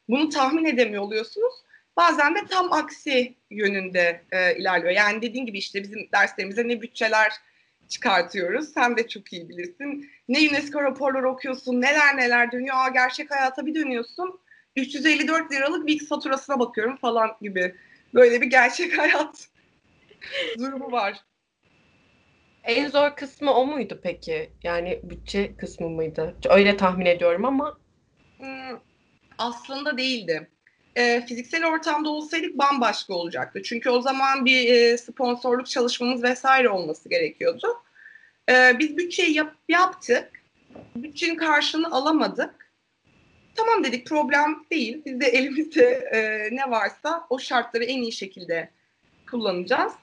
Bunu 0.09 0.29
tahmin 0.29 0.65
edemiyor 0.65 1.03
oluyorsunuz. 1.03 1.53
Bazen 1.97 2.35
de 2.35 2.39
tam 2.49 2.73
aksi 2.73 3.35
yönünde 3.49 4.21
e, 4.31 4.55
ilerliyor. 4.57 4.93
Yani 4.93 5.21
dediğin 5.21 5.45
gibi 5.45 5.57
işte 5.57 5.83
bizim 5.83 6.09
derslerimizde 6.13 6.67
ne 6.67 6.81
bütçeler 6.81 7.31
çıkartıyoruz. 7.89 8.73
Sen 8.73 8.97
de 8.97 9.07
çok 9.07 9.33
iyi 9.33 9.49
bilirsin. 9.49 10.09
Ne 10.29 10.49
UNESCO 10.49 10.83
raporları 10.83 11.29
okuyorsun, 11.29 11.81
neler 11.81 12.17
neler 12.17 12.51
dönüyor. 12.51 12.75
Aa, 12.75 12.89
gerçek 12.89 13.31
hayata 13.31 13.65
bir 13.65 13.75
dönüyorsun. 13.75 14.39
354 14.75 15.51
liralık 15.51 15.87
bir 15.87 16.05
faturasına 16.05 16.59
bakıyorum 16.59 16.97
falan 16.97 17.31
gibi. 17.41 17.75
Böyle 18.13 18.41
bir 18.41 18.47
gerçek 18.47 18.97
hayat 18.97 19.47
durumu 20.57 20.91
var. 20.91 21.17
En 22.63 22.87
zor 22.87 23.15
kısmı 23.15 23.53
o 23.53 23.65
muydu 23.65 23.99
peki? 24.03 24.49
Yani 24.63 24.99
bütçe 25.03 25.55
kısmı 25.55 25.89
mıydı? 25.89 26.35
Öyle 26.49 26.77
tahmin 26.77 27.05
ediyorum 27.05 27.45
ama. 27.45 27.77
Hmm, 28.37 28.79
aslında 29.37 29.97
değildi. 29.97 30.49
E, 30.95 31.25
fiziksel 31.25 31.65
ortamda 31.65 32.09
olsaydık 32.09 32.57
bambaşka 32.57 33.13
olacaktı. 33.13 33.63
Çünkü 33.63 33.89
o 33.89 34.01
zaman 34.01 34.45
bir 34.45 34.73
e, 34.73 34.97
sponsorluk 34.97 35.67
çalışmamız 35.67 36.23
vesaire 36.23 36.69
olması 36.69 37.09
gerekiyordu. 37.09 37.67
E, 38.49 38.79
biz 38.79 38.97
bütçeyi 38.97 39.37
yap, 39.37 39.55
yaptık. 39.69 40.31
Bütçenin 40.95 41.35
karşılığını 41.35 41.91
alamadık. 41.91 42.71
Tamam 43.55 43.83
dedik 43.83 44.07
problem 44.07 44.65
değil. 44.71 45.01
Biz 45.05 45.19
de 45.19 45.27
elimizde 45.27 45.85
e, 45.85 46.49
ne 46.55 46.71
varsa 46.71 47.27
o 47.29 47.39
şartları 47.39 47.83
en 47.83 48.01
iyi 48.01 48.11
şekilde 48.11 48.69
kullanacağız. 49.31 49.93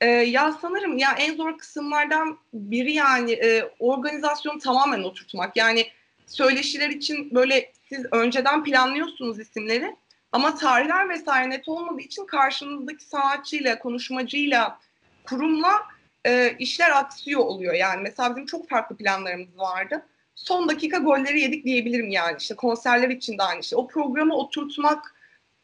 E, 0.00 0.06
ya 0.06 0.52
sanırım 0.52 0.98
ya 0.98 1.12
en 1.18 1.36
zor 1.36 1.58
kısımlardan 1.58 2.38
biri 2.52 2.92
yani 2.92 3.32
e, 3.32 3.70
organizasyonu 3.78 4.58
tamamen 4.58 5.02
oturtmak. 5.02 5.56
Yani 5.56 5.86
söyleşiler 6.26 6.88
için 6.88 7.34
böyle 7.34 7.72
siz 7.88 8.06
önceden 8.12 8.64
planlıyorsunuz 8.64 9.40
isimleri 9.40 9.96
ama 10.32 10.54
tarihler 10.54 11.08
vesaire 11.08 11.50
net 11.50 11.68
olmadığı 11.68 12.00
için 12.00 12.26
karşınızdaki 12.26 13.04
sanatçıyla, 13.04 13.78
konuşmacıyla, 13.78 14.78
kurumla 15.24 15.91
e, 16.26 16.56
işler 16.58 16.90
aksıyor 16.90 17.40
oluyor. 17.40 17.74
Yani 17.74 18.02
mesela 18.02 18.30
bizim 18.30 18.46
çok 18.46 18.68
farklı 18.68 18.96
planlarımız 18.96 19.58
vardı. 19.58 20.06
Son 20.34 20.68
dakika 20.68 20.98
golleri 20.98 21.40
yedik 21.40 21.64
diyebilirim 21.64 22.10
yani. 22.10 22.36
İşte 22.40 22.54
konserler 22.54 23.08
için 23.08 23.38
de 23.38 23.42
aynı 23.42 23.62
şey. 23.62 23.78
O 23.78 23.86
programı 23.86 24.34
oturtmak 24.34 25.14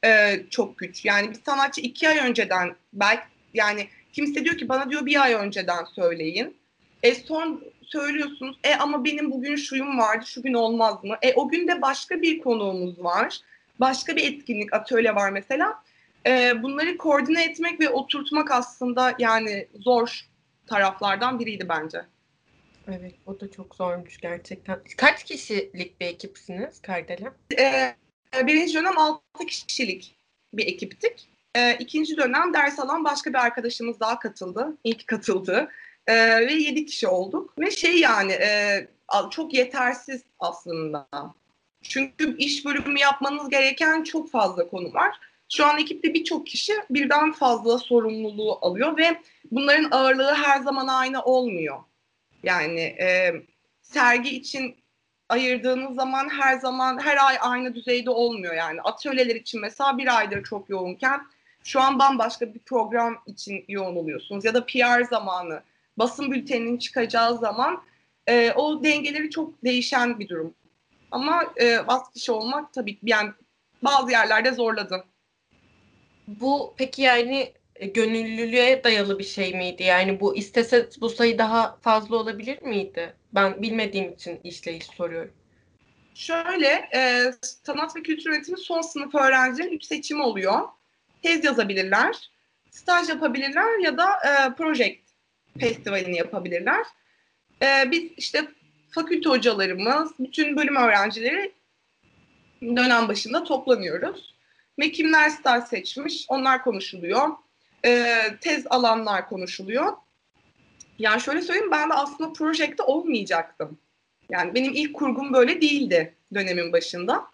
e, 0.05 0.41
çok 0.51 0.79
güç. 0.79 1.05
Yani 1.05 1.31
bir 1.31 1.39
sanatçı 1.47 1.81
iki 1.81 2.09
ay 2.09 2.19
önceden 2.19 2.77
belki 2.93 3.23
yani 3.55 3.89
kimse 4.13 4.45
diyor 4.45 4.57
ki 4.57 4.69
bana 4.69 4.91
diyor 4.91 5.07
bir 5.07 5.23
ay 5.23 5.35
önceden 5.35 5.85
söyleyin. 5.85 6.57
E 7.03 7.15
son 7.15 7.65
söylüyorsunuz. 7.83 8.59
E 8.65 8.75
ama 8.75 9.05
benim 9.05 9.31
bugün 9.31 9.57
şuyum 9.57 9.99
vardı, 9.99 10.27
şu 10.27 10.43
gün 10.43 10.55
olmaz 10.55 11.05
mı? 11.05 11.17
E 11.23 11.35
o 11.35 11.49
gün 11.49 11.69
de 11.69 11.83
başka 11.83 12.23
bir 12.23 12.39
konuğumuz 12.39 13.05
var 13.05 13.41
başka 13.81 14.17
bir 14.17 14.33
etkinlik, 14.33 14.73
atölye 14.73 15.15
var 15.15 15.31
mesela. 15.31 15.83
E, 16.27 16.63
bunları 16.63 16.97
koordine 16.97 17.45
etmek 17.45 17.81
ve 17.81 17.89
oturtmak 17.89 18.51
aslında 18.51 19.15
yani 19.19 19.67
zor 19.79 20.28
taraflardan 20.69 21.41
biriydi 21.41 21.69
bence. 21.69 22.05
Evet, 22.89 23.15
o 23.27 23.41
da 23.41 23.51
çok 23.51 23.75
zormuş 23.75 24.19
gerçekten. 24.19 24.81
Kaç 24.97 25.25
kişilik 25.25 26.01
bir 26.01 26.07
ekipsiniz 26.07 26.83
Kardelen? 26.83 27.33
E, 27.59 27.95
birinci 28.47 28.75
dönem 28.75 28.99
6 28.99 29.23
kişilik 29.47 30.17
bir 30.55 30.67
ekiptik. 30.67 31.29
E, 31.55 31.75
ikinci 31.75 32.17
dönem 32.17 32.55
ders 32.55 32.79
alan 32.79 33.05
başka 33.05 33.31
bir 33.31 33.39
arkadaşımız 33.39 34.01
daha 34.01 34.19
katıldı. 34.19 34.77
İlk 34.85 35.07
katıldı. 35.07 35.69
E, 36.07 36.15
ve 36.47 36.53
7 36.53 36.87
kişi 36.87 37.09
olduk. 37.09 37.59
Ve 37.59 37.71
şey 37.71 37.99
yani 37.99 38.33
e, 38.33 38.89
çok 39.31 39.55
yetersiz 39.55 40.23
aslında. 40.39 41.09
Çünkü 41.83 42.37
iş 42.37 42.65
bölümü 42.65 43.01
yapmanız 43.01 43.49
gereken 43.49 44.03
çok 44.03 44.31
fazla 44.31 44.69
konu 44.69 44.95
var. 44.95 45.21
Şu 45.49 45.67
an 45.67 45.79
ekipte 45.79 46.15
birçok 46.15 46.47
kişi 46.47 46.73
birden 46.91 47.33
fazla 47.33 47.79
sorumluluğu 47.79 48.59
alıyor 48.63 48.97
ve 48.97 49.21
bunların 49.51 49.91
ağırlığı 49.91 50.35
her 50.35 50.61
zaman 50.61 50.87
aynı 50.87 51.23
olmuyor. 51.23 51.79
Yani 52.43 52.81
e, 52.81 53.33
sergi 53.83 54.37
için 54.37 54.77
ayırdığınız 55.29 55.97
zaman 55.97 56.29
her 56.29 56.59
zaman 56.59 56.99
her 56.99 57.27
ay 57.27 57.37
aynı 57.41 57.75
düzeyde 57.75 58.11
olmuyor 58.11 58.55
yani. 58.55 58.83
Atölyeler 58.83 59.35
için 59.37 59.61
mesela 59.61 59.99
bir 59.99 60.19
aydır 60.19 60.45
çok 60.45 60.71
yoğunken 60.71 61.21
şu 61.65 61.81
an 61.81 61.99
bambaşka 61.99 62.55
bir 62.55 62.59
program 62.59 63.19
için 63.27 63.65
yoğun 63.69 63.97
oluyorsunuz 63.97 64.45
ya 64.45 64.55
da 64.55 64.67
PR 64.67 65.03
zamanı, 65.11 65.63
basın 65.97 66.31
bülteninin 66.33 66.79
çıkacağı 66.79 67.39
zaman 67.39 67.83
e, 68.27 68.53
o 68.53 68.85
dengeleri 68.85 69.31
çok 69.31 69.65
değişen 69.65 70.19
bir 70.19 70.29
durum. 70.29 70.55
Ama 71.11 71.45
e, 71.57 71.79
az 71.79 72.11
kişi 72.11 72.33
olmak 72.33 72.73
tabii 72.73 72.99
yani 73.03 73.31
bazı 73.83 74.11
yerlerde 74.11 74.53
zorladı. 74.53 75.05
Bu 76.29 76.75
peki 76.77 77.03
yani 77.03 77.53
e, 77.77 77.87
gönüllülüğe 77.87 78.85
dayalı 78.85 79.19
bir 79.19 79.25
şey 79.25 79.55
miydi? 79.55 79.83
Yani 79.83 80.21
bu 80.21 80.37
istese 80.37 80.89
bu 81.01 81.09
sayı 81.09 81.39
daha 81.39 81.77
fazla 81.77 82.17
olabilir 82.17 82.63
miydi? 82.63 83.15
Ben 83.35 83.63
bilmediğim 83.63 84.13
için 84.13 84.41
işleyiş 84.45 84.87
soruyorum. 84.87 85.33
Şöyle, 86.15 86.89
e, 86.95 87.33
sanat 87.41 87.97
ve 87.97 88.03
kültür 88.03 88.31
yönetimi 88.31 88.59
son 88.59 88.81
sınıf 88.81 89.15
öğrencilerin 89.15 89.73
üç 89.73 89.85
seçimi 89.85 90.23
oluyor. 90.23 90.69
Tez 91.23 91.45
yazabilirler, 91.45 92.31
staj 92.71 93.09
yapabilirler 93.09 93.79
ya 93.79 93.99
da 93.99 94.07
e, 94.13 94.55
project 94.55 95.01
festivalini 95.61 96.17
yapabilirler. 96.17 96.87
E, 97.63 97.91
biz 97.91 98.13
işte 98.17 98.49
fakülte 98.91 99.29
hocalarımız, 99.29 100.13
bütün 100.19 100.57
bölüm 100.57 100.77
öğrencileri 100.77 101.53
dönem 102.63 103.09
başında 103.09 103.45
toplanıyoruz. 103.45 104.38
Ve 104.79 104.93
kimler 104.93 105.29
staj 105.31 105.65
seçmiş 105.65 106.27
onlar 106.29 106.65
konuşuluyor. 106.65 107.29
E, 107.85 108.19
tez 108.41 108.67
alanlar 108.71 109.29
konuşuluyor. 109.29 109.93
Yani 110.99 111.21
şöyle 111.21 111.43
söyleyeyim 111.43 111.71
ben 111.71 111.91
de 111.91 111.95
aslında 111.95 112.33
projekte 112.33 112.83
olmayacaktım. 112.83 113.79
Yani 114.31 114.55
benim 114.55 114.73
ilk 114.75 114.95
kurgum 114.95 115.33
böyle 115.33 115.61
değildi 115.61 116.15
dönemin 116.35 116.73
başında. 116.73 117.27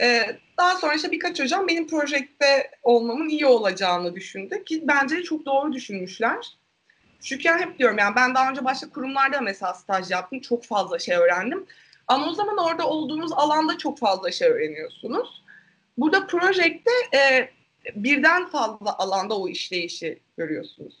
Ee, 0.00 0.36
daha 0.58 0.74
sonra 0.74 0.94
işte 0.94 1.10
birkaç 1.10 1.40
hocam 1.40 1.68
benim 1.68 1.86
projekte 1.88 2.70
olmamın 2.82 3.28
iyi 3.28 3.46
olacağını 3.46 4.14
düşündü 4.14 4.64
ki 4.64 4.82
bence 4.88 5.22
çok 5.22 5.46
doğru 5.46 5.72
düşünmüşler. 5.72 6.56
Çünkü 7.22 7.48
yani 7.48 7.62
hep 7.62 7.78
diyorum 7.78 7.98
yani 7.98 8.16
ben 8.16 8.34
daha 8.34 8.50
önce 8.50 8.64
başka 8.64 8.90
kurumlarda 8.90 9.40
mesela 9.40 9.74
staj 9.74 10.10
yaptım. 10.10 10.40
Çok 10.40 10.64
fazla 10.64 10.98
şey 10.98 11.16
öğrendim. 11.16 11.66
Ama 12.08 12.26
o 12.28 12.34
zaman 12.34 12.58
orada 12.58 12.86
olduğunuz 12.86 13.32
alanda 13.32 13.78
çok 13.78 13.98
fazla 13.98 14.30
şey 14.30 14.48
öğreniyorsunuz. 14.48 15.42
Burada 15.96 16.26
projekte 16.26 16.90
e, 17.14 17.50
birden 17.94 18.46
fazla 18.46 18.98
alanda 18.98 19.38
o 19.38 19.48
işleyişi 19.48 20.18
görüyorsunuz. 20.36 20.94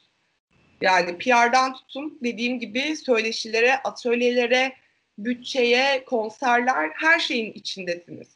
Yani 0.80 1.18
PR'dan 1.18 1.74
tutun 1.74 2.18
dediğim 2.22 2.60
gibi 2.60 2.96
söyleşilere, 2.96 3.76
atölyelere, 3.84 4.72
bütçeye, 5.18 6.04
konserler 6.04 6.90
her 6.94 7.20
şeyin 7.20 7.52
içindesiniz. 7.52 8.28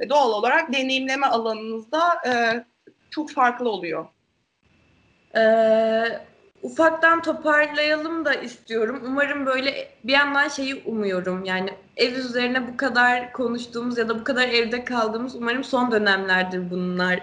Ve 0.00 0.08
doğal 0.08 0.32
olarak 0.32 0.72
deneyimleme 0.72 1.26
alanınızda 1.26 2.20
e, 2.26 2.64
çok 3.10 3.30
farklı 3.30 3.68
oluyor. 3.68 4.06
Ee, 5.36 6.04
ufaktan 6.62 7.22
toparlayalım 7.22 8.24
da 8.24 8.34
istiyorum. 8.34 9.02
Umarım 9.06 9.46
böyle 9.46 9.88
bir 10.04 10.12
yandan 10.12 10.48
şeyi 10.48 10.74
umuyorum. 10.74 11.44
Yani 11.44 11.70
ev 11.98 12.12
üzerine 12.12 12.68
bu 12.68 12.76
kadar 12.76 13.32
konuştuğumuz 13.32 13.98
ya 13.98 14.08
da 14.08 14.20
bu 14.20 14.24
kadar 14.24 14.48
evde 14.48 14.84
kaldığımız 14.84 15.34
umarım 15.34 15.64
son 15.64 15.92
dönemlerdir 15.92 16.70
bunlar 16.70 17.20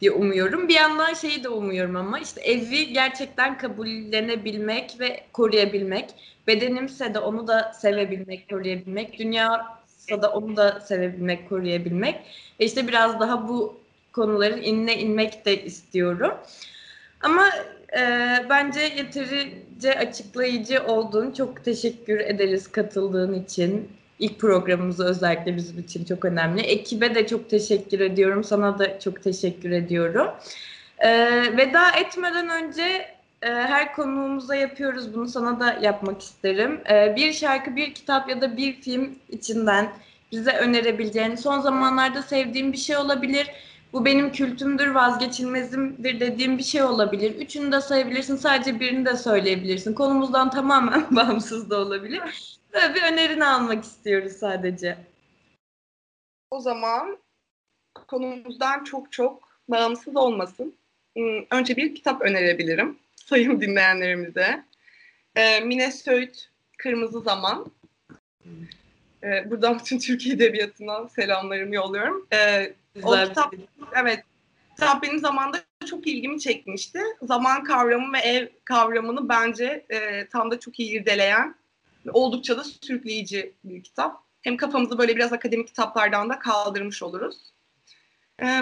diye 0.00 0.10
umuyorum. 0.10 0.68
Bir 0.68 0.74
yandan 0.74 1.14
şeyi 1.14 1.44
de 1.44 1.48
umuyorum 1.48 1.96
ama 1.96 2.18
işte 2.18 2.40
evi 2.40 2.92
gerçekten 2.92 3.58
kabullenebilmek 3.58 4.96
ve 5.00 5.24
koruyabilmek. 5.32 6.10
Bedenimse 6.46 7.14
de 7.14 7.18
onu 7.18 7.46
da 7.46 7.72
sevebilmek, 7.72 8.50
koruyabilmek. 8.50 9.18
Dünyasa 9.18 10.22
da 10.22 10.32
onu 10.32 10.56
da 10.56 10.80
sevebilmek, 10.80 11.48
koruyabilmek. 11.48 12.14
Ve 12.60 12.64
işte 12.64 12.88
biraz 12.88 13.20
daha 13.20 13.48
bu 13.48 13.76
konuların 14.12 14.62
inine 14.62 14.98
inmek 14.98 15.44
de 15.44 15.64
istiyorum. 15.64 16.34
Ama 17.20 17.44
e, 17.98 18.00
bence 18.50 18.80
yeterince 18.80 19.98
açıklayıcı 19.98 20.82
olduğun 20.86 21.32
çok 21.32 21.64
teşekkür 21.64 22.20
ederiz 22.20 22.72
katıldığın 22.72 23.34
için. 23.34 23.88
İlk 24.18 24.38
programımız 24.38 25.00
özellikle 25.00 25.56
bizim 25.56 25.78
için 25.78 26.04
çok 26.04 26.24
önemli. 26.24 26.60
Ekibe 26.60 27.14
de 27.14 27.26
çok 27.26 27.50
teşekkür 27.50 28.00
ediyorum. 28.00 28.44
Sana 28.44 28.78
da 28.78 29.00
çok 29.00 29.22
teşekkür 29.22 29.70
ediyorum. 29.70 30.28
E, 30.98 31.10
veda 31.56 31.90
etmeden 31.90 32.48
önce 32.48 32.82
e, 33.42 33.46
her 33.48 33.92
konuğumuza 33.92 34.54
yapıyoruz. 34.54 35.14
Bunu 35.14 35.28
sana 35.28 35.60
da 35.60 35.78
yapmak 35.82 36.22
isterim. 36.22 36.80
E, 36.90 37.16
bir 37.16 37.32
şarkı, 37.32 37.76
bir 37.76 37.94
kitap 37.94 38.30
ya 38.30 38.40
da 38.40 38.56
bir 38.56 38.80
film 38.80 39.18
içinden 39.28 39.92
bize 40.32 40.52
önerebileceğin, 40.52 41.34
son 41.34 41.60
zamanlarda 41.60 42.22
sevdiğin 42.22 42.72
bir 42.72 42.78
şey 42.78 42.96
olabilir. 42.96 43.50
Bu 43.92 44.04
benim 44.04 44.32
kültümdür, 44.32 44.86
vazgeçilmezimdir 44.86 46.20
dediğim 46.20 46.58
bir 46.58 46.62
şey 46.62 46.82
olabilir. 46.82 47.34
Üçünü 47.34 47.72
de 47.72 47.80
sayabilirsin, 47.80 48.36
sadece 48.36 48.80
birini 48.80 49.06
de 49.06 49.16
söyleyebilirsin. 49.16 49.94
Konumuzdan 49.94 50.50
tamamen 50.50 51.06
bağımsız 51.16 51.70
da 51.70 51.78
olabilir. 51.78 52.57
Böyle 52.74 52.94
bir 52.94 53.02
önerini 53.02 53.44
almak 53.44 53.84
istiyoruz 53.84 54.32
sadece. 54.32 54.98
O 56.50 56.60
zaman 56.60 57.18
konumuzdan 57.94 58.84
çok 58.84 59.12
çok 59.12 59.48
bağımsız 59.68 60.16
olmasın. 60.16 60.74
Hmm, 61.16 61.44
önce 61.50 61.76
bir 61.76 61.94
kitap 61.94 62.22
önerebilirim 62.22 62.98
sayın 63.16 63.60
dinleyenlerimize. 63.60 64.64
Ee, 65.36 65.60
Mine 65.60 65.92
Söğüt, 65.92 66.50
Kırmızı 66.78 67.20
Zaman. 67.20 67.66
Ee, 69.22 69.50
buradan 69.50 69.78
bütün 69.78 69.98
Türkiye 69.98 70.34
Edebiyatı'na 70.34 71.08
selamlarımı 71.08 71.74
yolluyorum. 71.74 72.26
Ee, 72.32 72.72
o 73.02 73.10
Güzel 73.10 73.28
kitap, 73.28 73.50
film. 73.50 73.66
evet, 73.94 74.24
kitap 74.70 75.02
benim 75.02 75.18
zamanda 75.18 75.58
çok 75.90 76.06
ilgimi 76.06 76.40
çekmişti. 76.40 77.00
Zaman 77.22 77.64
kavramı 77.64 78.12
ve 78.12 78.18
ev 78.18 78.48
kavramını 78.64 79.28
bence 79.28 79.86
e, 79.90 80.26
tam 80.26 80.50
da 80.50 80.60
çok 80.60 80.80
iyi 80.80 81.00
irdeleyen 81.00 81.54
oldukça 82.12 82.56
da 82.56 82.64
sürükleyici 82.64 83.54
bir 83.64 83.82
kitap. 83.82 84.24
Hem 84.42 84.56
kafamızı 84.56 84.98
böyle 84.98 85.16
biraz 85.16 85.32
akademik 85.32 85.66
kitaplardan 85.66 86.30
da 86.30 86.38
kaldırmış 86.38 87.02
oluruz. 87.02 87.36
Ee, 88.42 88.60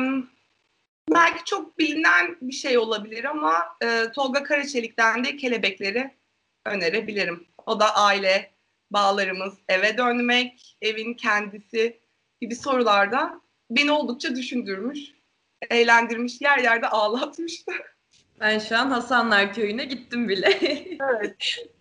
belki 1.14 1.44
çok 1.44 1.78
bilinen 1.78 2.36
bir 2.40 2.52
şey 2.52 2.78
olabilir 2.78 3.24
ama 3.24 3.54
e, 3.82 4.12
Tolga 4.14 4.42
Karaçelik'ten 4.42 5.24
de 5.24 5.36
Kelebekleri 5.36 6.14
önerebilirim. 6.66 7.46
O 7.66 7.80
da 7.80 7.94
aile, 7.94 8.50
bağlarımız, 8.90 9.54
eve 9.68 9.98
dönmek, 9.98 10.76
evin 10.82 11.14
kendisi 11.14 12.00
gibi 12.40 12.56
sorularda 12.56 13.40
beni 13.70 13.90
oldukça 13.90 14.36
düşündürmüş, 14.36 15.00
eğlendirmiş, 15.70 16.40
yer 16.40 16.58
yerde 16.58 16.88
ağlatmıştı. 16.88 17.72
Ben 18.40 18.58
şu 18.58 18.76
an 18.78 18.90
Hasanlar 18.90 19.54
Köyü'ne 19.54 19.84
gittim 19.84 20.28
bile. 20.28 20.58
Evet. 21.00 21.56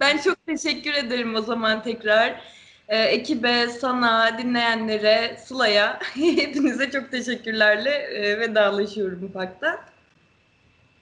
Ben 0.00 0.18
çok 0.18 0.46
teşekkür 0.46 0.94
ederim 0.94 1.34
o 1.34 1.42
zaman 1.42 1.82
tekrar. 1.82 2.40
Ee, 2.88 3.02
ekibe, 3.02 3.68
sana, 3.68 4.38
dinleyenlere, 4.38 5.36
Sıla'ya 5.44 5.98
hepinize 6.14 6.90
çok 6.90 7.10
teşekkürlerle 7.10 7.90
e, 7.90 8.40
vedalaşıyorum 8.40 9.24
ufaktan. 9.24 9.80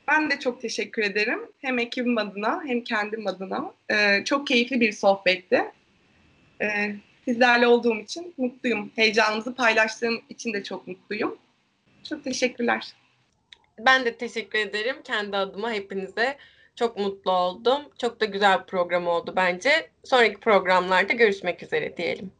Ben 0.09 0.31
de 0.31 0.39
çok 0.39 0.61
teşekkür 0.61 1.03
ederim. 1.03 1.41
Hem 1.59 1.79
ekibim 1.79 2.19
adına 2.19 2.63
hem 2.67 2.85
kendim 2.85 3.27
adına. 3.27 3.73
Ee, 3.91 4.25
çok 4.25 4.47
keyifli 4.47 4.81
bir 4.81 4.93
sohbetti. 4.93 5.65
Ee, 6.63 6.95
sizlerle 7.25 7.67
olduğum 7.67 7.97
için 8.01 8.35
mutluyum. 8.37 8.91
Heyecanımızı 8.97 9.55
paylaştığım 9.55 10.23
için 10.29 10.53
de 10.53 10.63
çok 10.63 10.87
mutluyum. 10.87 11.39
Çok 12.09 12.25
teşekkürler. 12.25 12.93
Ben 13.79 14.05
de 14.05 14.17
teşekkür 14.17 14.59
ederim 14.59 14.97
kendi 15.05 15.37
adıma 15.37 15.73
hepinize. 15.73 16.37
Çok 16.77 16.99
mutlu 16.99 17.33
oldum. 17.33 17.83
Çok 17.99 18.21
da 18.21 18.25
güzel 18.25 18.61
bir 18.61 18.67
program 18.67 19.07
oldu 19.07 19.33
bence. 19.37 19.91
Sonraki 20.05 20.41
programlarda 20.41 21.13
görüşmek 21.13 21.63
üzere 21.63 21.97
diyelim. 21.97 22.33